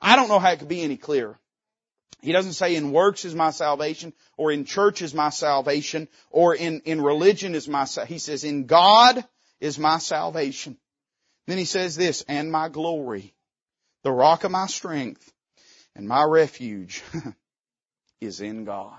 I 0.00 0.16
don't 0.16 0.28
know 0.28 0.38
how 0.38 0.50
it 0.50 0.58
could 0.60 0.68
be 0.68 0.82
any 0.82 0.96
clearer. 0.96 1.38
He 2.20 2.32
doesn't 2.32 2.54
say 2.54 2.74
in 2.74 2.92
works 2.92 3.24
is 3.24 3.34
my 3.34 3.50
salvation, 3.50 4.12
or 4.36 4.50
in 4.50 4.64
church 4.64 5.02
is 5.02 5.14
my 5.14 5.30
salvation, 5.30 6.08
or 6.30 6.54
in, 6.54 6.80
in 6.80 7.00
religion 7.00 7.54
is 7.54 7.68
my, 7.68 7.86
he 8.06 8.18
says 8.18 8.42
in 8.42 8.66
God 8.66 9.24
is 9.60 9.78
my 9.78 9.98
salvation. 9.98 10.76
Then 11.46 11.58
he 11.58 11.64
says 11.64 11.96
this, 11.96 12.24
and 12.28 12.50
my 12.50 12.68
glory 12.68 13.34
the 14.08 14.12
rock 14.14 14.44
of 14.44 14.50
my 14.50 14.66
strength 14.66 15.30
and 15.94 16.08
my 16.08 16.24
refuge 16.24 17.02
is 18.22 18.40
in 18.40 18.64
God. 18.64 18.98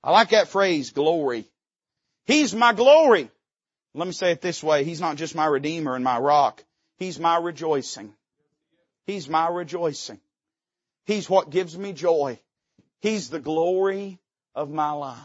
I 0.00 0.12
like 0.12 0.28
that 0.28 0.46
phrase, 0.46 0.90
glory. 0.90 1.44
He's 2.24 2.54
my 2.54 2.72
glory. 2.72 3.28
Let 3.94 4.06
me 4.06 4.12
say 4.12 4.30
it 4.30 4.40
this 4.40 4.62
way. 4.62 4.84
He's 4.84 5.00
not 5.00 5.16
just 5.16 5.34
my 5.34 5.46
redeemer 5.46 5.96
and 5.96 6.04
my 6.04 6.20
rock. 6.20 6.62
He's 6.98 7.18
my 7.18 7.36
rejoicing. 7.36 8.14
He's 9.08 9.28
my 9.28 9.48
rejoicing. 9.48 10.20
He's 11.04 11.28
what 11.28 11.50
gives 11.50 11.76
me 11.76 11.92
joy. 11.92 12.38
He's 13.00 13.30
the 13.30 13.40
glory 13.40 14.20
of 14.54 14.70
my 14.70 14.92
life. 14.92 15.18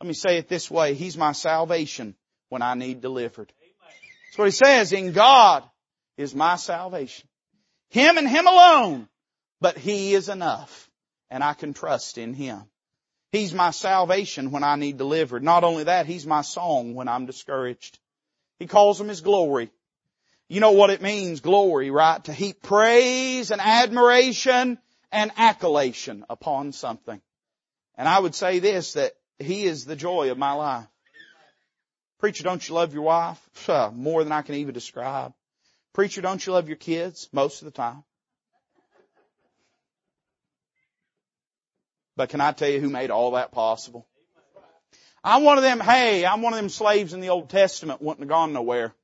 Let 0.00 0.08
me 0.08 0.14
say 0.14 0.38
it 0.38 0.48
this 0.48 0.70
way. 0.70 0.94
He's 0.94 1.18
my 1.18 1.32
salvation 1.32 2.14
when 2.48 2.62
I 2.62 2.72
need 2.72 3.02
delivered. 3.02 3.52
That's 4.30 4.38
what 4.38 4.46
he 4.46 4.52
says. 4.52 4.94
In 4.94 5.12
God 5.12 5.64
is 6.16 6.34
my 6.34 6.56
salvation. 6.56 7.27
Him 7.90 8.18
and 8.18 8.28
Him 8.28 8.46
alone. 8.46 9.08
But 9.60 9.78
He 9.78 10.14
is 10.14 10.28
enough. 10.28 10.90
And 11.30 11.42
I 11.42 11.54
can 11.54 11.74
trust 11.74 12.18
in 12.18 12.34
Him. 12.34 12.62
He's 13.32 13.52
my 13.52 13.70
salvation 13.70 14.50
when 14.50 14.64
I 14.64 14.76
need 14.76 14.96
delivered. 14.96 15.42
Not 15.42 15.64
only 15.64 15.84
that, 15.84 16.06
He's 16.06 16.26
my 16.26 16.42
song 16.42 16.94
when 16.94 17.08
I'm 17.08 17.26
discouraged. 17.26 17.98
He 18.58 18.66
calls 18.66 19.00
Him 19.00 19.08
His 19.08 19.20
glory. 19.20 19.70
You 20.48 20.60
know 20.60 20.72
what 20.72 20.90
it 20.90 21.02
means, 21.02 21.40
glory, 21.40 21.90
right? 21.90 22.22
To 22.24 22.32
heap 22.32 22.62
praise 22.62 23.50
and 23.50 23.60
admiration 23.60 24.78
and 25.12 25.30
accolation 25.36 26.24
upon 26.30 26.72
something. 26.72 27.20
And 27.96 28.08
I 28.08 28.18
would 28.18 28.34
say 28.34 28.58
this, 28.58 28.94
that 28.94 29.12
He 29.38 29.64
is 29.64 29.84
the 29.84 29.96
joy 29.96 30.30
of 30.30 30.38
my 30.38 30.52
life. 30.52 30.86
Preacher, 32.18 32.44
don't 32.44 32.66
you 32.66 32.74
love 32.74 32.94
your 32.94 33.02
wife? 33.02 33.38
More 33.92 34.24
than 34.24 34.32
I 34.32 34.42
can 34.42 34.54
even 34.56 34.72
describe. 34.72 35.34
Preacher, 35.98 36.20
don't 36.20 36.46
you 36.46 36.52
love 36.52 36.68
your 36.68 36.76
kids? 36.76 37.28
Most 37.32 37.60
of 37.60 37.64
the 37.64 37.72
time. 37.72 38.04
But 42.14 42.28
can 42.28 42.40
I 42.40 42.52
tell 42.52 42.68
you 42.68 42.78
who 42.78 42.88
made 42.88 43.10
all 43.10 43.32
that 43.32 43.50
possible? 43.50 44.06
I'm 45.24 45.42
one 45.42 45.58
of 45.58 45.64
them, 45.64 45.80
hey, 45.80 46.24
I'm 46.24 46.40
one 46.40 46.52
of 46.52 46.56
them 46.60 46.68
slaves 46.68 47.14
in 47.14 47.20
the 47.20 47.30
Old 47.30 47.50
Testament 47.50 48.00
wouldn't 48.00 48.20
have 48.20 48.28
gone 48.28 48.52
nowhere. 48.52 48.94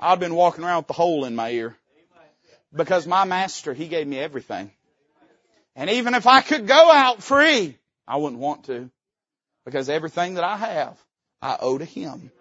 I'd 0.00 0.18
been 0.18 0.34
walking 0.34 0.64
around 0.64 0.78
with 0.78 0.86
the 0.88 0.94
hole 0.94 1.24
in 1.24 1.36
my 1.36 1.50
ear. 1.50 1.76
Because 2.74 3.06
my 3.06 3.24
master, 3.24 3.72
he 3.72 3.86
gave 3.86 4.08
me 4.08 4.18
everything. 4.18 4.72
And 5.76 5.88
even 5.88 6.14
if 6.16 6.26
I 6.26 6.40
could 6.40 6.66
go 6.66 6.90
out 6.90 7.22
free, 7.22 7.78
I 8.08 8.16
wouldn't 8.16 8.40
want 8.40 8.64
to. 8.64 8.90
Because 9.64 9.88
everything 9.88 10.34
that 10.34 10.42
I 10.42 10.56
have, 10.56 10.98
I 11.40 11.58
owe 11.60 11.78
to 11.78 11.84
him. 11.84 12.32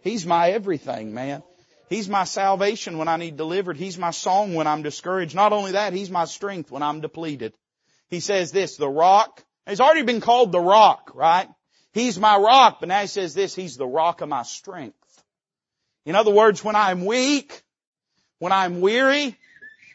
He's 0.00 0.26
my 0.26 0.50
everything, 0.50 1.14
man. 1.14 1.44
He's 1.92 2.08
my 2.08 2.24
salvation 2.24 2.96
when 2.96 3.08
I 3.08 3.18
need 3.18 3.36
delivered. 3.36 3.76
He's 3.76 3.98
my 3.98 4.12
song 4.12 4.54
when 4.54 4.66
I'm 4.66 4.82
discouraged. 4.82 5.34
Not 5.34 5.52
only 5.52 5.72
that, 5.72 5.92
He's 5.92 6.10
my 6.10 6.24
strength 6.24 6.70
when 6.70 6.82
I'm 6.82 7.02
depleted. 7.02 7.52
He 8.08 8.20
says 8.20 8.50
this, 8.50 8.78
the 8.78 8.88
rock. 8.88 9.44
He's 9.68 9.78
already 9.78 10.00
been 10.02 10.22
called 10.22 10.52
the 10.52 10.60
rock, 10.60 11.10
right? 11.14 11.50
He's 11.92 12.18
my 12.18 12.38
rock, 12.38 12.78
but 12.80 12.88
now 12.88 13.02
he 13.02 13.08
says 13.08 13.34
this, 13.34 13.54
He's 13.54 13.76
the 13.76 13.86
rock 13.86 14.22
of 14.22 14.30
my 14.30 14.42
strength. 14.42 14.96
In 16.06 16.14
other 16.14 16.30
words, 16.30 16.64
when 16.64 16.76
I'm 16.76 17.04
weak, 17.04 17.62
when 18.38 18.52
I'm 18.52 18.80
weary, 18.80 19.36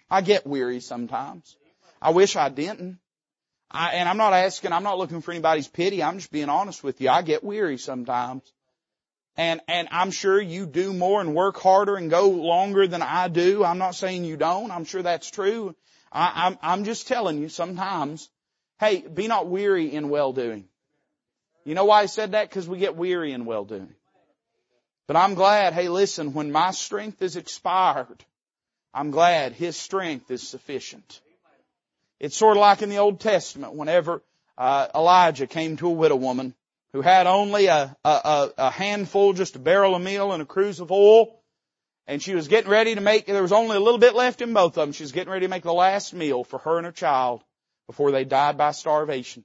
I 0.07 0.21
get 0.21 0.45
weary 0.45 0.81
sometimes. 0.81 1.57
I 1.99 2.11
wish 2.11 2.35
I 2.35 2.49
didn't. 2.49 2.99
I, 3.71 3.93
and 3.93 4.07
I'm 4.07 4.17
not 4.17 4.33
asking, 4.33 4.71
I'm 4.71 4.83
not 4.83 4.99
looking 4.99 5.21
for 5.21 5.31
anybody's 5.31 5.67
pity. 5.67 6.03
I'm 6.03 6.19
just 6.19 6.31
being 6.31 6.49
honest 6.49 6.83
with 6.83 7.01
you. 7.01 7.09
I 7.09 7.23
get 7.23 7.43
weary 7.43 7.79
sometimes. 7.79 8.43
And, 9.37 9.61
and 9.67 9.87
I'm 9.91 10.09
sure 10.09 10.41
you 10.41 10.65
do 10.65 10.93
more 10.93 11.21
and 11.21 11.35
work 11.35 11.59
harder 11.59 11.95
and 11.95 12.09
go 12.09 12.29
longer 12.29 12.87
than 12.87 13.03
I 13.03 13.27
do. 13.27 13.63
I'm 13.63 13.77
not 13.77 13.93
saying 13.93 14.25
you 14.25 14.35
don't. 14.35 14.71
I'm 14.71 14.83
sure 14.83 15.03
that's 15.03 15.29
true. 15.29 15.75
I, 16.11 16.47
I'm, 16.47 16.57
I'm 16.61 16.83
just 16.85 17.07
telling 17.07 17.37
you 17.39 17.47
sometimes, 17.47 18.29
hey, 18.79 19.01
be 19.01 19.27
not 19.27 19.47
weary 19.47 19.93
in 19.93 20.09
well 20.09 20.33
doing. 20.33 20.65
You 21.65 21.75
know 21.75 21.85
why 21.85 22.01
I 22.01 22.07
said 22.07 22.31
that? 22.31 22.49
Because 22.49 22.67
we 22.67 22.79
get 22.79 22.95
weary 22.95 23.31
in 23.31 23.45
well 23.45 23.63
doing. 23.63 23.93
But 25.05 25.17
I'm 25.17 25.35
glad, 25.35 25.73
hey 25.73 25.87
listen, 25.87 26.33
when 26.33 26.51
my 26.51 26.71
strength 26.71 27.21
is 27.21 27.35
expired, 27.35 28.25
I'm 28.93 29.11
glad 29.11 29.53
His 29.53 29.77
strength 29.77 30.31
is 30.31 30.45
sufficient. 30.45 31.21
It's 32.19 32.35
sort 32.35 32.57
of 32.57 32.61
like 32.61 32.81
in 32.81 32.89
the 32.89 32.97
Old 32.97 33.19
Testament 33.19 33.73
whenever 33.73 34.23
uh, 34.57 34.87
Elijah 34.95 35.45
came 35.45 35.77
to 35.77 35.87
a 35.87 35.91
widow 35.91 36.15
woman 36.15 36.55
who 36.93 37.01
had 37.01 37.27
only 37.27 37.67
a, 37.67 37.95
a, 38.03 38.49
a 38.57 38.71
handful, 38.71 39.33
just 39.33 39.55
a 39.55 39.59
barrel 39.59 39.95
of 39.95 40.01
meal 40.01 40.31
and 40.31 40.41
a 40.41 40.45
cruse 40.45 40.79
of 40.79 40.91
oil. 40.91 41.41
And 42.07 42.21
she 42.21 42.35
was 42.35 42.47
getting 42.47 42.71
ready 42.71 42.95
to 42.95 43.01
make, 43.01 43.25
there 43.25 43.41
was 43.41 43.51
only 43.51 43.75
a 43.75 43.81
little 43.81 43.99
bit 43.99 44.15
left 44.15 44.41
in 44.41 44.53
both 44.53 44.77
of 44.77 44.85
them. 44.85 44.93
She 44.93 45.03
was 45.03 45.11
getting 45.11 45.31
ready 45.31 45.45
to 45.45 45.49
make 45.49 45.63
the 45.63 45.73
last 45.73 46.13
meal 46.13 46.43
for 46.43 46.59
her 46.59 46.77
and 46.77 46.85
her 46.85 46.91
child 46.91 47.43
before 47.87 48.11
they 48.11 48.23
died 48.23 48.57
by 48.57 48.71
starvation. 48.71 49.43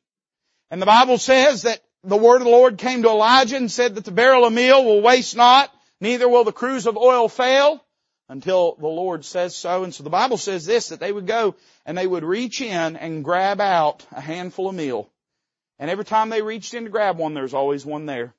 And 0.70 0.80
the 0.80 0.86
Bible 0.86 1.18
says 1.18 1.62
that 1.62 1.80
the 2.04 2.16
word 2.16 2.36
of 2.36 2.44
the 2.44 2.50
Lord 2.50 2.78
came 2.78 3.02
to 3.02 3.08
Elijah 3.08 3.56
and 3.56 3.70
said 3.70 3.96
that 3.96 4.04
the 4.04 4.10
barrel 4.10 4.44
of 4.44 4.52
meal 4.52 4.84
will 4.84 5.02
waste 5.02 5.36
not, 5.36 5.70
neither 6.00 6.28
will 6.28 6.44
the 6.44 6.52
cruse 6.52 6.86
of 6.86 6.96
oil 6.96 7.28
fail 7.28 7.84
until 8.28 8.76
the 8.76 8.88
Lord 8.88 9.24
says 9.24 9.54
so. 9.54 9.84
And 9.84 9.94
so 9.94 10.02
the 10.02 10.10
Bible 10.10 10.38
says 10.38 10.64
this, 10.64 10.88
that 10.88 11.00
they 11.00 11.12
would 11.12 11.26
go 11.26 11.54
and 11.84 11.98
they 11.98 12.06
would 12.06 12.24
reach 12.24 12.60
in 12.60 12.96
and 12.96 13.24
grab 13.24 13.60
out 13.60 14.06
a 14.12 14.20
handful 14.20 14.68
of 14.68 14.74
meal. 14.74 15.11
And 15.82 15.90
every 15.90 16.04
time 16.04 16.28
they 16.28 16.42
reached 16.42 16.74
in 16.74 16.84
to 16.84 16.90
grab 16.90 17.18
one, 17.18 17.34
there's 17.34 17.54
always 17.54 17.84
one 17.84 18.06
there. 18.06 18.32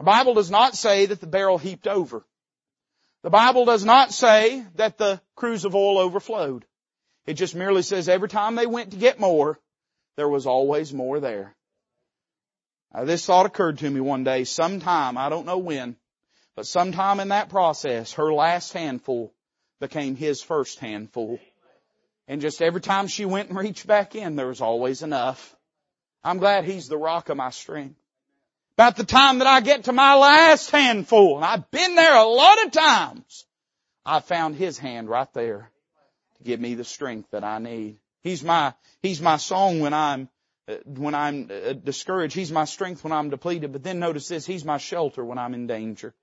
The 0.00 0.04
Bible 0.04 0.34
does 0.34 0.50
not 0.50 0.74
say 0.74 1.06
that 1.06 1.20
the 1.20 1.28
barrel 1.28 1.58
heaped 1.58 1.86
over. 1.86 2.26
The 3.22 3.30
Bible 3.30 3.64
does 3.64 3.84
not 3.84 4.12
say 4.12 4.66
that 4.74 4.98
the 4.98 5.20
cruse 5.36 5.64
of 5.64 5.76
oil 5.76 5.96
overflowed. 5.98 6.64
It 7.24 7.34
just 7.34 7.54
merely 7.54 7.82
says 7.82 8.08
every 8.08 8.28
time 8.28 8.56
they 8.56 8.66
went 8.66 8.90
to 8.90 8.96
get 8.96 9.20
more, 9.20 9.60
there 10.16 10.28
was 10.28 10.44
always 10.44 10.92
more 10.92 11.20
there. 11.20 11.54
Now, 12.92 13.04
this 13.04 13.24
thought 13.24 13.46
occurred 13.46 13.78
to 13.78 13.88
me 13.88 14.00
one 14.00 14.24
day, 14.24 14.42
sometime, 14.42 15.16
I 15.16 15.28
don't 15.28 15.46
know 15.46 15.58
when, 15.58 15.94
but 16.56 16.66
sometime 16.66 17.20
in 17.20 17.28
that 17.28 17.48
process, 17.48 18.14
her 18.14 18.32
last 18.32 18.72
handful 18.72 19.32
became 19.78 20.16
his 20.16 20.42
first 20.42 20.80
handful. 20.80 21.38
And 22.26 22.40
just 22.40 22.60
every 22.60 22.80
time 22.80 23.06
she 23.06 23.24
went 23.24 23.50
and 23.50 23.58
reached 23.58 23.86
back 23.86 24.16
in, 24.16 24.34
there 24.34 24.48
was 24.48 24.60
always 24.60 25.04
enough. 25.04 25.54
I'm 26.24 26.38
glad 26.38 26.64
he's 26.64 26.88
the 26.88 26.96
rock 26.96 27.28
of 27.28 27.36
my 27.36 27.50
strength. 27.50 27.96
About 28.74 28.96
the 28.96 29.04
time 29.04 29.38
that 29.38 29.46
I 29.48 29.60
get 29.60 29.84
to 29.84 29.92
my 29.92 30.14
last 30.14 30.70
handful, 30.70 31.36
and 31.36 31.44
I've 31.44 31.70
been 31.70 31.94
there 31.94 32.16
a 32.16 32.24
lot 32.24 32.64
of 32.64 32.72
times, 32.72 33.44
I 34.04 34.20
found 34.20 34.54
his 34.54 34.78
hand 34.78 35.08
right 35.08 35.32
there 35.34 35.70
to 36.36 36.44
give 36.44 36.60
me 36.60 36.74
the 36.74 36.84
strength 36.84 37.30
that 37.32 37.44
I 37.44 37.58
need. 37.58 37.98
He's 38.22 38.42
my, 38.44 38.74
he's 39.02 39.20
my 39.20 39.36
song 39.36 39.80
when 39.80 39.94
I'm 39.94 40.28
uh, 40.68 40.76
when 40.84 41.14
I'm 41.14 41.50
uh, 41.50 41.72
discouraged. 41.72 42.34
He's 42.34 42.52
my 42.52 42.66
strength 42.66 43.02
when 43.02 43.12
I'm 43.12 43.30
depleted. 43.30 43.72
But 43.72 43.82
then 43.82 43.98
notice 43.98 44.28
this, 44.28 44.44
He's 44.44 44.64
my 44.64 44.76
shelter 44.76 45.24
when 45.24 45.38
I'm 45.38 45.54
in 45.54 45.66
danger. 45.66 46.14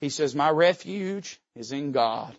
He 0.00 0.08
says, 0.08 0.34
my 0.34 0.50
refuge 0.50 1.40
is 1.54 1.72
in 1.72 1.92
God. 1.92 2.36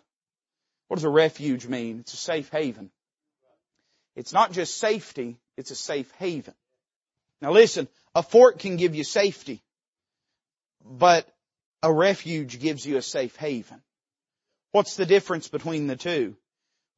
What 0.88 0.96
does 0.96 1.04
a 1.04 1.10
refuge 1.10 1.66
mean? 1.66 2.00
It's 2.00 2.14
a 2.14 2.16
safe 2.16 2.50
haven. 2.50 2.90
It's 4.16 4.32
not 4.32 4.52
just 4.52 4.78
safety, 4.78 5.38
it's 5.56 5.70
a 5.70 5.76
safe 5.76 6.10
haven. 6.18 6.54
Now 7.40 7.52
listen, 7.52 7.88
a 8.14 8.22
fort 8.22 8.58
can 8.58 8.76
give 8.76 8.94
you 8.94 9.04
safety, 9.04 9.62
but 10.84 11.28
a 11.82 11.92
refuge 11.92 12.60
gives 12.60 12.84
you 12.84 12.96
a 12.96 13.02
safe 13.02 13.36
haven. 13.36 13.82
What's 14.72 14.96
the 14.96 15.06
difference 15.06 15.48
between 15.48 15.86
the 15.86 15.96
two? 15.96 16.36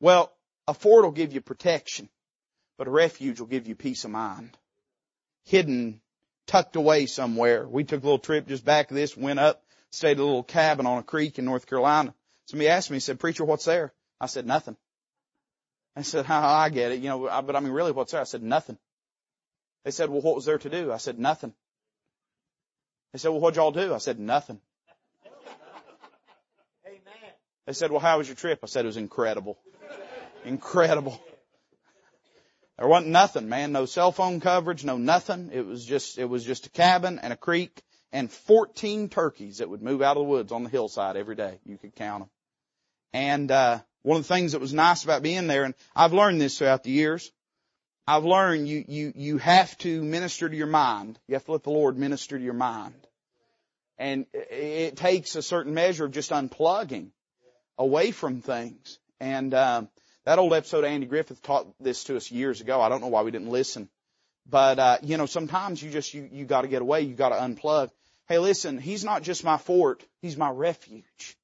Well, 0.01 0.33
a 0.67 0.75
fort 0.75 1.05
will 1.05 1.13
give 1.13 1.33
you 1.33 1.41
protection. 1.41 2.09
But 2.79 2.89
a 2.89 2.91
refuge 2.91 3.39
will 3.39 3.47
give 3.47 3.69
you 3.69 3.75
peace 3.75 4.05
of 4.05 4.11
mind. 4.11 4.57
Hidden, 5.45 6.01
tucked 6.47 6.75
away 6.75 7.07
somewhere. 7.07 7.69
We 7.69 7.85
took 7.85 8.03
a 8.03 8.05
little 8.05 8.19
trip 8.19 8.49
just 8.49 8.65
back 8.65 8.91
of 8.91 8.97
this, 8.97 9.17
went 9.17 9.39
up, 9.39 9.63
stayed 9.91 10.13
at 10.13 10.19
a 10.19 10.25
little 10.25 10.43
cabin 10.43 10.87
on 10.87 10.99
a 10.99 11.03
creek 11.03 11.39
in 11.39 11.45
North 11.45 11.67
Carolina. 11.67 12.15
Somebody 12.47 12.69
asked 12.69 12.91
me, 12.91 12.97
he 12.97 13.01
said, 13.01 13.21
preacher, 13.21 13.45
what's 13.45 13.67
there? 13.67 13.93
I 14.21 14.27
said, 14.27 14.47
nothing. 14.47 14.77
I 15.95 16.03
said, 16.03 16.25
how 16.25 16.49
I 16.49 16.71
get 16.71 16.93
it, 16.93 17.01
you 17.01 17.09
know, 17.09 17.43
but 17.45 17.55
I 17.55 17.61
mean, 17.61 17.73
really 17.73 17.93
what's 17.93 18.13
there? 18.13 18.21
I 18.21 18.25
said, 18.25 18.43
nothing. 18.43 18.79
They 19.85 19.91
said, 19.91 20.11
well, 20.11 20.21
what 20.21 20.37
was 20.37 20.45
there 20.45 20.59
to 20.59 20.71
do? 20.71 20.93
I 20.93 20.99
said, 20.99 21.19
nothing. 21.19 21.53
They 23.13 23.19
said, 23.19 23.31
well, 23.31 23.41
what'd 23.41 23.57
y'all 23.57 23.73
do? 23.73 23.95
I 23.95 23.99
said, 23.99 24.19
nothing. 24.19 24.61
Amen. 26.87 27.01
They 27.67 27.73
said, 27.73 27.91
well, 27.91 28.01
how 28.01 28.19
was 28.19 28.29
your 28.29 28.37
trip? 28.37 28.61
I 28.63 28.67
said, 28.67 28.85
it 28.85 28.89
was 28.89 28.97
incredible. 28.97 29.59
Incredible. 30.45 31.21
There 32.79 32.89
wasn't 32.89 33.13
nothing, 33.13 33.49
man. 33.49 33.73
No 33.73 33.87
cell 33.87 34.13
phone 34.13 34.41
coverage, 34.41 34.85
no 34.85 34.97
nothing. 34.97 35.51
It 35.53 35.67
was 35.67 35.85
just, 35.85 36.19
it 36.19 36.25
was 36.25 36.45
just 36.45 36.67
a 36.67 36.71
cabin 36.71 37.19
and 37.19 37.33
a 37.33 37.37
creek 37.37 37.83
and 38.13 38.31
14 38.31 39.09
turkeys 39.09 39.59
that 39.59 39.69
would 39.69 39.83
move 39.83 40.03
out 40.03 40.17
of 40.17 40.23
the 40.23 40.29
woods 40.29 40.53
on 40.53 40.65
the 40.65 40.71
hillside 40.71 41.17
every 41.17 41.35
day. 41.37 41.59
You 41.65 41.77
could 41.77 41.95
count 41.95 42.23
them. 42.23 42.31
And, 43.13 43.51
uh, 43.51 43.81
one 44.03 44.17
of 44.17 44.27
the 44.27 44.35
things 44.35 44.53
that 44.53 44.61
was 44.61 44.73
nice 44.73 45.05
about 45.05 45.23
being 45.23 45.47
there, 45.47 45.65
and 45.65 45.75
I've 45.95 46.13
learned 46.13 46.41
this 46.41 46.59
throughout 46.59 46.83
the 46.83 46.91
years, 46.91 47.31
I've 48.07 48.25
learned 48.25 48.69
you, 48.69 48.85
you, 48.89 49.13
you 49.15 49.39
have 49.39 49.77
to 49.79 50.03
minister 50.03 50.49
to 50.49 50.57
your 50.57 50.67
mind. 50.67 51.19
You 51.29 51.35
have 51.35 51.45
to 51.45 51.53
let 51.53 51.63
the 51.63 51.71
Lord 51.71 51.97
minister 51.97 52.37
to 52.37 52.45
your 52.45 52.55
mind. 52.55 53.07
And 53.99 54.27
it 54.33 54.97
takes 54.97 55.37
a 55.37 55.43
certain 55.43 55.75
measure 55.75 56.07
of 56.07 56.13
just 56.13 56.31
unplugging 56.31 57.11
away 57.79 58.11
from 58.11 58.41
things. 58.41 58.99
And, 59.21 59.55
um, 59.55 59.89
that 60.25 60.39
old 60.39 60.53
episode 60.53 60.85
Andy 60.85 61.07
Griffith 61.07 61.43
taught 61.43 61.67
this 61.81 62.05
to 62.05 62.17
us 62.17 62.31
years 62.31 62.61
ago. 62.61 62.81
I 62.81 62.89
don't 62.89 63.01
know 63.01 63.09
why 63.09 63.23
we 63.23 63.31
didn't 63.31 63.51
listen. 63.51 63.89
But, 64.49 64.79
uh, 64.79 64.99
you 65.03 65.17
know, 65.17 65.27
sometimes 65.27 65.83
you 65.83 65.91
just, 65.91 66.15
you, 66.15 66.29
you 66.31 66.45
gotta 66.45 66.69
get 66.69 66.83
away. 66.83 67.03
You 67.03 67.15
gotta 67.15 67.37
unplug. 67.37 67.91
Hey, 68.29 68.39
listen, 68.39 68.79
He's 68.79 69.05
not 69.05 69.23
just 69.23 69.45
my 69.45 69.57
fort. 69.57 70.05
He's 70.21 70.37
my 70.37 70.51
refuge. 70.51 71.37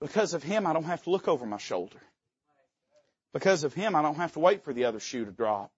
Because 0.00 0.34
of 0.34 0.42
Him, 0.42 0.66
I 0.66 0.72
don't 0.72 0.84
have 0.84 1.02
to 1.04 1.10
look 1.10 1.28
over 1.28 1.46
my 1.46 1.58
shoulder. 1.58 2.00
Because 3.32 3.64
of 3.64 3.74
Him, 3.74 3.96
I 3.96 4.02
don't 4.02 4.16
have 4.16 4.32
to 4.32 4.40
wait 4.40 4.64
for 4.64 4.72
the 4.72 4.84
other 4.84 5.00
shoe 5.00 5.24
to 5.24 5.30
drop. 5.30 5.70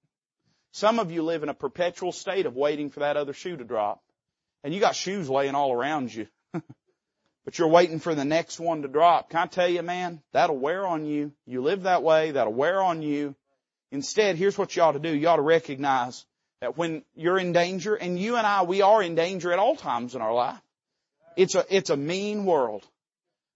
Some 0.72 0.98
of 0.98 1.12
you 1.12 1.22
live 1.22 1.42
in 1.44 1.48
a 1.48 1.54
perpetual 1.54 2.10
state 2.10 2.46
of 2.46 2.56
waiting 2.56 2.90
for 2.90 3.00
that 3.00 3.16
other 3.16 3.32
shoe 3.32 3.56
to 3.56 3.64
drop. 3.64 4.02
And 4.64 4.74
you 4.74 4.80
got 4.80 4.96
shoes 4.96 5.30
laying 5.30 5.54
all 5.54 5.72
around 5.72 6.12
you. 6.12 6.26
but 6.52 7.58
you're 7.58 7.68
waiting 7.68 8.00
for 8.00 8.14
the 8.14 8.24
next 8.24 8.58
one 8.58 8.82
to 8.82 8.88
drop. 8.88 9.30
Can 9.30 9.40
I 9.40 9.46
tell 9.46 9.68
you, 9.68 9.82
man, 9.82 10.20
that'll 10.32 10.58
wear 10.58 10.84
on 10.84 11.04
you. 11.04 11.32
You 11.46 11.62
live 11.62 11.84
that 11.84 12.02
way, 12.02 12.32
that'll 12.32 12.52
wear 12.52 12.82
on 12.82 13.02
you. 13.02 13.36
Instead, 13.92 14.36
here's 14.36 14.58
what 14.58 14.74
you 14.74 14.82
ought 14.82 14.92
to 14.92 14.98
do. 14.98 15.14
You 15.14 15.28
ought 15.28 15.36
to 15.36 15.42
recognize 15.42 16.26
that 16.60 16.76
when 16.76 17.04
you're 17.14 17.38
in 17.38 17.52
danger, 17.52 17.94
and 17.94 18.18
you 18.18 18.36
and 18.36 18.46
I, 18.46 18.62
we 18.62 18.82
are 18.82 19.00
in 19.00 19.14
danger 19.14 19.52
at 19.52 19.60
all 19.60 19.76
times 19.76 20.16
in 20.16 20.22
our 20.22 20.34
life. 20.34 20.60
It's 21.36 21.54
a, 21.54 21.64
it's 21.68 21.90
a 21.90 21.96
mean 21.96 22.46
world. 22.46 22.84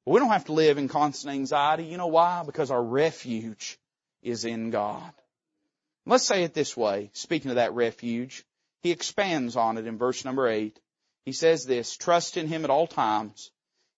But 0.04 0.12
we 0.12 0.20
don't 0.20 0.28
have 0.28 0.44
to 0.44 0.52
live 0.52 0.78
in 0.78 0.86
constant 0.86 1.34
anxiety. 1.34 1.84
You 1.84 1.96
know 1.96 2.06
why? 2.06 2.44
Because 2.46 2.70
our 2.70 2.82
refuge 2.82 3.78
is 4.22 4.44
in 4.44 4.70
God. 4.70 5.12
Let's 6.06 6.24
say 6.24 6.42
it 6.42 6.54
this 6.54 6.76
way, 6.76 7.10
speaking 7.12 7.50
of 7.50 7.56
that 7.56 7.74
refuge. 7.74 8.44
He 8.82 8.90
expands 8.90 9.56
on 9.56 9.76
it 9.76 9.86
in 9.86 9.98
verse 9.98 10.24
number 10.24 10.48
eight. 10.48 10.78
He 11.24 11.32
says 11.32 11.66
this, 11.66 11.96
trust 11.96 12.36
in 12.36 12.46
Him 12.46 12.64
at 12.64 12.70
all 12.70 12.86
times. 12.86 13.50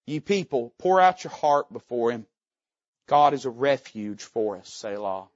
Ye 0.07 0.21
people, 0.21 0.73
pour 0.79 1.01
out 1.01 1.23
your 1.23 1.33
heart 1.33 1.73
before 1.73 2.11
Him. 2.11 2.27
God 3.07 3.35
is 3.35 3.45
a 3.45 3.51
refuge 3.51 4.23
for 4.23 4.57
us, 4.57 4.69
Selah. 4.69 5.29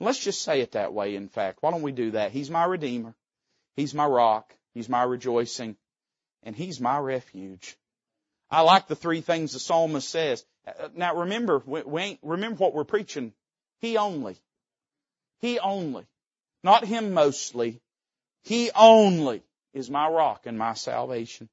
Let's 0.00 0.22
just 0.22 0.42
say 0.42 0.60
it 0.60 0.72
that 0.72 0.92
way, 0.92 1.14
in 1.14 1.28
fact. 1.28 1.58
Why 1.60 1.70
don't 1.70 1.82
we 1.82 1.92
do 1.92 2.12
that? 2.12 2.32
He's 2.32 2.50
my 2.50 2.64
Redeemer. 2.64 3.14
He's 3.76 3.94
my 3.94 4.06
rock. 4.06 4.54
He's 4.74 4.88
my 4.88 5.02
rejoicing. 5.02 5.76
And 6.42 6.56
He's 6.56 6.80
my 6.80 6.98
refuge. 6.98 7.76
I 8.50 8.62
like 8.62 8.86
the 8.86 8.96
three 8.96 9.20
things 9.20 9.52
the 9.52 9.58
psalmist 9.58 10.08
says. 10.08 10.44
Uh, 10.66 10.84
uh, 10.84 10.88
now 10.94 11.16
remember, 11.16 11.62
we 11.64 12.18
remember 12.22 12.56
what 12.56 12.74
we're 12.74 12.84
preaching. 12.84 13.32
He 13.82 13.98
only. 13.98 14.36
He 15.40 15.58
only. 15.58 16.06
Not 16.62 16.86
Him 16.86 17.12
mostly. 17.12 17.82
He 18.44 18.70
only 18.74 19.42
is 19.74 19.90
my 19.90 20.08
rock 20.08 20.46
and 20.46 20.56
my 20.56 20.74
salvation. 20.74 21.48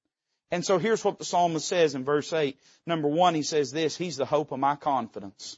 And 0.51 0.63
so 0.63 0.77
here's 0.77 1.03
what 1.03 1.17
the 1.17 1.25
psalmist 1.25 1.67
says 1.67 1.95
in 1.95 2.05
verse 2.05 2.31
8. 2.31 2.57
Number 2.85 3.07
one, 3.07 3.33
he 3.33 3.41
says 3.41 3.71
this, 3.71 3.97
He's 3.97 4.15
the 4.15 4.25
hope 4.25 4.51
of 4.51 4.59
my 4.59 4.75
confidence. 4.75 5.57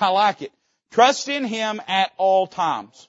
I 0.00 0.08
like 0.08 0.42
it. 0.42 0.52
Trust 0.90 1.28
in 1.28 1.44
Him 1.44 1.80
at 1.86 2.12
all 2.16 2.48
times. 2.48 3.08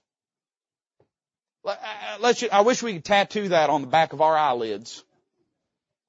Uh, 1.65 1.69
uh, 1.69 2.17
let's, 2.19 2.43
I 2.51 2.61
wish 2.61 2.83
we 2.83 2.93
could 2.93 3.05
tattoo 3.05 3.49
that 3.49 3.69
on 3.69 3.81
the 3.81 3.87
back 3.87 4.13
of 4.13 4.21
our 4.21 4.37
eyelids. 4.37 5.03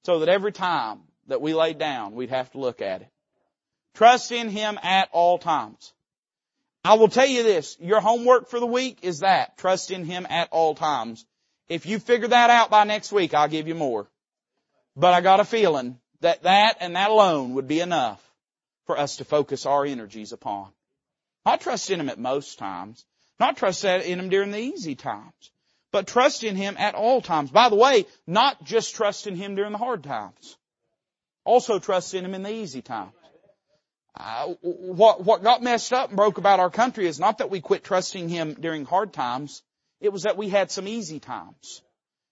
So 0.05 0.19
that 0.19 0.29
every 0.29 0.53
time 0.53 1.01
that 1.29 1.41
we 1.41 1.55
lay 1.55 1.73
down, 1.73 2.15
we'd 2.15 2.31
have 2.31 2.51
to 2.53 2.59
look 2.59 2.83
at 2.83 3.01
it. 3.01 3.09
Trust 3.95 4.33
in 4.33 4.51
Him 4.51 4.79
at 4.83 5.09
all 5.13 5.39
times. 5.39 5.95
I 6.85 6.95
will 6.95 7.09
tell 7.09 7.27
you 7.27 7.43
this, 7.43 7.79
your 7.81 8.01
homework 8.01 8.51
for 8.51 8.61
the 8.61 8.67
week 8.67 8.99
is 9.03 9.21
that. 9.21 9.57
Trust 9.57 9.91
in 9.91 10.05
Him 10.05 10.27
at 10.29 10.51
all 10.51 10.75
times. 10.75 11.25
If 11.67 11.87
you 11.87 11.99
figure 11.99 12.29
that 12.29 12.51
out 12.51 12.69
by 12.69 12.85
next 12.85 13.11
week, 13.11 13.33
I'll 13.33 13.49
give 13.49 13.69
you 13.69 13.75
more. 13.75 14.07
But 14.95 15.15
I 15.15 15.23
got 15.23 15.41
a 15.41 15.45
feeling 15.45 15.99
that 16.21 16.43
that 16.43 16.77
and 16.81 16.95
that 16.95 17.11
alone 17.11 17.55
would 17.55 17.67
be 17.67 17.81
enough 17.81 18.23
for 18.87 18.99
us 18.99 19.17
to 19.17 19.25
focus 19.25 19.65
our 19.65 19.87
energies 19.87 20.33
upon. 20.33 20.69
Not 21.47 21.63
trust 21.63 21.91
in 21.91 22.01
Him 22.01 22.11
at 22.11 22.19
most 22.19 22.59
times. 22.59 23.07
Not 23.41 23.57
trust 23.57 23.83
in 23.85 24.21
Him 24.21 24.29
during 24.29 24.51
the 24.51 24.59
easy 24.59 24.95
times. 24.95 25.51
But 25.91 26.07
trust 26.07 26.45
in 26.45 26.55
Him 26.55 26.77
at 26.79 26.95
all 26.95 27.23
times. 27.23 27.51
By 27.51 27.71
the 27.71 27.77
way, 27.77 28.05
not 28.27 28.63
just 28.63 28.95
trust 28.95 29.27
in 29.27 29.37
Him 29.37 29.55
during 29.55 29.73
the 29.73 29.79
hard 29.79 30.05
times. 30.05 30.59
Also 31.45 31.79
trust 31.79 32.13
in 32.13 32.27
Him 32.27 32.35
in 32.35 32.43
the 32.43 32.53
easy 32.53 32.83
times. 32.83 33.13
Uh, 34.19 34.55
what, 34.61 35.25
what 35.25 35.43
got 35.43 35.63
messed 35.63 35.93
up 35.93 36.11
and 36.11 36.17
broke 36.17 36.39
about 36.39 36.61
our 36.61 36.71
country 36.71 37.07
is 37.07 37.19
not 37.19 37.39
that 37.39 37.51
we 37.51 37.61
quit 37.61 37.83
trusting 37.83 38.29
Him 38.29 38.55
during 38.55 38.85
hard 38.85 39.13
times. 39.13 39.63
It 40.01 40.13
was 40.13 40.23
that 40.23 40.37
we 40.37 40.49
had 40.49 40.71
some 40.71 40.87
easy 40.87 41.19
times. 41.19 41.83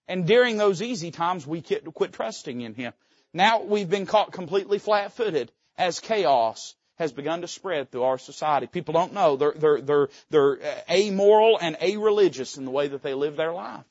And 0.07 0.25
during 0.25 0.57
those 0.57 0.81
easy 0.81 1.11
times, 1.11 1.45
we 1.45 1.61
quit, 1.61 1.85
quit 1.93 2.13
trusting 2.13 2.61
in 2.61 2.73
Him. 2.73 2.93
Now 3.33 3.63
we've 3.63 3.89
been 3.89 4.05
caught 4.05 4.31
completely 4.31 4.79
flat-footed 4.79 5.51
as 5.77 5.99
chaos 5.99 6.75
has 6.99 7.11
begun 7.11 7.41
to 7.41 7.47
spread 7.47 7.91
through 7.91 8.03
our 8.03 8.17
society. 8.17 8.67
People 8.67 8.93
don't 8.93 9.13
know. 9.13 9.35
They're, 9.35 9.53
they're, 9.53 9.81
they're, 9.81 10.09
they're 10.29 10.59
amoral 10.89 11.57
and 11.59 11.75
a-religious 11.81 12.57
in 12.57 12.65
the 12.65 12.71
way 12.71 12.87
that 12.89 13.01
they 13.01 13.13
live 13.13 13.35
their 13.35 13.51
life. 13.51 13.83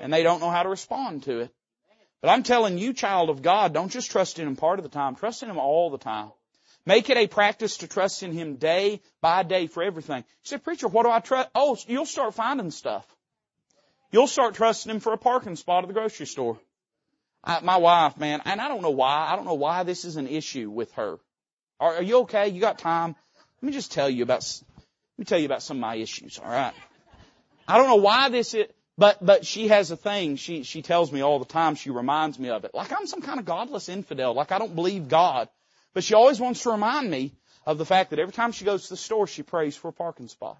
And 0.00 0.12
they 0.12 0.22
don't 0.22 0.40
know 0.40 0.50
how 0.50 0.62
to 0.62 0.68
respond 0.68 1.24
to 1.24 1.40
it. 1.40 1.50
But 2.22 2.30
I'm 2.30 2.42
telling 2.42 2.78
you, 2.78 2.94
child 2.94 3.28
of 3.28 3.42
God, 3.42 3.74
don't 3.74 3.90
just 3.90 4.10
trust 4.10 4.38
in 4.38 4.46
Him 4.46 4.56
part 4.56 4.78
of 4.78 4.82
the 4.82 4.88
time. 4.88 5.16
Trust 5.16 5.42
in 5.42 5.50
Him 5.50 5.58
all 5.58 5.90
the 5.90 5.98
time. 5.98 6.30
Make 6.86 7.08
it 7.08 7.16
a 7.16 7.26
practice 7.26 7.78
to 7.78 7.88
trust 7.88 8.22
in 8.22 8.32
Him 8.32 8.56
day 8.56 9.00
by 9.20 9.42
day 9.42 9.66
for 9.66 9.82
everything. 9.82 10.18
You 10.18 10.48
say, 10.48 10.58
preacher, 10.58 10.88
what 10.88 11.04
do 11.04 11.10
I 11.10 11.20
trust? 11.20 11.48
Oh, 11.54 11.76
you'll 11.86 12.06
start 12.06 12.34
finding 12.34 12.70
stuff. 12.70 13.06
You'll 14.12 14.26
start 14.26 14.54
trusting 14.54 14.90
Him 14.90 15.00
for 15.00 15.12
a 15.12 15.18
parking 15.18 15.56
spot 15.56 15.84
at 15.84 15.88
the 15.88 15.94
grocery 15.94 16.26
store. 16.26 16.58
I, 17.42 17.60
my 17.60 17.76
wife, 17.76 18.18
man, 18.18 18.42
and 18.44 18.60
I 18.60 18.68
don't 18.68 18.82
know 18.82 18.90
why, 18.90 19.28
I 19.30 19.36
don't 19.36 19.44
know 19.44 19.54
why 19.54 19.82
this 19.82 20.04
is 20.04 20.16
an 20.16 20.28
issue 20.28 20.70
with 20.70 20.92
her. 20.92 21.18
Are, 21.80 21.96
are 21.96 22.02
you 22.02 22.20
okay? 22.20 22.48
You 22.48 22.60
got 22.60 22.78
time? 22.78 23.16
Let 23.60 23.66
me 23.66 23.72
just 23.72 23.92
tell 23.92 24.08
you 24.08 24.22
about, 24.22 24.42
let 24.42 25.18
me 25.18 25.24
tell 25.24 25.38
you 25.38 25.46
about 25.46 25.62
some 25.62 25.78
of 25.78 25.82
my 25.82 25.96
issues, 25.96 26.38
alright? 26.38 26.74
I 27.66 27.78
don't 27.78 27.88
know 27.88 27.96
why 27.96 28.28
this 28.28 28.54
is, 28.54 28.66
but, 28.96 29.24
but 29.24 29.44
she 29.44 29.68
has 29.68 29.90
a 29.90 29.96
thing. 29.96 30.36
She, 30.36 30.62
she 30.62 30.82
tells 30.82 31.10
me 31.10 31.22
all 31.22 31.38
the 31.38 31.44
time. 31.44 31.74
She 31.74 31.90
reminds 31.90 32.38
me 32.38 32.48
of 32.50 32.64
it. 32.64 32.72
Like 32.74 32.92
I'm 32.92 33.06
some 33.06 33.22
kind 33.22 33.40
of 33.40 33.44
godless 33.44 33.88
infidel. 33.88 34.34
Like 34.34 34.52
I 34.52 34.58
don't 34.58 34.74
believe 34.74 35.08
God. 35.08 35.48
But 35.94 36.04
she 36.04 36.14
always 36.14 36.40
wants 36.40 36.62
to 36.64 36.70
remind 36.70 37.10
me 37.10 37.32
of 37.64 37.78
the 37.78 37.86
fact 37.86 38.10
that 38.10 38.18
every 38.18 38.32
time 38.32 38.52
she 38.52 38.64
goes 38.64 38.84
to 38.84 38.90
the 38.90 38.96
store, 38.96 39.26
she 39.26 39.42
prays 39.42 39.76
for 39.76 39.88
a 39.88 39.92
parking 39.92 40.28
spot 40.28 40.58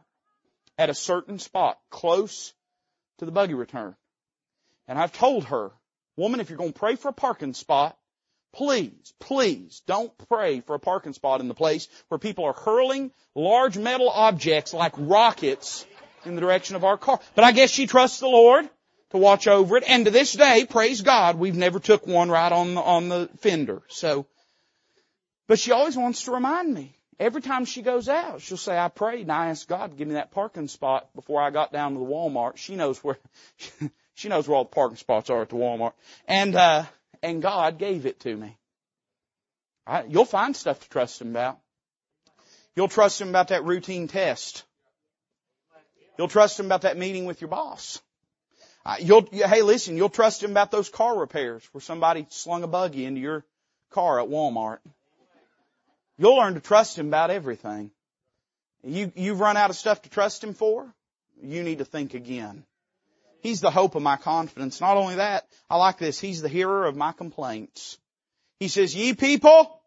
at 0.79 0.91
a 0.91 0.95
certain 0.95 1.39
spot 1.39 1.79
close 1.91 2.53
to 3.19 3.27
the 3.27 3.33
buggy 3.33 3.55
return. 3.55 3.95
And 4.89 4.99
I've 4.99 5.13
told 5.13 5.45
her, 5.47 5.71
woman, 6.17 6.41
if 6.41 6.49
you're 6.49 6.59
going 6.59 6.73
to 6.73 6.79
pray 6.79 6.97
for 6.97 7.09
a 7.09 7.13
parking 7.13 7.55
spot, 7.55 7.97
please, 8.53 9.13
please 9.19 9.83
don't 9.87 10.13
pray 10.29 10.61
for 10.61 10.75
a 10.75 10.81
parking 10.81 11.13
spot 11.13 11.41
in 11.41 11.49
the 11.49 11.55
place 11.55 11.89
where 12.09 12.19
people 12.19 12.45
are 12.45 12.53
hurling 12.53 13.11
large 13.35 13.77
metal 13.77 14.09
objects 14.09 14.73
like 14.73 14.93
rockets 14.97 15.87
in 16.25 16.35
the 16.35 16.41
direction 16.41 16.77
of 16.77 16.85
our 16.85 16.97
car. 16.97 17.21
But 17.35 17.45
I 17.45 17.53
guess 17.53 17.71
she 17.71 17.87
trusts 17.87 18.21
the 18.21 18.29
Lord 18.29 18.69
to 19.11 19.19
watch 19.19 19.47
over 19.47 19.77
it. 19.77 19.85
And 19.87 20.05
to 20.05 20.11
this 20.11 20.33
day, 20.33 20.67
praise 20.69 21.03
God, 21.03 21.37
we've 21.37 21.57
never 21.57 21.81
took 21.81 22.07
one 22.07 22.31
right 22.31 22.53
on 22.53 22.75
the, 22.75 22.81
on 22.81 23.09
the 23.09 23.31
fender. 23.39 23.83
So, 23.89 24.27
but 25.47 25.59
she 25.59 25.73
always 25.73 25.97
wants 25.97 26.25
to 26.25 26.33
remind 26.33 26.73
me. 26.73 26.97
Every 27.21 27.43
time 27.43 27.65
she 27.65 27.83
goes 27.83 28.09
out, 28.09 28.41
she'll 28.41 28.57
say, 28.57 28.77
I 28.77 28.89
prayed 28.89 29.23
and 29.23 29.33
I 29.33 29.51
asked 29.51 29.69
God 29.69 29.93
to 29.93 29.97
give 29.97 30.09
me 30.09 30.15
that 30.15 30.33
parking 30.33 30.67
spot 30.67 31.15
before 31.15 31.41
I 31.41 31.51
got 31.51 31.73
down 31.73 31.93
to 31.93 32.01
the 32.01 32.05
Walmart. 32.05 32.57
She 32.57 32.75
knows 32.75 32.99
where, 33.05 33.19
she 34.15 34.29
knows 34.29 34.49
where 34.49 34.57
all 34.57 34.65
the 34.65 34.71
parking 34.71 34.97
spots 34.97 35.31
are 35.31 35.43
at 35.43 35.51
the 35.51 35.57
Walmart. 35.57 35.93
And, 36.27 36.57
uh, 36.57 36.85
and 37.23 37.41
God 37.41 37.79
gave 37.79 38.05
it 38.07 38.21
to 38.21 38.37
me. 38.37 38.57
You'll 40.09 40.25
find 40.25 40.57
stuff 40.57 40.81
to 40.81 40.89
trust 40.89 41.21
Him 41.21 41.31
about. 41.31 41.59
You'll 42.75 42.89
trust 42.89 43.21
Him 43.21 43.29
about 43.29 43.49
that 43.49 43.65
routine 43.65 44.09
test. 44.09 44.65
You'll 46.19 46.29
trust 46.29 46.61
him 46.61 46.67
about 46.67 46.83
that 46.83 46.97
meeting 46.97 47.25
with 47.27 47.41
your 47.41 47.49
boss. 47.49 48.01
Uh, 48.87 48.97
you'll, 49.01 49.27
hey 49.33 49.63
listen, 49.63 49.97
you'll 49.97 50.09
trust 50.09 50.43
him 50.43 50.51
about 50.51 50.71
those 50.71 50.89
car 50.89 51.19
repairs 51.19 51.67
where 51.73 51.81
somebody 51.81 52.27
slung 52.29 52.63
a 52.63 52.67
buggy 52.67 53.05
into 53.05 53.21
your 53.21 53.45
car 53.91 54.21
at 54.21 54.29
Walmart. 54.29 54.79
You'll 56.19 56.37
learn 56.37 56.55
to 56.55 56.61
trust 56.61 56.99
him 56.99 57.09
about 57.09 57.31
everything. 57.31 57.91
You, 58.83 59.13
you've 59.17 59.41
run 59.41 59.57
out 59.57 59.71
of 59.71 59.77
stuff 59.77 60.03
to 60.03 60.11
trust 60.11 60.45
him 60.45 60.55
for? 60.55 60.93
You 61.43 61.63
need 61.63 61.79
to 61.79 61.85
think 61.85 62.15
again. 62.15 62.65
He's 63.41 63.61
the 63.61 63.71
hope 63.71 63.95
of 63.95 64.03
my 64.03 64.17
confidence. 64.17 64.81
Not 64.81 64.97
only 64.97 65.17
that, 65.17 65.47
I 65.69 65.77
like 65.77 65.99
this. 65.99 66.21
He's 66.21 66.41
the 66.41 66.49
hearer 66.49 66.87
of 66.87 66.97
my 66.97 67.13
complaints. 67.13 67.99
He 68.61 68.69
says, 68.69 68.95
ye 68.95 69.15
people, 69.15 69.81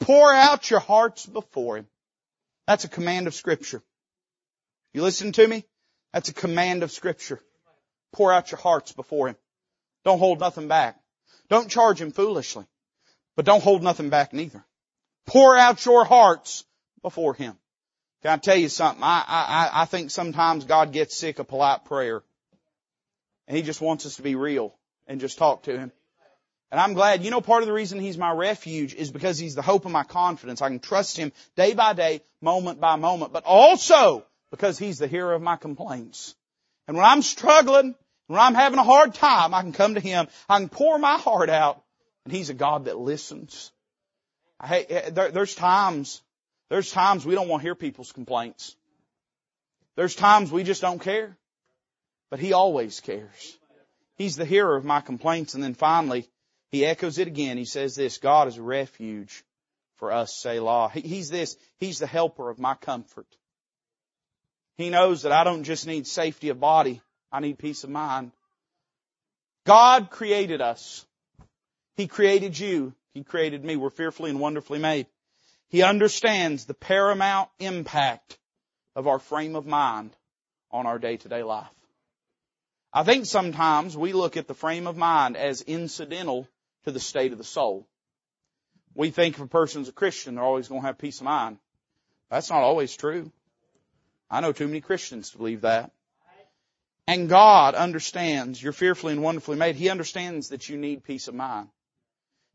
pour 0.00 0.32
out 0.32 0.70
your 0.70 0.80
hearts 0.80 1.26
before 1.26 1.78
him. 1.78 1.86
That's 2.66 2.84
a 2.84 2.88
command 2.88 3.26
of 3.26 3.34
scripture. 3.34 3.82
You 4.94 5.02
listen 5.02 5.32
to 5.32 5.46
me? 5.46 5.64
That's 6.12 6.28
a 6.28 6.34
command 6.34 6.82
of 6.82 6.92
scripture. 6.92 7.40
Pour 8.12 8.32
out 8.32 8.50
your 8.50 8.60
hearts 8.60 8.92
before 8.92 9.28
Him. 9.28 9.36
Don't 10.04 10.18
hold 10.18 10.40
nothing 10.40 10.68
back. 10.68 10.98
Don't 11.48 11.70
charge 11.70 12.00
Him 12.00 12.12
foolishly, 12.12 12.66
but 13.36 13.44
don't 13.44 13.62
hold 13.62 13.82
nothing 13.82 14.10
back 14.10 14.32
neither. 14.32 14.64
Pour 15.26 15.56
out 15.56 15.84
your 15.84 16.04
hearts 16.04 16.64
before 17.02 17.34
Him. 17.34 17.56
Can 18.22 18.32
I 18.32 18.36
tell 18.36 18.56
you 18.56 18.68
something? 18.68 19.02
I, 19.02 19.24
I, 19.26 19.82
I 19.82 19.84
think 19.84 20.10
sometimes 20.10 20.64
God 20.64 20.92
gets 20.92 21.16
sick 21.16 21.38
of 21.38 21.48
polite 21.48 21.84
prayer. 21.84 22.22
And 23.48 23.56
He 23.56 23.62
just 23.62 23.80
wants 23.80 24.06
us 24.06 24.16
to 24.16 24.22
be 24.22 24.34
real 24.34 24.74
and 25.06 25.20
just 25.20 25.38
talk 25.38 25.64
to 25.64 25.76
Him. 25.76 25.92
And 26.70 26.80
I'm 26.80 26.94
glad, 26.94 27.22
you 27.22 27.30
know, 27.30 27.42
part 27.42 27.62
of 27.62 27.66
the 27.66 27.72
reason 27.72 27.98
He's 27.98 28.16
my 28.16 28.30
refuge 28.30 28.94
is 28.94 29.10
because 29.10 29.38
He's 29.38 29.54
the 29.54 29.62
hope 29.62 29.84
of 29.84 29.92
my 29.92 30.04
confidence. 30.04 30.62
I 30.62 30.68
can 30.68 30.80
trust 30.80 31.16
Him 31.16 31.32
day 31.56 31.74
by 31.74 31.92
day, 31.92 32.22
moment 32.40 32.80
by 32.80 32.96
moment, 32.96 33.32
but 33.32 33.44
also 33.44 34.24
because 34.50 34.78
He's 34.78 34.98
the 34.98 35.08
hearer 35.08 35.34
of 35.34 35.42
my 35.42 35.56
complaints. 35.56 36.34
And 36.88 36.96
when 36.96 37.04
I'm 37.04 37.22
struggling, 37.22 37.94
when 38.28 38.40
I'm 38.40 38.54
having 38.54 38.78
a 38.78 38.84
hard 38.84 39.14
time, 39.14 39.52
I 39.52 39.62
can 39.62 39.72
come 39.72 39.94
to 39.94 40.00
Him. 40.00 40.28
I 40.48 40.58
can 40.58 40.68
pour 40.68 40.98
my 40.98 41.18
heart 41.18 41.50
out, 41.50 41.82
and 42.24 42.32
He's 42.32 42.50
a 42.50 42.54
God 42.54 42.86
that 42.86 42.98
listens. 42.98 43.72
Eh, 44.62 45.10
there, 45.10 45.30
there's 45.30 45.54
times, 45.54 46.22
there's 46.68 46.90
times 46.90 47.26
we 47.26 47.34
don't 47.34 47.48
want 47.48 47.62
to 47.62 47.66
hear 47.66 47.74
people's 47.74 48.12
complaints. 48.12 48.76
There's 49.96 50.14
times 50.14 50.50
we 50.50 50.62
just 50.62 50.80
don't 50.80 51.00
care. 51.00 51.36
But 52.30 52.40
He 52.40 52.52
always 52.52 53.00
cares. 53.00 53.58
He's 54.16 54.36
the 54.36 54.44
hearer 54.44 54.76
of 54.76 54.84
my 54.84 55.00
complaints. 55.00 55.54
And 55.54 55.62
then 55.62 55.74
finally, 55.74 56.28
He 56.70 56.86
echoes 56.86 57.18
it 57.18 57.26
again. 57.26 57.58
He 57.58 57.64
says 57.64 57.94
this, 57.94 58.18
God 58.18 58.48
is 58.48 58.56
a 58.56 58.62
refuge 58.62 59.44
for 59.96 60.12
us, 60.12 60.34
Selah. 60.34 60.90
He's 60.94 61.28
this, 61.28 61.56
He's 61.78 61.98
the 61.98 62.06
helper 62.06 62.48
of 62.48 62.58
my 62.58 62.74
comfort. 62.74 63.26
He 64.76 64.90
knows 64.90 65.22
that 65.22 65.32
I 65.32 65.44
don't 65.44 65.64
just 65.64 65.86
need 65.86 66.06
safety 66.06 66.48
of 66.48 66.58
body, 66.58 67.00
I 67.30 67.40
need 67.40 67.58
peace 67.58 67.84
of 67.84 67.90
mind. 67.90 68.32
God 69.64 70.10
created 70.10 70.60
us. 70.60 71.06
He 71.94 72.06
created 72.06 72.58
you. 72.58 72.94
He 73.14 73.22
created 73.24 73.64
me. 73.64 73.76
We're 73.76 73.90
fearfully 73.90 74.30
and 74.30 74.40
wonderfully 74.40 74.78
made. 74.78 75.06
He 75.68 75.82
understands 75.82 76.64
the 76.64 76.74
paramount 76.74 77.48
impact 77.58 78.38
of 78.94 79.06
our 79.06 79.18
frame 79.18 79.56
of 79.56 79.66
mind 79.66 80.14
on 80.70 80.86
our 80.86 80.98
day 80.98 81.16
to 81.16 81.28
day 81.28 81.42
life. 81.42 81.66
I 82.92 83.04
think 83.04 83.24
sometimes 83.24 83.96
we 83.96 84.12
look 84.12 84.36
at 84.36 84.46
the 84.46 84.54
frame 84.54 84.86
of 84.86 84.96
mind 84.96 85.36
as 85.36 85.62
incidental 85.62 86.46
to 86.84 86.90
the 86.90 87.00
state 87.00 87.32
of 87.32 87.38
the 87.38 87.44
soul. 87.44 87.86
We 88.94 89.10
think 89.10 89.36
if 89.36 89.40
a 89.40 89.46
person's 89.46 89.88
a 89.88 89.92
Christian, 89.92 90.34
they're 90.34 90.44
always 90.44 90.68
going 90.68 90.82
to 90.82 90.86
have 90.86 90.98
peace 90.98 91.20
of 91.20 91.24
mind. 91.24 91.58
That's 92.30 92.50
not 92.50 92.62
always 92.62 92.94
true. 92.94 93.32
I 94.30 94.40
know 94.40 94.52
too 94.52 94.66
many 94.66 94.80
Christians 94.80 95.30
to 95.30 95.38
believe 95.38 95.62
that. 95.62 95.90
And 97.06 97.28
God 97.28 97.74
understands 97.74 98.62
you're 98.62 98.72
fearfully 98.72 99.12
and 99.14 99.22
wonderfully 99.22 99.56
made. 99.56 99.76
He 99.76 99.88
understands 99.88 100.50
that 100.50 100.68
you 100.68 100.76
need 100.76 101.04
peace 101.04 101.28
of 101.28 101.34
mind. 101.34 101.68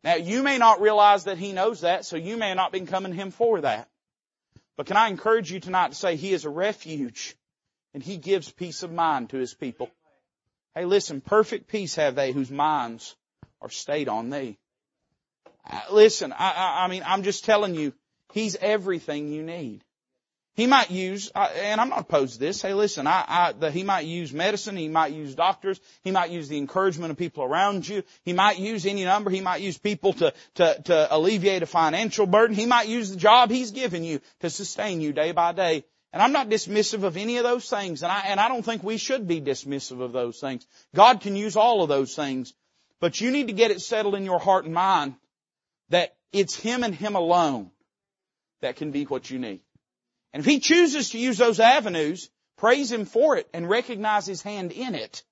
Now 0.08 0.16
you 0.16 0.42
may 0.42 0.58
not 0.58 0.80
realize 0.80 1.26
that 1.26 1.38
He 1.38 1.52
knows 1.52 1.82
that, 1.82 2.06
so 2.06 2.16
you 2.16 2.38
may 2.38 2.54
not 2.54 2.72
be 2.72 2.80
coming 2.80 3.14
Him 3.14 3.30
for 3.30 3.60
that. 3.60 3.90
But 4.78 4.86
can 4.86 4.96
I 4.96 5.10
encourage 5.10 5.52
you 5.52 5.60
tonight 5.60 5.90
to 5.90 5.96
say 5.96 6.16
He 6.16 6.32
is 6.32 6.46
a 6.46 6.50
refuge 6.50 7.36
and 7.94 8.02
He 8.02 8.16
gives 8.16 8.50
peace 8.50 8.84
of 8.84 8.94
mind 8.94 9.32
to 9.32 9.38
His 9.38 9.54
people. 9.54 9.90
Hey 10.74 10.86
listen, 10.86 11.20
perfect 11.20 11.68
peace 11.68 11.96
have 11.96 12.16
they 12.16 12.32
whose 12.32 12.50
minds 12.50 13.18
are 13.62 13.70
stayed 13.70 14.08
on 14.08 14.30
thee. 14.30 14.58
Uh, 15.70 15.82
listen, 15.92 16.32
I, 16.32 16.54
I, 16.54 16.86
I 16.86 16.88
mean, 16.88 17.04
I'm 17.06 17.24
just 17.24 17.44
telling 17.44 17.76
you, 17.76 17.92
He's 18.32 18.56
everything 18.56 19.28
you 19.28 19.44
need. 19.44 19.84
He 20.58 20.66
might 20.66 20.90
use, 20.90 21.30
and 21.36 21.80
I'm 21.80 21.90
not 21.90 22.00
opposed 22.00 22.34
to 22.34 22.40
this. 22.40 22.64
Hey, 22.64 22.74
listen, 22.74 23.06
I, 23.06 23.24
I, 23.28 23.52
the, 23.52 23.70
he 23.70 23.84
might 23.84 24.08
use 24.08 24.34
medicine. 24.34 24.76
He 24.76 24.88
might 24.88 25.14
use 25.14 25.36
doctors. 25.36 25.80
He 26.04 26.10
might 26.10 26.32
use 26.32 26.50
the 26.50 26.58
encouragement 26.58 27.12
of 27.12 27.18
people 27.18 27.44
around 27.44 27.88
you. 27.88 28.02
He 28.24 28.34
might 28.34 28.58
use 28.58 28.88
any 28.88 29.06
number. 29.06 29.30
He 29.30 29.40
might 29.40 29.62
use 29.62 29.78
people 29.78 30.14
to, 30.14 30.34
to, 30.56 30.82
to 30.86 31.16
alleviate 31.16 31.62
a 31.62 31.68
financial 31.68 32.26
burden. 32.26 32.56
He 32.56 32.66
might 32.66 32.88
use 32.88 33.12
the 33.12 33.18
job 33.18 33.52
he's 33.52 33.70
given 33.70 34.04
you 34.04 34.20
to 34.40 34.50
sustain 34.50 35.00
you 35.00 35.14
day 35.14 35.32
by 35.32 35.52
day. 35.52 35.86
And 36.12 36.24
I'm 36.24 36.32
not 36.32 36.50
dismissive 36.50 37.04
of 37.04 37.18
any 37.18 37.38
of 37.38 37.44
those 37.44 37.70
things, 37.70 38.02
and 38.02 38.12
I, 38.12 38.22
and 38.26 38.40
I 38.40 38.48
don't 38.48 38.64
think 38.64 38.82
we 38.82 38.98
should 38.98 39.28
be 39.28 39.40
dismissive 39.40 40.02
of 40.02 40.12
those 40.12 40.40
things. 40.40 40.66
God 40.96 41.22
can 41.22 41.36
use 41.36 41.56
all 41.56 41.84
of 41.84 41.90
those 41.90 42.16
things. 42.16 42.56
But 43.00 43.22
you 43.22 43.30
need 43.30 43.48
to 43.48 43.54
get 43.54 43.70
it 43.70 43.82
settled 43.82 44.16
in 44.16 44.26
your 44.26 44.40
heart 44.40 44.66
and 44.66 44.74
mind 44.74 45.18
that 45.90 46.16
it's 46.32 46.56
Him 46.56 46.84
and 46.84 46.96
Him 46.96 47.16
alone 47.16 47.70
that 48.62 48.78
can 48.78 48.90
be 48.90 49.04
what 49.04 49.30
you 49.30 49.38
need. 49.38 49.60
And 50.38 50.46
if 50.46 50.52
he 50.52 50.60
chooses 50.60 51.10
to 51.10 51.18
use 51.18 51.40
those 51.40 51.60
avenues, 51.60 52.30
praise 52.58 52.92
him 52.92 53.06
for 53.06 53.38
it 53.38 53.50
and 53.56 53.68
recognize 53.68 54.28
his 54.28 54.44
hand 54.44 54.72
in 54.72 54.94
it. 54.94 55.24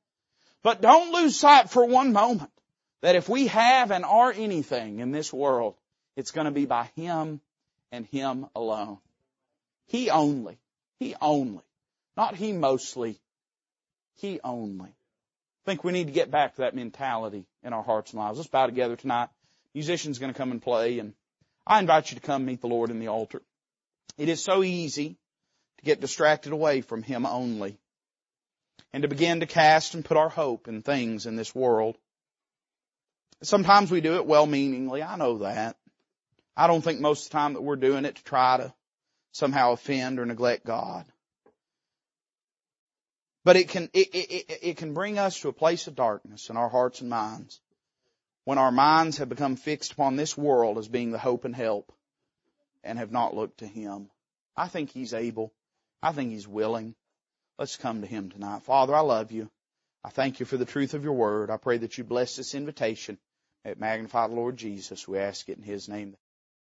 But 0.63 0.81
don't 0.81 1.13
lose 1.13 1.39
sight 1.39 1.69
for 1.69 1.85
one 1.85 2.11
moment 2.11 2.49
that 3.03 3.15
if 3.15 3.29
we 3.29 3.45
have 3.45 3.91
and 3.91 4.03
are 4.03 4.33
anything 4.35 4.97
in 4.97 5.11
this 5.11 5.31
world, 5.31 5.75
it's 6.15 6.31
going 6.31 6.45
to 6.45 6.51
be 6.51 6.65
by 6.65 6.89
him 6.95 7.39
and 7.91 8.07
him 8.07 8.47
alone. 8.55 8.97
He 9.85 10.09
only. 10.09 10.57
He 10.97 11.13
only. 11.21 11.61
Not 12.17 12.35
he 12.35 12.51
mostly. 12.51 13.19
He 14.15 14.39
only. 14.43 14.89
I 14.89 15.65
think 15.67 15.83
we 15.83 15.91
need 15.91 16.07
to 16.07 16.13
get 16.13 16.31
back 16.31 16.55
to 16.55 16.61
that 16.61 16.73
mentality 16.73 17.45
in 17.61 17.73
our 17.73 17.83
hearts 17.83 18.11
and 18.11 18.19
lives. 18.19 18.39
Let's 18.39 18.49
bow 18.49 18.65
together 18.65 18.95
tonight. 18.95 19.29
Musician's 19.75 20.17
going 20.17 20.33
to 20.33 20.37
come 20.37 20.49
and 20.49 20.63
play 20.63 20.97
and 20.97 21.13
I 21.67 21.77
invite 21.77 22.09
you 22.09 22.15
to 22.15 22.25
come 22.25 22.43
meet 22.43 22.61
the 22.61 22.67
Lord 22.67 22.89
in 22.89 22.97
the 22.97 23.09
altar. 23.09 23.43
It 24.17 24.29
is 24.29 24.43
so 24.43 24.63
easy 24.63 25.17
to 25.77 25.85
get 25.85 26.01
distracted 26.01 26.53
away 26.53 26.81
from 26.81 27.03
Him 27.03 27.25
only 27.25 27.77
and 28.93 29.01
to 29.01 29.09
begin 29.09 29.41
to 29.41 29.45
cast 29.45 29.93
and 29.93 30.05
put 30.05 30.17
our 30.17 30.29
hope 30.29 30.67
in 30.67 30.81
things 30.81 31.25
in 31.25 31.35
this 31.35 31.53
world. 31.53 31.97
Sometimes 33.43 33.91
we 33.91 33.99
do 33.99 34.15
it 34.15 34.25
well-meaningly. 34.25 35.03
I 35.03 35.17
know 35.17 35.39
that. 35.39 35.75
I 36.55 36.67
don't 36.67 36.81
think 36.81 37.01
most 37.01 37.25
of 37.25 37.31
the 37.31 37.37
time 37.37 37.53
that 37.53 37.61
we're 37.61 37.75
doing 37.75 38.05
it 38.05 38.15
to 38.15 38.23
try 38.23 38.57
to 38.57 38.73
somehow 39.33 39.73
offend 39.73 40.19
or 40.19 40.25
neglect 40.25 40.65
God. 40.65 41.05
But 43.43 43.57
it 43.57 43.67
can, 43.67 43.89
it, 43.93 44.15
it, 44.15 44.59
it, 44.61 44.77
can 44.77 44.93
bring 44.93 45.19
us 45.19 45.39
to 45.41 45.49
a 45.49 45.53
place 45.53 45.87
of 45.87 45.95
darkness 45.95 46.49
in 46.49 46.57
our 46.57 46.69
hearts 46.69 47.01
and 47.01 47.09
minds 47.09 47.59
when 48.45 48.57
our 48.57 48.71
minds 48.71 49.17
have 49.17 49.27
become 49.27 49.57
fixed 49.57 49.91
upon 49.91 50.15
this 50.15 50.37
world 50.37 50.77
as 50.77 50.87
being 50.87 51.11
the 51.11 51.19
hope 51.19 51.45
and 51.45 51.55
help 51.55 51.91
and 52.85 52.99
have 52.99 53.11
not 53.11 53.35
looked 53.35 53.57
to 53.59 53.67
Him. 53.67 54.09
I 54.55 54.67
think 54.67 54.91
He's 54.91 55.13
able. 55.13 55.51
I 56.01 56.11
think 56.11 56.31
He's 56.31 56.47
willing. 56.47 56.95
Let's 57.59 57.77
come 57.77 58.01
to 58.01 58.07
Him 58.07 58.29
tonight. 58.29 58.63
Father, 58.63 58.95
I 58.95 59.01
love 59.01 59.31
you. 59.31 59.49
I 60.03 60.09
thank 60.09 60.39
you 60.39 60.45
for 60.45 60.57
the 60.57 60.65
truth 60.65 60.93
of 60.93 61.03
your 61.03 61.13
word. 61.13 61.49
I 61.49 61.57
pray 61.57 61.79
that 61.79 61.97
you 61.97 62.03
bless 62.03 62.35
this 62.35 62.55
invitation. 62.55 63.17
It 63.63 63.79
magnify 63.79 64.27
the 64.27 64.35
Lord 64.35 64.55
Jesus. 64.55 65.07
We 65.07 65.17
ask 65.17 65.49
it 65.49 65.57
in 65.57 65.63
His 65.63 65.89
name. 65.89 66.15